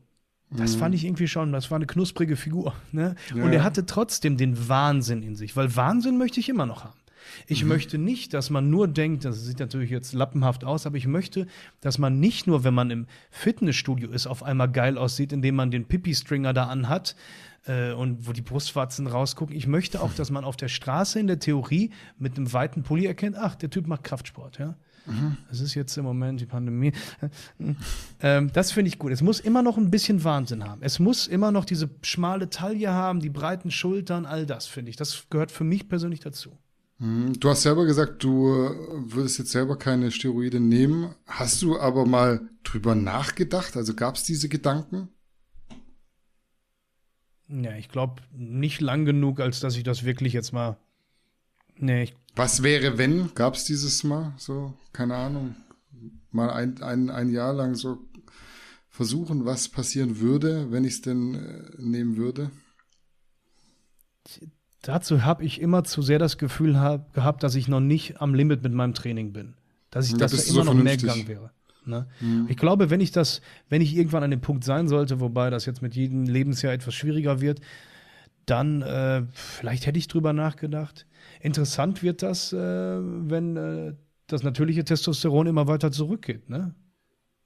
[0.50, 0.80] das mhm.
[0.80, 2.74] fand ich irgendwie schon, das war eine knusprige Figur.
[2.92, 3.16] Ne?
[3.34, 3.44] Ja.
[3.44, 6.98] Und er hatte trotzdem den Wahnsinn in sich, weil Wahnsinn möchte ich immer noch haben.
[7.46, 7.68] Ich mhm.
[7.68, 11.46] möchte nicht, dass man nur denkt, das sieht natürlich jetzt lappenhaft aus, aber ich möchte,
[11.80, 15.70] dass man nicht nur, wenn man im Fitnessstudio ist, auf einmal geil aussieht, indem man
[15.70, 17.16] den Pipi-Stringer da anhat,
[17.66, 19.56] äh, und wo die Brustwarzen rausgucken.
[19.56, 23.06] Ich möchte auch, dass man auf der Straße in der Theorie mit einem weiten Pulli
[23.06, 24.76] erkennt, ach, der Typ macht Kraftsport, ja.
[25.06, 25.36] Mhm.
[25.50, 26.92] Das ist jetzt im Moment die Pandemie.
[28.20, 29.12] Ähm, das finde ich gut.
[29.12, 30.80] Es muss immer noch ein bisschen Wahnsinn haben.
[30.82, 34.96] Es muss immer noch diese schmale Taille haben, die breiten Schultern, all das finde ich.
[34.96, 36.56] Das gehört für mich persönlich dazu.
[36.98, 37.38] Mhm.
[37.40, 41.14] Du hast selber gesagt, du würdest jetzt selber keine Steroide nehmen.
[41.26, 43.76] Hast du aber mal drüber nachgedacht?
[43.76, 45.08] Also gab es diese Gedanken?
[47.48, 50.78] Ja, ich glaube nicht lang genug, als dass ich das wirklich jetzt mal.
[51.76, 53.34] Nee, Was wäre, wenn?
[53.34, 55.56] Gab es dieses Mal so, keine Ahnung,
[56.30, 57.98] mal ein, ein, ein Jahr lang so
[58.88, 62.50] versuchen, was passieren würde, wenn ich es denn äh, nehmen würde?
[64.84, 68.34] Dazu habe ich immer zu sehr das Gefühl hab, gehabt, dass ich noch nicht am
[68.34, 69.54] Limit mit meinem Training bin.
[69.90, 71.50] Dass ich Ja, das ja immer so noch mehr gegangen wäre.
[71.86, 72.06] Ne?
[72.48, 75.66] Ich glaube, wenn ich das, wenn ich irgendwann an dem Punkt sein sollte, wobei das
[75.66, 77.60] jetzt mit jedem Lebensjahr etwas schwieriger wird,
[78.46, 81.06] dann äh, vielleicht hätte ich drüber nachgedacht.
[81.40, 83.94] Interessant wird das, äh, wenn äh,
[84.26, 86.48] das natürliche Testosteron immer weiter zurückgeht.
[86.48, 86.74] Ne?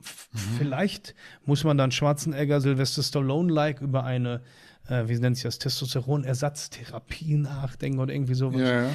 [0.01, 0.28] F-
[0.59, 4.41] Vielleicht muss man dann Schwarzenegger, Sylvester Stallone-like über eine,
[4.89, 8.61] äh, wie nennt sich das, Testosteronersatztherapie nachdenken oder irgendwie sowas.
[8.61, 8.91] Ja, ja.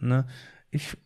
[0.00, 0.26] Ne?
[0.70, 0.96] Ich,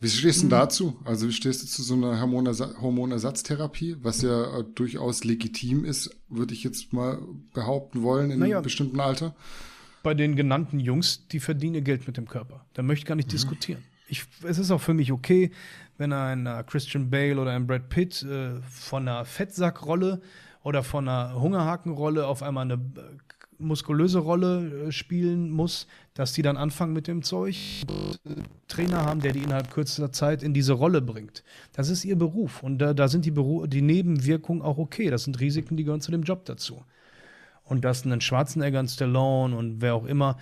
[0.00, 0.50] Wie stehst Hm.
[0.50, 1.00] du denn dazu?
[1.04, 6.10] Also wie stehst du zu so einer Hormonersa Hormonersatztherapie, was ja äh, durchaus legitim ist,
[6.28, 7.18] würde ich jetzt mal
[7.54, 8.56] behaupten wollen, in Naja.
[8.56, 9.34] einem bestimmten Alter?
[10.02, 12.64] bei den genannten Jungs, die verdienen Geld mit dem Körper.
[12.74, 13.82] Da möchte ich gar nicht diskutieren.
[14.06, 15.50] Ich, es ist auch für mich okay,
[15.98, 20.20] wenn ein äh, Christian Bale oder ein Brad Pitt äh, von einer Fettsackrolle
[20.62, 23.16] oder von einer Hungerhakenrolle auf einmal eine äh,
[23.58, 27.56] muskulöse Rolle äh, spielen muss, dass die dann anfangen mit dem Zeug
[27.88, 31.44] und, Trainer haben, der die innerhalb kürzester Zeit in diese Rolle bringt.
[31.72, 35.10] Das ist ihr Beruf und da, da sind die, Beru die Nebenwirkungen auch okay.
[35.10, 36.82] Das sind Risiken, die gehören zu dem Job dazu
[37.66, 40.38] und dass ein Schwarzenegger, ein Stallone und wer auch immer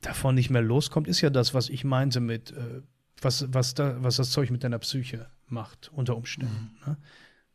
[0.00, 2.82] davon nicht mehr loskommt, ist ja das, was ich meinte mit, äh,
[3.20, 6.76] was, was, da, was das Zeug mit deiner Psyche macht, unter Umständen.
[6.86, 6.96] Ne?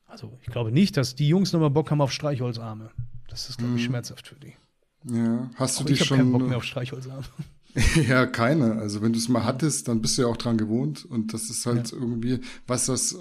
[0.06, 2.92] Also ich glaube nicht, dass die Jungs nochmal Bock haben auf Streichholzarme.
[3.30, 4.56] Das ist, glaube ich, schmerzhaft für die.
[5.04, 6.50] Ja, hast du Aber dich ich habe keinen Bock schon?
[6.50, 7.24] mehr auf Streichholzarme.
[8.08, 8.74] ja, keine.
[8.80, 11.50] Also wenn du es mal hattest, dann bist du ja auch dran gewohnt und das
[11.50, 13.18] ist halt irgendwie, was das äh,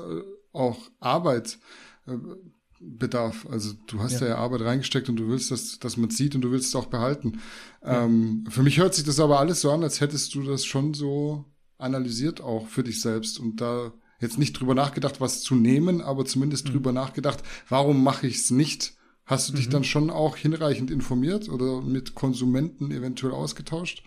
[0.53, 1.59] auch Arbeit
[2.07, 2.16] äh,
[2.81, 3.47] bedarf.
[3.51, 4.26] Also du hast Ja.
[4.26, 4.33] ja.
[4.35, 6.87] ja Arbeit reingesteckt und du willst, dass, dass man sieht und du willst es auch
[6.87, 7.41] behalten.
[7.83, 10.95] Ähm, für mich hört sich das aber alles so an, als hättest du das schon
[10.95, 11.45] so
[11.78, 16.24] analysiert auch für dich selbst und da jetzt nicht drüber nachgedacht, was zu nehmen, aber
[16.26, 16.72] zumindest Mhm.
[16.72, 18.95] drüber nachgedacht, warum mache ich es nicht?
[19.31, 24.03] Hast du dich dann schon auch hinreichend informiert oder mit Konsumenten eventuell ausgetauscht?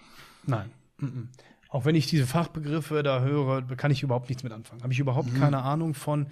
[0.45, 0.69] Nein.
[0.97, 1.29] mhm.
[1.69, 4.83] Auch wenn ich diese Fachbegriffe da höre, kann ich überhaupt nichts mit anfangen.
[4.83, 6.27] Habe ich überhaupt keine Ahnung von.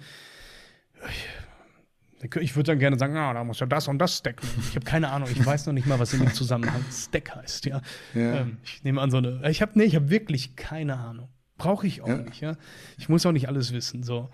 [2.40, 4.40] Ich, würde dann gerne sagen, ah, da muss ja das und das Stack.
[4.68, 5.28] Ich habe keine Ahnung.
[5.32, 7.64] Ich weiß noch nicht mal, was in dem Zusammenhang Stack heißt.
[7.66, 7.82] Ja.
[8.14, 8.40] Ja.
[8.42, 9.40] Ähm, ich nehme an so eine.
[9.50, 11.28] Ich habe nee, ich habe wirklich keine Ahnung.
[11.58, 12.16] Brauche ich auch Ja.
[12.18, 12.40] nicht.
[12.40, 12.56] Ja.
[12.96, 14.04] Ich muss auch nicht alles wissen.
[14.04, 14.30] So.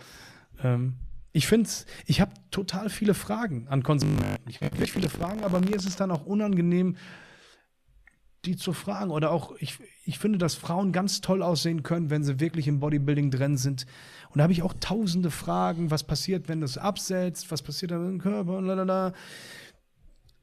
[0.63, 0.97] Ähm,
[1.33, 1.69] ich finde,
[2.07, 4.49] ich habe total viele Fragen an Konsumenten.
[4.49, 6.97] Ich habe wirklich viele Fragen, aber mir ist es dann auch unangenehm,
[8.45, 9.11] die zu fragen.
[9.11, 12.81] Oder auch, ich, ich finde, dass Frauen ganz toll aussehen können, wenn sie wirklich im
[12.81, 13.87] Bodybuilding drin sind.
[14.31, 18.03] Und da habe ich auch tausende Fragen, was passiert, wenn das absetzt, was passiert dann
[18.03, 19.13] mit dem Körper, lalala.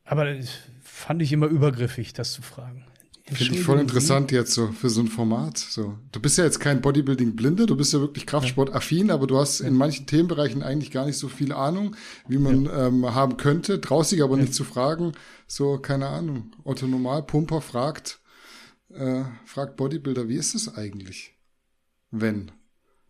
[0.03, 0.49] Aber das
[0.81, 2.85] fand ich immer übergriffig, das zu fragen.
[3.27, 5.57] Finde ich voll interessant jetzt so für so ein Format.
[5.57, 9.61] So, du bist ja jetzt kein Bodybuilding-Blinde, du bist ja wirklich Kraftsport-affin, aber du hast
[9.61, 11.95] in manchen Themenbereichen eigentlich gar nicht so viel Ahnung,
[12.27, 13.81] wie man ähm, haben könnte.
[13.81, 15.13] Traust dich aber nicht zu fragen.
[15.47, 16.51] So, keine Ahnung.
[16.63, 18.19] Otto Normalpumper fragt,
[18.93, 21.33] äh, fragt Bodybuilder, wie ist es eigentlich?
[22.11, 22.51] Wenn?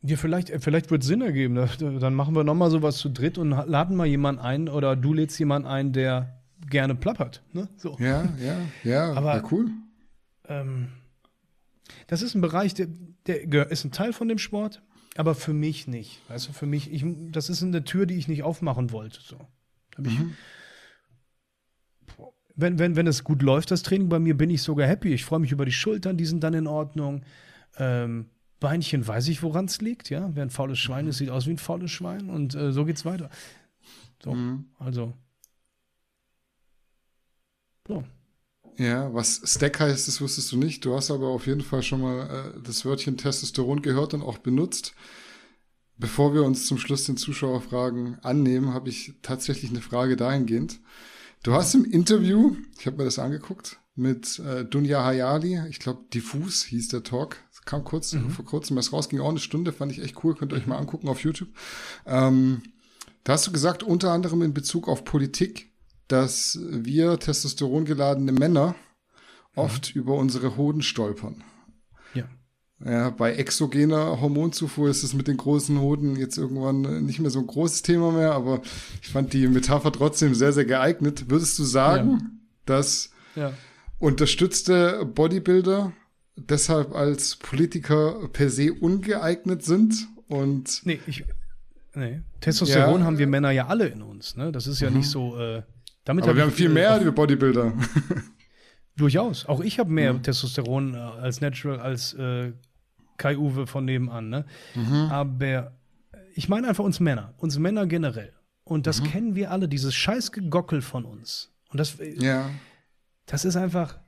[0.02, 1.56] Ja, vielleicht, äh, vielleicht wird es Sinn ergeben.
[1.56, 4.96] Da- da- Dann machen wir nochmal sowas zu dritt und laden mal jemanden ein oder
[4.96, 7.44] du lädst jemanden ein, der gerne plappert.
[7.52, 7.68] Ne?
[7.76, 7.98] So.
[8.00, 8.56] Ja, ja,
[8.86, 9.72] ja, Aber- ja, cool.
[10.50, 10.90] Ähm,
[12.08, 12.88] das ist ein Bereich, der,
[13.28, 14.82] der ist ein Teil von dem Sport,
[15.16, 16.22] aber für mich nicht.
[16.30, 19.22] Weißt du, für mich, ich, das ist eine Tür, die ich nicht aufmachen wollte.
[19.22, 19.38] So.
[19.98, 20.20] Hab ich,
[22.56, 25.14] wenn, wenn, wenn es gut läuft, das Training bei mir, bin ich sogar happy.
[25.14, 27.24] Ich freue mich über die Schultern, die sind dann in Ordnung.
[27.78, 28.30] Ähm,
[28.60, 30.30] Beinchen weiß ich, woran es liegt, ja.
[30.34, 33.06] Wer ein faules Schwein ist, sieht aus wie ein faules Schwein und äh, so geht's
[33.06, 33.30] weiter.
[34.24, 34.36] So,
[34.80, 35.14] also.
[37.88, 38.04] So.
[38.78, 40.84] Ja, was Stack heißt, das wusstest du nicht.
[40.84, 44.38] Du hast aber auf jeden Fall schon mal äh, das Wörtchen Testosteron gehört und auch
[44.38, 44.94] benutzt.
[45.98, 50.82] Bevor wir uns zum Schluss den Zuschauerfragen annehmen, habe ich tatsächlich eine Frage dahingehend.
[51.44, 56.04] Du hast im Interview, ich habe mir das angeguckt, mit äh, Dunja Hayali, ich glaube
[56.14, 59.72] Diffus hieß der Talk, das kam kurz vor kurzem erst raus, ging auch eine Stunde,
[59.72, 61.50] fand ich echt cool, könnt ihr euch mal angucken auf YouTube.
[62.06, 62.62] Ähm,
[63.24, 65.72] da hast du gesagt, unter anderem in Bezug auf Politik,
[66.08, 68.76] dass wir testosterongeladene Männer
[69.56, 71.44] oft über unsere Hoden stolpern.
[72.14, 72.26] Ja.
[72.84, 77.32] Ja, bei exogener Hormonzufuhr ist es mit den großen Hoden jetzt irgendwann äh, nicht mehr
[77.32, 78.62] so ein großes Thema mehr, aber
[79.02, 81.30] ich fand die Metapher trotzdem sehr, sehr geeignet.
[81.30, 82.20] Würdest du sagen, Ja.
[82.66, 83.54] dass Ja.
[83.98, 85.94] unterstützte Bodybuilder
[86.36, 91.24] deshalb als Politiker per se ungeeignet sind und Nee, ich.
[91.96, 92.22] Nee.
[92.42, 93.06] Testosteron Ja.
[93.06, 94.52] haben wir Männer ja alle in uns, ne?
[94.52, 95.38] Das ist ja nicht so.
[95.40, 95.64] Äh,
[96.06, 97.74] damit aber hab wir haben viel äh, mehr auch- die Bodybuilder.
[98.98, 99.46] Durchaus.
[99.46, 100.24] Auch ich habe mehr mhm.
[100.24, 102.54] Testosteron äh, als Natural als äh,
[103.18, 104.30] Kai Uwe von nebenan.
[104.30, 104.46] Ne?
[104.74, 104.94] Mhm.
[105.12, 105.74] Aber
[106.34, 108.34] ich meine einfach uns Männer, uns Männer generell.
[108.64, 109.06] Und das mhm.
[109.06, 111.52] kennen wir alle, dieses Scheißgegockel von uns.
[111.70, 112.50] Und das, ja.
[113.26, 114.00] das ist einfach,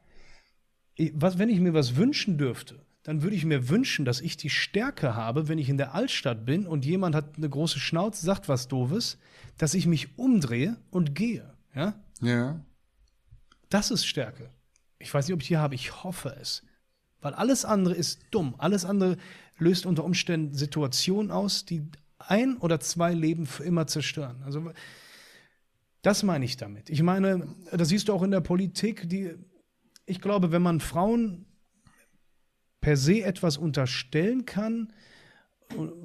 [1.14, 4.50] was, wenn ich mir was wünschen dürfte, dann würde ich mir wünschen, dass ich die
[4.50, 8.50] Stärke habe, wenn ich in der Altstadt bin und jemand hat eine große Schnauze, sagt
[8.50, 9.18] was Doofes,
[9.58, 11.54] dass ich mich umdrehe und gehe.
[11.78, 11.94] Ja?
[12.22, 12.60] Ja.
[13.70, 14.50] Das ist Stärke.
[15.00, 15.76] Ich weiß nicht, ob ich die habe.
[15.76, 16.64] Ich hoffe es.
[17.22, 18.56] Weil alles andere ist dumm.
[18.58, 19.18] Alles andere
[19.58, 21.84] löst unter Umständen Situationen aus, die
[22.18, 24.42] ein oder zwei Leben für immer zerstören.
[24.44, 24.72] Also
[26.02, 26.90] das meine ich damit.
[26.90, 29.36] Ich meine, das siehst du auch in der Politik, die
[30.06, 31.46] ich glaube, wenn man Frauen
[32.80, 34.94] per se etwas unterstellen kann,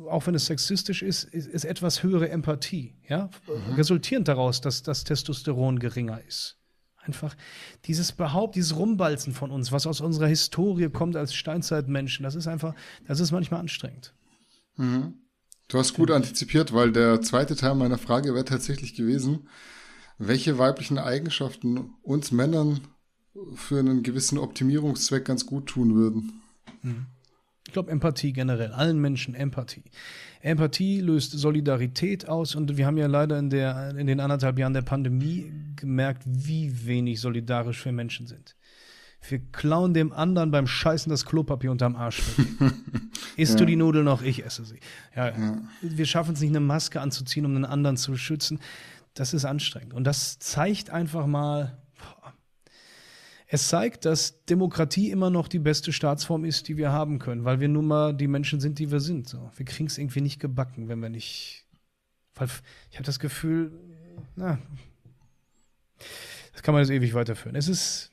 [0.08, 3.74] auch wenn es sexistisch ist, ist, ist etwas höhere Empathie, ja, mhm.
[3.74, 6.58] resultierend daraus, dass das Testosteron geringer ist.
[6.96, 7.34] Einfach
[7.84, 12.46] dieses Behaupt, dieses Rumbalzen von uns, was aus unserer Historie kommt als Steinzeitmenschen, das ist
[12.46, 12.74] einfach,
[13.06, 14.14] das ist manchmal anstrengend.
[14.76, 15.14] Mhm.
[15.68, 19.48] Du hast gut antizipiert, weil der zweite Teil meiner Frage wäre tatsächlich gewesen,
[20.18, 22.80] welche weiblichen Eigenschaften uns Männern
[23.54, 26.42] für einen gewissen Optimierungszweck ganz gut tun würden.
[26.82, 27.06] Mhm.
[27.66, 29.84] Ich glaube, Empathie generell, allen Menschen Empathie.
[30.40, 34.74] Empathie löst Solidarität aus und wir haben ja leider in, der, in den anderthalb Jahren
[34.74, 38.56] der Pandemie gemerkt, wie wenig solidarisch wir Menschen sind.
[39.28, 42.22] Wir klauen dem anderen beim Scheißen das Klopapier unterm Arsch.
[43.36, 43.58] Isst ja.
[43.58, 44.22] du die Nudel noch?
[44.22, 44.80] Ich esse sie.
[45.14, 45.58] Ja, ja.
[45.80, 48.58] Wir schaffen es nicht, eine Maske anzuziehen, um den anderen zu schützen.
[49.14, 49.94] Das ist anstrengend.
[49.94, 51.78] Und das zeigt einfach mal,
[53.54, 57.60] es zeigt, dass Demokratie immer noch die beste Staatsform ist, die wir haben können, weil
[57.60, 59.28] wir nun mal die Menschen sind, die wir sind.
[59.28, 59.50] So.
[59.56, 61.66] Wir kriegen es irgendwie nicht gebacken, wenn wir nicht.
[62.34, 62.48] Weil
[62.90, 63.78] ich habe das Gefühl,
[64.36, 64.58] na,
[66.54, 67.54] das kann man jetzt ewig weiterführen.
[67.54, 68.10] Es ist,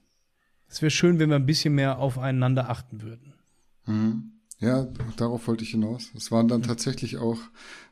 [0.68, 3.34] es wäre schön, wenn wir ein bisschen mehr aufeinander achten würden.
[3.86, 4.34] Mhm.
[4.62, 6.10] Ja, darauf wollte ich hinaus.
[6.18, 7.40] Es waren dann tatsächlich auch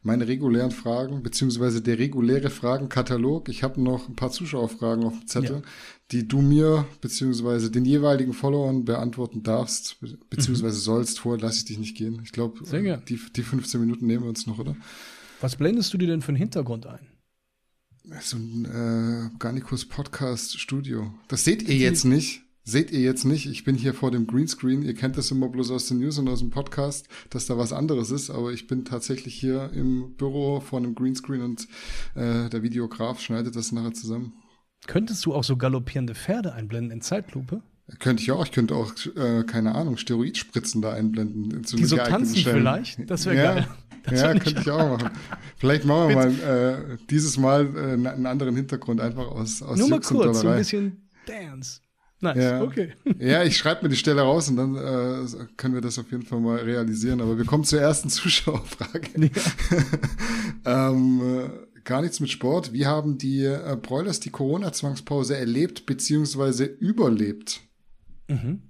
[0.04, 3.48] meine regulären Fragen, beziehungsweise der reguläre Fragenkatalog.
[3.48, 5.62] Ich habe noch ein paar Zuschauerfragen auf dem Zettel, ja.
[6.12, 9.98] die du mir, beziehungsweise den jeweiligen Followern beantworten darfst,
[10.30, 10.82] beziehungsweise mhm.
[10.82, 11.20] sollst.
[11.20, 12.20] Vorher lasse ich dich nicht gehen.
[12.26, 12.60] Ich glaube,
[13.08, 14.76] die, die 15 Minuten nehmen wir uns noch, oder?
[15.40, 17.08] Was blendest du dir denn für einen Hintergrund ein?
[18.22, 21.14] So ein äh, Garnicus Podcast Studio.
[21.30, 23.46] Das seht ihr jetzt nicht seht ihr jetzt nicht.
[23.46, 24.82] Ich bin hier vor dem Greenscreen.
[24.82, 27.72] Ihr kennt das immer bloß aus den News und aus dem Podcast, dass da was
[27.72, 28.30] anderes ist.
[28.30, 31.68] Aber ich bin tatsächlich hier im Büro vor einem Greenscreen und
[32.16, 34.34] äh, der Videograf schneidet das nachher zusammen.
[34.86, 37.64] Könntest du auch so galoppierende Pferde einblenden in Zeitlupe?
[38.00, 38.46] Könnte ich auch.
[38.46, 41.62] Ich könnte auch, äh, keine Ahnung, Steroidspritzen da einblenden.
[41.62, 42.58] Die so tanzen Stellen.
[42.58, 43.10] vielleicht?
[43.10, 43.68] Das wäre ja, geil.
[44.04, 45.10] Das ja, könnte ich auch machen.
[45.56, 49.90] Vielleicht machen wir mal äh, dieses Mal äh, einen anderen Hintergrund einfach aus aus Nur
[49.90, 51.80] mal kurz, so ein bisschen Dance.
[52.20, 52.62] Nice, ja.
[52.62, 52.94] okay.
[53.20, 56.24] Ja, ich schreibe mir die Stelle raus und dann äh, können wir das auf jeden
[56.24, 57.22] Fall mal realisieren.
[57.22, 59.10] Aber wir kommen zur ersten Zuschauerfrage.
[60.66, 60.90] Ja.
[60.90, 62.74] ähm, äh, gar nichts mit Sport.
[62.74, 66.66] Wie haben die äh, Broilers die Corona-Zwangspause erlebt bzw.
[66.66, 67.62] überlebt?
[68.28, 68.64] Mhm.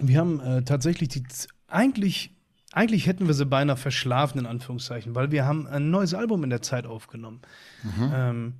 [0.00, 1.22] Wir haben äh, tatsächlich die
[1.66, 2.34] eigentlich
[2.72, 6.50] eigentlich hätten wir sie beinahe verschlafen in Anführungszeichen, weil wir haben ein neues Album in
[6.50, 7.40] der Zeit aufgenommen.
[7.82, 8.12] Mhm.
[8.12, 8.54] Ähm,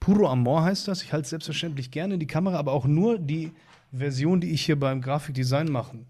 [0.00, 1.02] Puro Amor heißt das.
[1.02, 3.52] Ich halte es selbstverständlich gerne in die Kamera, aber auch nur die
[3.92, 6.06] Version, die ich hier beim Grafikdesign machen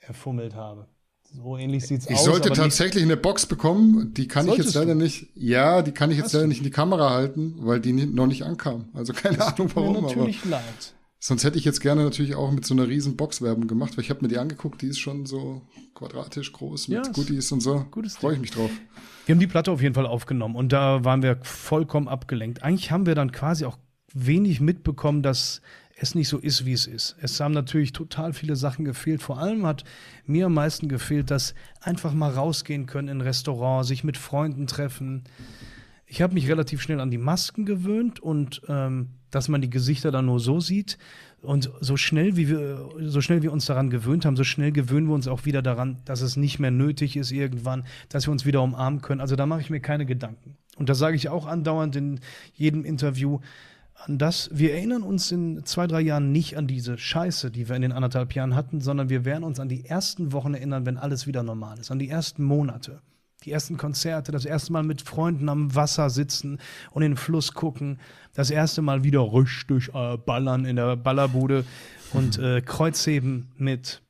[0.00, 0.86] erfummelt habe.
[1.34, 2.12] So ähnlich sieht es aus.
[2.12, 5.00] Ich sollte tatsächlich eine Box bekommen, die kann ich jetzt leider du?
[5.00, 5.28] nicht.
[5.34, 6.48] Ja, die kann ich jetzt Hast leider du?
[6.48, 8.88] nicht in die Kamera halten, weil die noch nicht ankam.
[8.94, 9.92] Also keine das Ahnung warum.
[9.92, 10.94] Mir natürlich aber leid.
[11.20, 14.10] Sonst hätte ich jetzt gerne natürlich auch mit so einer riesen Boxwerbung gemacht, weil ich
[14.10, 15.62] habe mir die angeguckt, die ist schon so
[15.94, 17.84] quadratisch groß mit ja, Goodies und so.
[18.20, 18.70] Freue ich mich drauf.
[19.28, 22.62] Wir haben die Platte auf jeden Fall aufgenommen und da waren wir vollkommen abgelenkt.
[22.62, 23.76] Eigentlich haben wir dann quasi auch
[24.14, 25.60] wenig mitbekommen, dass
[25.96, 27.14] es nicht so ist, wie es ist.
[27.20, 29.20] Es haben natürlich total viele Sachen gefehlt.
[29.20, 29.84] Vor allem hat
[30.24, 34.66] mir am meisten gefehlt, dass einfach mal rausgehen können in ein Restaurant, sich mit Freunden
[34.66, 35.24] treffen.
[36.06, 40.10] Ich habe mich relativ schnell an die Masken gewöhnt und ähm, dass man die Gesichter
[40.10, 40.96] dann nur so sieht.
[41.42, 45.06] Und so schnell, wie wir, so schnell wir uns daran gewöhnt haben, so schnell gewöhnen
[45.06, 48.44] wir uns auch wieder daran, dass es nicht mehr nötig ist irgendwann, dass wir uns
[48.44, 49.20] wieder umarmen können.
[49.20, 50.56] Also da mache ich mir keine Gedanken.
[50.76, 52.20] Und das sage ich auch andauernd in
[52.54, 53.40] jedem Interview,
[54.04, 57.76] an das, wir erinnern uns in zwei, drei Jahren nicht an diese Scheiße, die wir
[57.76, 60.96] in den anderthalb Jahren hatten, sondern wir werden uns an die ersten Wochen erinnern, wenn
[60.96, 63.00] alles wieder normal ist, an die ersten Monate
[63.44, 66.58] die ersten Konzerte, das erste Mal mit Freunden am Wasser sitzen
[66.90, 68.00] und in den Fluss gucken,
[68.34, 71.64] das erste Mal wieder richtig äh, ballern in der Ballerbude
[72.12, 74.02] und äh, Kreuzheben mit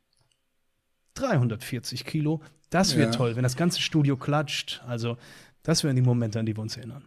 [1.14, 2.40] 340 Kilo.
[2.70, 3.16] Das wäre ja.
[3.16, 4.82] toll, wenn das ganze Studio klatscht.
[4.86, 5.16] Also,
[5.62, 7.04] das wären die Momente, an die wir uns erinnern.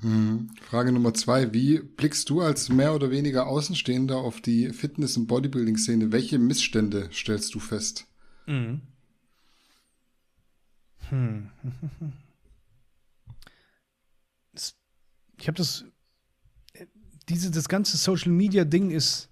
[0.00, 0.50] Hm.
[0.60, 1.52] Frage Nummer zwei.
[1.52, 6.12] Wie blickst du als mehr oder weniger Außenstehender auf die Fitness- und Bodybuilding-Szene?
[6.12, 8.06] Welche Missstände stellst du fest?
[8.46, 8.82] Mhm.
[11.10, 11.50] Hm.
[15.38, 15.84] Ich habe das,
[17.28, 19.28] diese, das ganze Social Media Ding ist,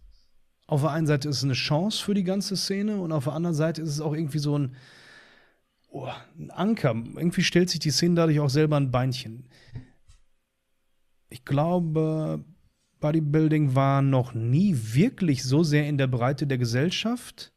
[0.66, 3.32] auf der einen Seite ist es eine Chance für die ganze Szene und auf der
[3.32, 4.76] anderen Seite ist es auch irgendwie so ein,
[5.88, 6.94] oh, ein Anker.
[6.94, 9.48] Irgendwie stellt sich die Szene dadurch auch selber ein Beinchen.
[11.28, 12.44] Ich glaube,
[13.00, 17.52] Bodybuilding war noch nie wirklich so sehr in der Breite der Gesellschaft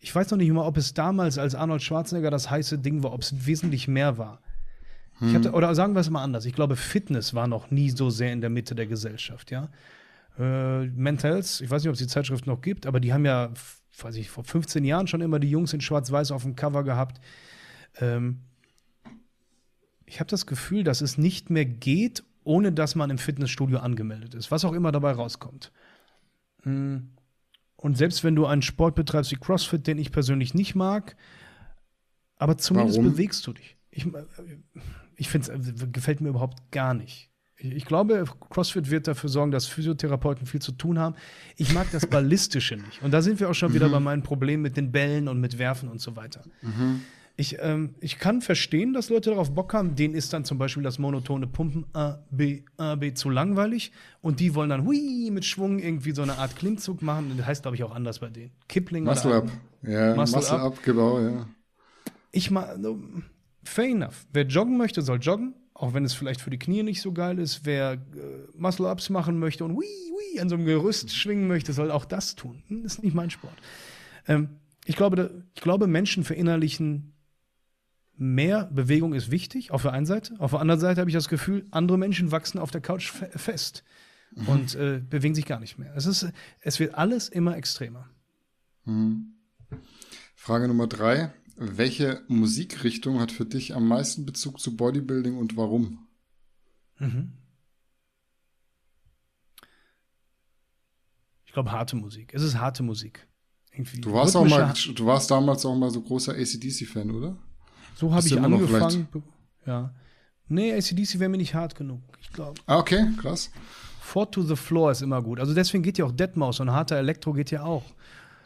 [0.00, 3.12] ich weiß noch nicht mal, ob es damals als Arnold Schwarzenegger das heiße Ding war,
[3.12, 4.40] ob es wesentlich mehr war.
[5.18, 5.34] Hm.
[5.34, 6.44] Hatte, oder sagen wir es mal anders.
[6.44, 9.70] Ich glaube, Fitness war noch nie so sehr in der Mitte der Gesellschaft, ja.
[10.38, 13.50] Äh, Mentals, ich weiß nicht, ob es die Zeitschrift noch gibt, aber die haben ja,
[14.00, 17.20] weiß ich, vor 15 Jahren schon immer die Jungs in Schwarz-Weiß auf dem Cover gehabt.
[18.00, 18.42] Ähm,
[20.06, 24.34] ich habe das Gefühl, dass es nicht mehr geht, ohne dass man im Fitnessstudio angemeldet
[24.34, 25.72] ist, was auch immer dabei rauskommt.
[26.62, 27.10] Hm.
[27.80, 31.16] Und selbst wenn du einen Sport betreibst wie CrossFit, den ich persönlich nicht mag,
[32.36, 33.12] aber zumindest Warum?
[33.12, 33.76] bewegst du dich.
[33.90, 34.06] Ich,
[35.16, 37.30] ich finde es äh, gefällt mir überhaupt gar nicht.
[37.56, 41.16] Ich glaube, CrossFit wird dafür sorgen, dass Physiotherapeuten viel zu tun haben.
[41.56, 43.02] Ich mag das Ballistische nicht.
[43.02, 43.92] Und da sind wir auch schon wieder mhm.
[43.92, 46.44] bei meinem Problem mit den Bällen und mit Werfen und so weiter.
[46.62, 47.02] Mhm.
[47.40, 49.94] Ich, ähm, ich kann verstehen, dass Leute darauf Bock haben.
[49.94, 53.92] Denen ist dann zum Beispiel das monotone Pumpen A, B, A, B zu langweilig.
[54.20, 57.32] Und die wollen dann hui mit Schwung irgendwie so eine Art Klimmzug machen.
[57.36, 58.50] Das heißt, glaube ich, auch anders bei denen.
[58.66, 59.50] Kipling Muscle oder Up.
[59.82, 60.62] Ja, Muscle, Muscle up.
[60.72, 61.46] up, genau, ja.
[62.32, 62.76] Ich mal,
[63.62, 64.26] fair enough.
[64.32, 65.54] Wer joggen möchte, soll joggen.
[65.74, 67.60] Auch wenn es vielleicht für die Knie nicht so geil ist.
[67.64, 67.98] Wer äh,
[68.56, 72.34] Muscle-Ups machen möchte und hui, hui an so einem Gerüst schwingen möchte, soll auch das
[72.34, 72.64] tun.
[72.64, 73.54] Das hm, ist nicht mein Sport.
[74.26, 74.48] Ähm,
[74.86, 77.14] ich glaube, ich glaube, Menschen verinnerlichen
[78.18, 80.34] mehr Bewegung ist wichtig, auf der einen Seite.
[80.38, 83.84] Auf der anderen Seite habe ich das Gefühl, andere Menschen wachsen auf der Couch fest
[84.34, 84.48] mhm.
[84.48, 85.94] und äh, bewegen sich gar nicht mehr.
[85.96, 86.26] Es, ist,
[86.60, 88.08] es wird alles immer extremer.
[88.84, 89.34] Mhm.
[90.34, 91.32] Frage Nummer drei.
[91.56, 96.06] Welche Musikrichtung hat für dich am meisten Bezug zu Bodybuilding und warum?
[96.98, 97.32] Mhm.
[101.46, 102.32] Ich glaube, harte Musik.
[102.34, 103.26] Es ist harte Musik.
[103.72, 107.36] Irgendwie du warst, auch mal, du warst damals auch mal so großer ACDC-Fan, oder?
[107.98, 109.08] So habe ich angefangen.
[109.66, 109.90] Ja.
[110.46, 112.60] Nee, ACDC wäre mir nicht hart genug, ich glaube.
[112.66, 113.50] Ah, okay, krass.
[114.00, 115.40] Four to the Floor ist immer gut.
[115.40, 117.82] Also deswegen geht ja auch Deadmaus und harter Elektro geht ja auch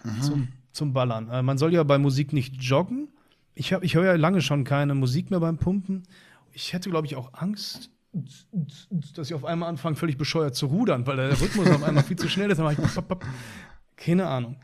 [0.05, 0.23] mhm.
[0.23, 1.29] zum, zum Ballern.
[1.29, 3.09] Äh, man soll ja bei Musik nicht joggen.
[3.55, 6.05] Ich, ich höre ja lange schon keine Musik mehr beim Pumpen.
[6.53, 7.91] Ich hätte, glaube ich, auch Angst,
[9.15, 12.17] dass ich auf einmal anfange, völlig bescheuert zu rudern, weil der Rhythmus auf einmal viel
[12.17, 12.57] zu schnell ist.
[12.57, 12.79] Dann ich
[13.97, 14.57] keine Ahnung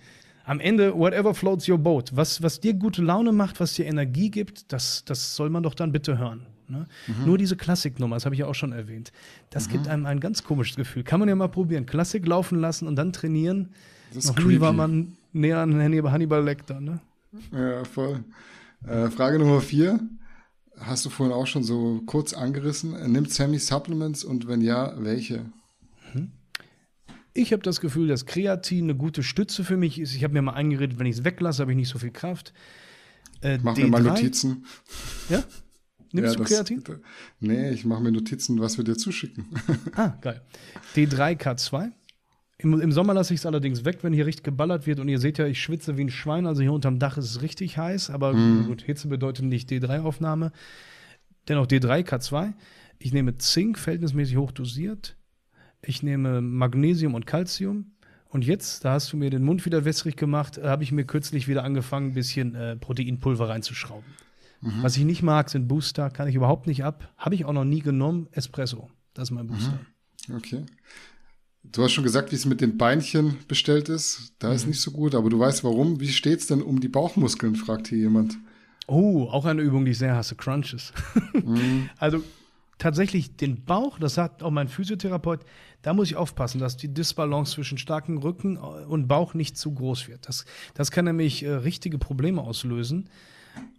[0.49, 2.11] am Ende, whatever floats your boat.
[2.15, 5.75] Was, was dir gute Laune macht, was dir Energie gibt, das, das soll man doch
[5.75, 6.47] dann bitte hören.
[6.69, 6.87] Ne?
[7.07, 7.27] Mhm.
[7.27, 9.13] Nur diese Klassiknummer, das habe ich ja auch schon erwähnt,
[9.51, 9.73] das mhm.
[9.73, 11.05] gibt einem ein ganz komisches Gefühl.
[11.05, 11.85] Kann man ja mal probieren.
[11.85, 13.69] Klassik laufen lassen und dann trainieren.
[14.15, 16.81] Das ist Noch nie war man näher an Hannibal Lecter.
[16.81, 17.01] Ne?
[17.53, 18.25] Ja, voll.
[18.87, 20.01] Äh, Frage Nummer vier.
[20.79, 22.95] Hast du vorhin auch schon so kurz angerissen.
[23.13, 25.45] Nimmt Sammy Supplements und wenn ja, welche?
[27.39, 30.15] Ich habe das Gefühl, dass Kreatin eine gute Stütze für mich ist.
[30.15, 32.53] Ich habe mir mal eingeredet, wenn ich es weglasse, habe ich nicht so viel Kraft.
[33.43, 34.65] Äh, mach D3, mir mal Notizen.
[35.29, 35.45] Ja?
[36.11, 36.83] Nimmst ja, du Kreatin?
[36.83, 36.97] Das,
[37.39, 39.47] nee, ich mache mir Notizen, was wir dir zuschicken.
[39.95, 40.43] ah, geil.
[40.97, 41.93] D3K2.
[42.59, 44.99] Im, Im, Sommer lasse ich es allerdings weg, wenn hier richtig geballert wird.
[44.99, 46.45] Und ihr seht ja, ich schwitze wie ein Schwein.
[46.45, 48.11] Also hier unterm Dach ist es richtig heiß.
[48.11, 48.67] Aber hm.
[48.67, 50.51] gut, Hitze bedeutet nicht D3-Aufnahme.
[51.47, 52.55] Dennoch D3K2.
[52.99, 55.18] Ich nehme Zink, verhältnismäßig hoch dosiert.
[55.83, 57.93] Ich nehme Magnesium und Calcium.
[58.31, 61.49] Und jetzt, da hast du mir den Mund wieder wässrig gemacht, habe ich mir kürzlich
[61.49, 64.05] wieder angefangen, ein bisschen äh, Proteinpulver reinzuschrauben.
[64.61, 64.83] Mhm.
[64.83, 67.13] Was ich nicht mag, sind Booster, kann ich überhaupt nicht ab.
[67.17, 68.29] Habe ich auch noch nie genommen.
[68.33, 69.79] Espresso, das ist mein Booster.
[70.29, 70.37] Mhm.
[70.37, 70.65] Okay.
[71.65, 74.35] Du hast schon gesagt, wie es mit den Beinchen bestellt ist.
[74.39, 74.55] Da mhm.
[74.55, 76.01] ist nicht so gut, aber du weißt warum.
[76.01, 78.39] Wie steht es denn um die Bauchmuskeln, fragt hier jemand.
[78.87, 80.93] Oh, auch eine Übung, die ich sehr hasse, Crunches.
[81.33, 81.91] Mhm.
[81.99, 82.23] Also
[82.79, 85.41] tatsächlich den Bauch, das sagt auch mein Physiotherapeut,
[85.83, 90.09] da muss ich aufpassen, dass die Disbalance zwischen starkem Rücken und Bauch nicht zu groß
[90.09, 90.29] wird.
[90.29, 90.45] Das,
[90.75, 93.09] das kann nämlich äh, richtige Probleme auslösen.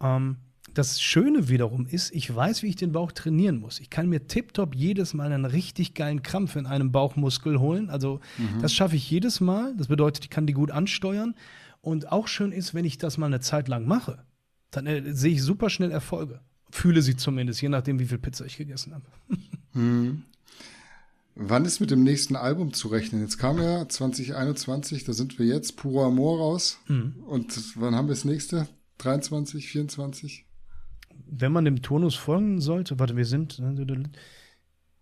[0.02, 0.38] Ähm,
[0.74, 3.80] das Schöne wiederum ist, ich weiß, wie ich den Bauch trainieren muss.
[3.80, 7.90] Ich kann mir tiptop jedes Mal einen richtig geilen Krampf in einem Bauchmuskel holen.
[7.90, 8.62] Also mhm.
[8.62, 9.76] das schaffe ich jedes Mal.
[9.78, 11.36] Das bedeutet, ich kann die gut ansteuern.
[11.82, 14.24] Und auch schön ist, wenn ich das mal eine Zeit lang mache,
[14.72, 16.42] dann äh, sehe ich super schnell Erfolge.
[16.72, 19.06] Fühle sie zumindest, je nachdem, wie viel Pizza ich gegessen habe.
[19.74, 20.24] Hm.
[21.36, 23.22] Wann ist mit dem nächsten Album zu rechnen?
[23.22, 26.80] Jetzt kam ja 2021, da sind wir jetzt, Puro Amor raus.
[26.88, 27.24] Mhm.
[27.28, 28.68] Und wann haben wir das nächste?
[28.98, 30.46] 23, 24?
[31.28, 33.62] Wenn man dem Turnus folgen sollte, warte, wir sind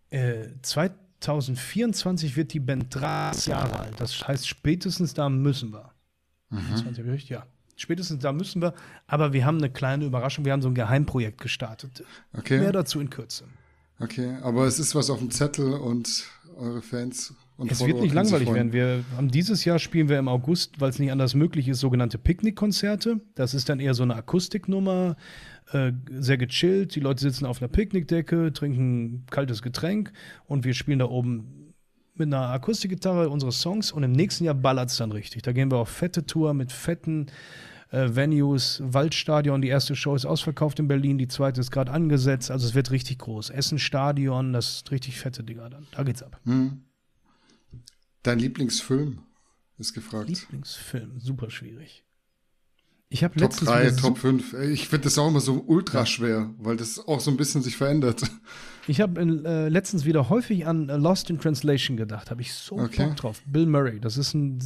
[0.09, 3.99] Äh, 2024 wird die Band 30 Jahre alt.
[3.99, 5.91] Das heißt, spätestens da müssen wir.
[6.49, 6.75] Mhm.
[6.75, 7.29] 20, richtig?
[7.29, 7.47] Ja.
[7.77, 8.73] Spätestens da müssen wir.
[9.05, 10.43] Aber wir haben eine kleine Überraschung.
[10.43, 12.03] Wir haben so ein Geheimprojekt gestartet.
[12.33, 12.59] Okay.
[12.59, 13.45] Mehr dazu in Kürze.
[13.99, 16.25] Okay, aber es ist was auf dem Zettel und
[16.57, 18.71] eure Fans und Es wird nicht langweilig werden.
[18.71, 22.19] Wir haben dieses Jahr spielen wir im August, weil es nicht anders möglich ist, sogenannte
[22.19, 23.19] Picknickkonzerte.
[23.33, 25.15] Das ist dann eher so eine Akustiknummer,
[25.71, 26.93] äh, sehr gechillt.
[26.95, 30.13] Die Leute sitzen auf einer Picknickdecke, trinken kaltes Getränk
[30.45, 31.56] und wir spielen da oben
[32.19, 35.43] mit einer Akustikgitarre unsere Songs und im nächsten Jahr ballert es dann richtig.
[35.43, 37.27] Da gehen wir auf fette Tour mit fetten
[37.91, 42.51] äh, Venues, Waldstadion, die erste Show ist ausverkauft in Berlin, die zweite ist gerade angesetzt,
[42.51, 43.49] also es wird richtig groß.
[43.49, 45.87] Essen Stadion, das ist richtig fette Dinger dann.
[45.91, 46.39] Da geht's ab.
[46.45, 46.81] Hm.
[48.23, 49.19] Dein Lieblingsfilm
[49.77, 50.27] ist gefragt.
[50.27, 52.03] Lieblingsfilm, super schwierig.
[53.09, 54.53] Ich habe Top letztens 3, wieder Top 5.
[54.53, 57.77] Ich finde das auch immer so ultra schwer, weil das auch so ein bisschen sich
[57.77, 58.23] verändert.
[58.89, 62.31] Ich habe äh, letztens wieder häufig an äh, Lost in Translation gedacht.
[62.31, 63.05] Habe ich so Okay.
[63.05, 63.41] Bock drauf.
[63.45, 63.99] Bill Murray.
[63.99, 64.59] Das ist ein,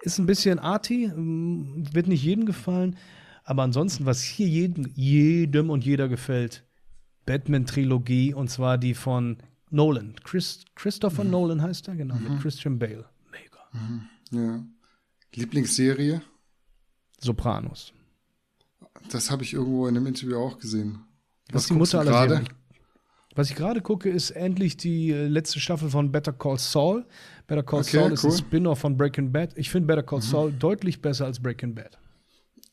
[0.00, 2.96] ist ein bisschen arty, wird nicht jedem gefallen.
[3.44, 6.64] Aber ansonsten, was hier jedem, jedem und jeder gefällt,
[7.26, 9.38] Batman-Trilogie und zwar die von
[9.70, 10.14] Nolan.
[10.24, 13.04] Chris, Christopher Nolan heißt er, genau, mit Christian Bale.
[13.30, 14.06] Mega.
[14.32, 14.64] Ja.
[15.34, 16.22] Lieblingsserie?
[17.26, 17.92] Sopranos.
[19.10, 21.00] Das habe ich irgendwo in einem Interview auch gesehen.
[21.48, 22.28] Das ist die Mutter du aller?
[22.28, 22.48] Serien.
[23.34, 27.04] Was ich gerade gucke, ist endlich die äh, letzte Staffel von Better Call Saul.
[27.46, 28.38] Better Call Okay, Saul ist ein cool.
[28.38, 29.52] Spin-off von Breaking Bad.
[29.58, 31.98] Ich finde Better Call Saul deutlich besser als Breaking Bad.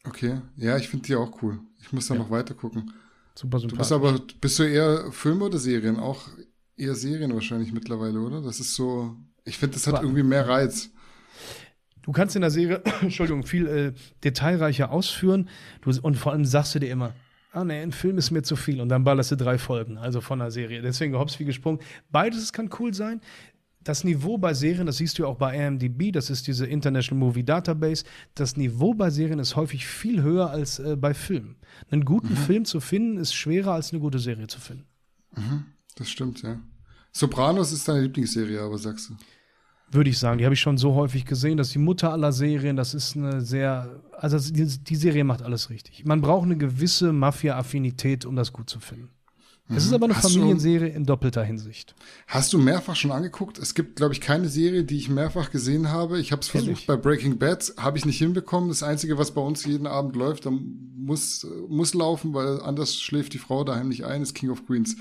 [0.06, 1.60] Okay, ja, ich finde die auch cool.
[1.82, 2.94] Ich muss da noch weiter gucken.
[3.36, 3.78] Super Du sympathisch.
[3.78, 5.98] bist aber, bist du eher Filme oder Serien?
[6.00, 6.28] Auch
[6.78, 8.42] eher Serien wahrscheinlich mittlerweile, oder?
[8.42, 9.16] Das ist so,
[9.46, 10.90] ich finde, das hat irgendwie mehr Reiz.
[12.04, 13.94] Du kannst in der Serie, Entschuldigung, viel äh,
[14.24, 15.50] detailreicher ausführen.
[15.82, 17.14] Du, und vor allem sagst du dir immer,
[17.52, 18.82] ah nee, ein Film ist mir zu viel.
[18.82, 20.82] Und dann ballerst du drei Folgen, also von einer Serie.
[20.82, 21.80] Deswegen hops wie gesprungen.
[22.12, 23.22] Beides kann cool sein.
[23.84, 27.20] Das Niveau bei Serien, das siehst du ja auch bei IMDb, das ist diese International
[27.20, 28.06] Movie Database.
[28.34, 31.58] Das Niveau bei Serien ist häufig viel höher als äh, bei Filmen.
[31.90, 34.86] Einen guten Film zu finden, ist schwerer als eine gute Serie zu finden.
[35.96, 36.62] Das stimmt, ja.
[37.12, 39.16] Sopranos ist deine Lieblingsserie, aber sagst du.
[39.92, 40.40] Würde ich sagen.
[40.40, 41.58] Die habe ich schon so häufig gesehen.
[41.58, 42.76] Das ist die Mutter aller Serien.
[42.76, 44.02] Das ist eine sehr.
[44.18, 46.04] Also, die, die Serie macht alles richtig.
[46.06, 49.10] Man braucht eine gewisse Mafia-Affinität, um das gut zu finden.
[49.70, 51.96] Es ist aber eine Hast du- Familienserie in doppelter Hinsicht.
[52.28, 53.58] Hast du mehrfach schon angeguckt?
[53.60, 56.20] Es gibt, glaube ich, keine Serie, die ich mehrfach gesehen habe.
[56.20, 58.68] Ich habe es versucht bei Breaking Bad, habe ich nicht hinbekommen.
[58.70, 60.48] Das Einzige, was bei uns jeden Abend läuft,
[60.98, 64.66] muss, äh, muss laufen, weil anders schläft die Frau daheim nicht ein, ist King of
[64.66, 64.98] Queens.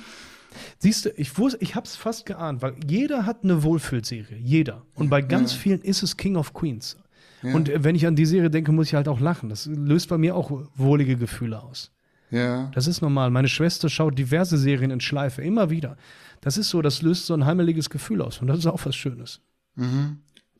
[0.78, 4.38] Siehst du, ich wusste, ich habe es fast geahnt, weil jeder hat eine Wohlfühlserie.
[4.38, 4.86] Jeder.
[4.94, 6.96] Und bei ganz vielen ist es King of Queens.
[7.42, 9.48] Und äh, wenn ich an die Serie denke, muss ich halt auch lachen.
[9.48, 11.90] Das löst bei mir auch wohlige Gefühle aus.
[12.30, 12.70] Ja.
[12.74, 13.30] Das ist normal.
[13.30, 15.96] Meine Schwester schaut diverse Serien in Schleife, immer wieder.
[16.40, 18.40] Das ist so, das löst so ein heimeliges Gefühl aus.
[18.40, 19.40] Und das ist auch was Schönes.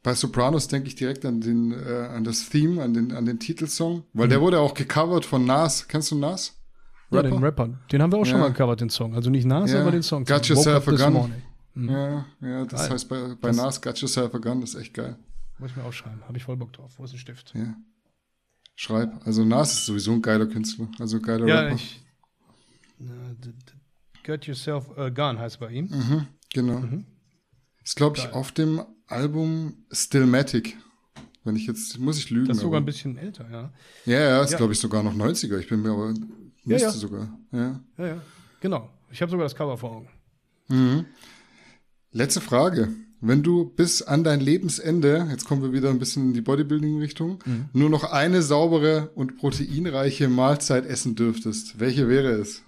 [0.03, 3.39] Bei Sopranos denke ich direkt an den, äh, an das Theme, an den, an den
[3.39, 5.87] Titelsong, weil der wurde auch gecovert von Nas.
[5.87, 6.59] Kennst du Nas?
[7.13, 7.69] Ja, den Rapper.
[7.91, 9.15] Den haben wir auch schon mal gecovert, den Song.
[9.15, 10.25] Also nicht Nas, aber den Song.
[10.25, 11.13] Got yourself a gun.
[11.13, 11.43] Morning.
[11.75, 12.91] Ja, ja, das Geil.
[12.91, 15.17] heißt bei, bei Das- Nas Got Yourself a Gun, das ist echt geil.
[15.59, 16.21] Muss ich mir aufschreiben.
[16.27, 16.93] Habe ich voll Bock drauf.
[16.99, 17.53] Wo ist ein Stift?
[17.55, 17.75] Ja.
[18.75, 19.27] Schreib.
[19.27, 21.75] Also Nas ist sowieso ein geiler Künstler, also ein geiler Ja, Rapper.
[21.77, 22.05] ich.
[24.23, 25.89] Get Yourself a Gun heißt bei ihm.
[26.53, 26.79] Genau.
[26.81, 27.07] Mhm.
[27.85, 30.77] Ist, glaube ich, auf dem Album Stillmatic.
[31.45, 32.47] Wenn ich jetzt, muss ich lügen.
[32.47, 33.73] Das ist sogar ein aber- bisschen älter, ja.
[34.07, 34.59] Ja, ja, ist, Ja.
[34.59, 35.59] glaube ich, sogar noch 90er.
[35.59, 36.15] Ich bin mir aber,
[36.65, 36.91] müsste ja.
[36.93, 37.39] sogar.
[37.53, 37.81] Ja.
[37.99, 38.21] Ja, ja.
[38.61, 38.89] Genau.
[39.11, 41.07] Ich habe sogar das Cover vor Augen.
[42.13, 42.89] Letzte Frage.
[43.21, 47.39] Wenn du bis an dein Lebensende, jetzt kommen wir wieder ein bisschen in die Bodybuilding-Richtung,
[47.45, 47.69] Mhm.
[47.73, 52.63] nur noch eine saubere und proteinreiche Mahlzeit essen dürftest, welche wäre es?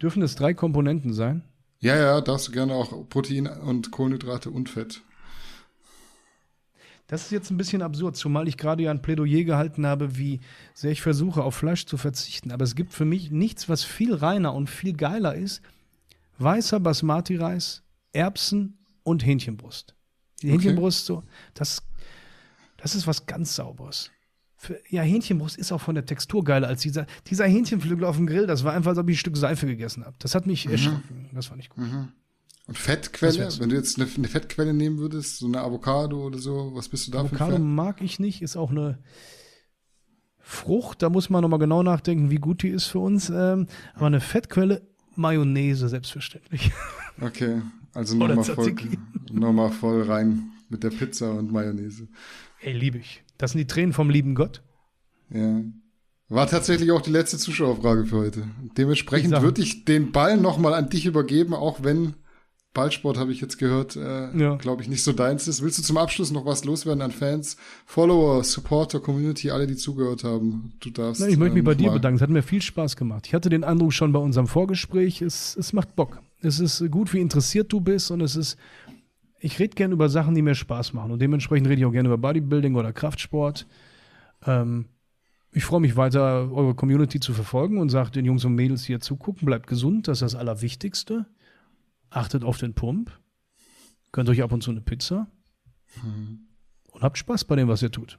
[0.00, 1.42] Dürfen es drei Komponenten sein?
[1.80, 5.02] Ja, ja, darfst du gerne auch Protein und Kohlenhydrate und Fett.
[7.06, 10.40] Das ist jetzt ein bisschen absurd, zumal ich gerade ja ein Plädoyer gehalten habe, wie
[10.74, 12.50] sehr ich versuche, auf Fleisch zu verzichten.
[12.50, 15.62] Aber es gibt für mich nichts, was viel reiner und viel geiler ist.
[16.38, 19.94] Weißer Basmati-Reis, Erbsen und Hähnchenbrust.
[20.42, 21.22] Die Hähnchenbrust, so,
[21.54, 21.82] das,
[22.76, 24.10] das ist was ganz Sauberes.
[24.56, 28.26] Für, ja, Hähnchenbrust ist auch von der Textur geiler als dieser, dieser Hähnchenflügel auf dem
[28.26, 28.46] Grill.
[28.46, 30.16] Das war einfach, als ob ich ein Stück Seife gegessen habe.
[30.18, 31.30] Das hat mich erschrocken.
[31.32, 31.84] Das fand ich gut.
[32.66, 36.72] Und Fettquelle, wenn du jetzt eine, eine Fettquelle nehmen würdest, so eine Avocado oder so,
[36.74, 37.74] was bist du da Avocado für Fan?
[37.74, 38.98] mag ich nicht, ist auch eine
[40.40, 43.30] Frucht, da muss man nochmal genau nachdenken, wie gut die ist für uns.
[43.30, 44.82] Ähm, aber eine Fettquelle,
[45.14, 46.72] Mayonnaise, selbstverständlich.
[47.18, 47.62] Okay,
[47.94, 48.74] also Oder nochmal voll,
[49.30, 52.08] noch voll rein mit der Pizza und Mayonnaise.
[52.60, 53.22] Ey, liebe ich.
[53.38, 54.62] Das sind die Tränen vom lieben Gott.
[55.30, 55.62] Ja.
[56.28, 58.48] War tatsächlich auch die letzte Zuschauerfrage für heute.
[58.76, 62.16] Dementsprechend würde ich den Ball nochmal an dich übergeben, auch wenn
[62.76, 64.56] Ballsport habe ich jetzt gehört, äh, ja.
[64.56, 65.62] glaube ich, nicht so deins ist.
[65.62, 70.24] Willst du zum Abschluss noch was loswerden an Fans, Follower, Supporter, Community, alle, die zugehört
[70.24, 70.74] haben?
[70.80, 71.22] Du darfst.
[71.22, 72.16] Nein, ich möchte mich bei dir bedanken.
[72.16, 73.26] Es hat mir viel Spaß gemacht.
[73.26, 76.20] Ich hatte den Eindruck schon bei unserem Vorgespräch, es, es macht Bock.
[76.42, 78.58] Es ist gut, wie interessiert du bist und es ist,
[79.40, 82.08] ich rede gerne über Sachen, die mir Spaß machen und dementsprechend rede ich auch gerne
[82.08, 83.66] über Bodybuilding oder Kraftsport.
[84.46, 84.84] Ähm,
[85.52, 88.88] ich freue mich weiter, eure Community zu verfolgen und sage den Jungs und Mädels, die
[88.88, 91.24] hier zugucken, bleibt gesund, das ist das Allerwichtigste.
[92.10, 93.18] Achtet auf den Pump.
[94.12, 95.30] Gönnt euch ab und zu eine Pizza.
[96.00, 96.46] Hm.
[96.92, 98.18] Und habt Spaß bei dem, was ihr tut.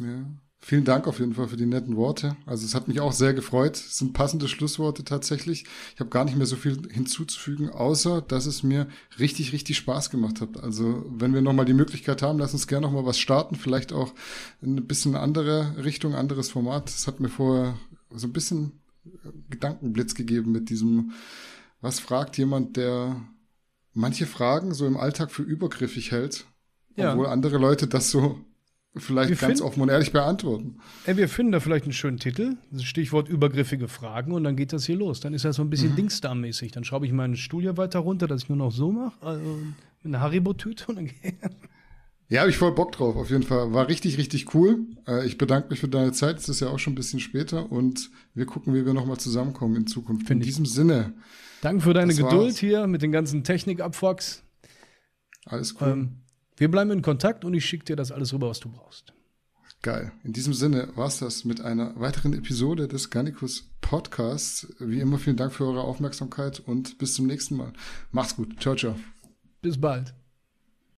[0.00, 0.24] Ja.
[0.66, 2.38] Vielen Dank auf jeden Fall für die netten Worte.
[2.46, 3.76] Also es hat mich auch sehr gefreut.
[3.76, 5.66] Es sind passende Schlussworte tatsächlich.
[5.92, 8.88] Ich habe gar nicht mehr so viel hinzuzufügen, außer dass es mir
[9.18, 10.58] richtig, richtig Spaß gemacht hat.
[10.62, 13.56] Also wenn wir nochmal die Möglichkeit haben, lass uns gerne nochmal was starten.
[13.56, 14.14] Vielleicht auch
[14.62, 16.88] in ein bisschen andere Richtung, anderes Format.
[16.88, 17.78] Es hat mir vorher
[18.14, 18.72] so ein bisschen
[19.50, 21.12] Gedankenblitz gegeben mit diesem,
[21.84, 23.14] was fragt jemand, der
[23.92, 26.46] manche Fragen so im Alltag für übergriffig hält,
[26.96, 27.12] ja.
[27.12, 28.38] obwohl andere Leute das so
[28.96, 30.78] vielleicht wir ganz offen und ehrlich beantworten.
[31.04, 34.86] Ey, wir finden da vielleicht einen schönen Titel, Stichwort übergriffige Fragen und dann geht das
[34.86, 35.20] hier los.
[35.20, 35.96] Dann ist das so ein bisschen mhm.
[35.96, 36.72] Dingsdarm-mäßig.
[36.72, 39.58] Dann schraube ich meinen Stuhl hier weiter runter, dass ich nur noch so mache, also
[40.02, 41.34] mit einer Haribo-Tüte und dann gehe
[42.30, 43.74] ja, habe ich voll Bock drauf, auf jeden Fall.
[43.74, 44.86] War richtig, richtig cool.
[45.06, 46.38] Äh, ich bedanke mich für deine Zeit.
[46.38, 49.76] Es ist ja auch schon ein bisschen später und wir gucken, wie wir nochmal zusammenkommen
[49.76, 50.26] in Zukunft.
[50.26, 51.12] Find in diesem Sinne.
[51.64, 52.58] Danke für deine Geduld war's.
[52.58, 54.42] hier mit den ganzen Technikabfucks.
[55.46, 55.88] Alles cool.
[55.88, 56.18] Ähm,
[56.58, 59.14] wir bleiben in Kontakt und ich schicke dir das alles rüber, was du brauchst.
[59.80, 60.12] Geil.
[60.24, 64.74] In diesem Sinne war es das mit einer weiteren Episode des Garnicus Podcasts.
[64.78, 67.72] Wie immer vielen Dank für eure Aufmerksamkeit und bis zum nächsten Mal.
[68.10, 68.60] Macht's gut.
[68.60, 68.96] Ciao, ciao.
[69.62, 70.14] Bis bald.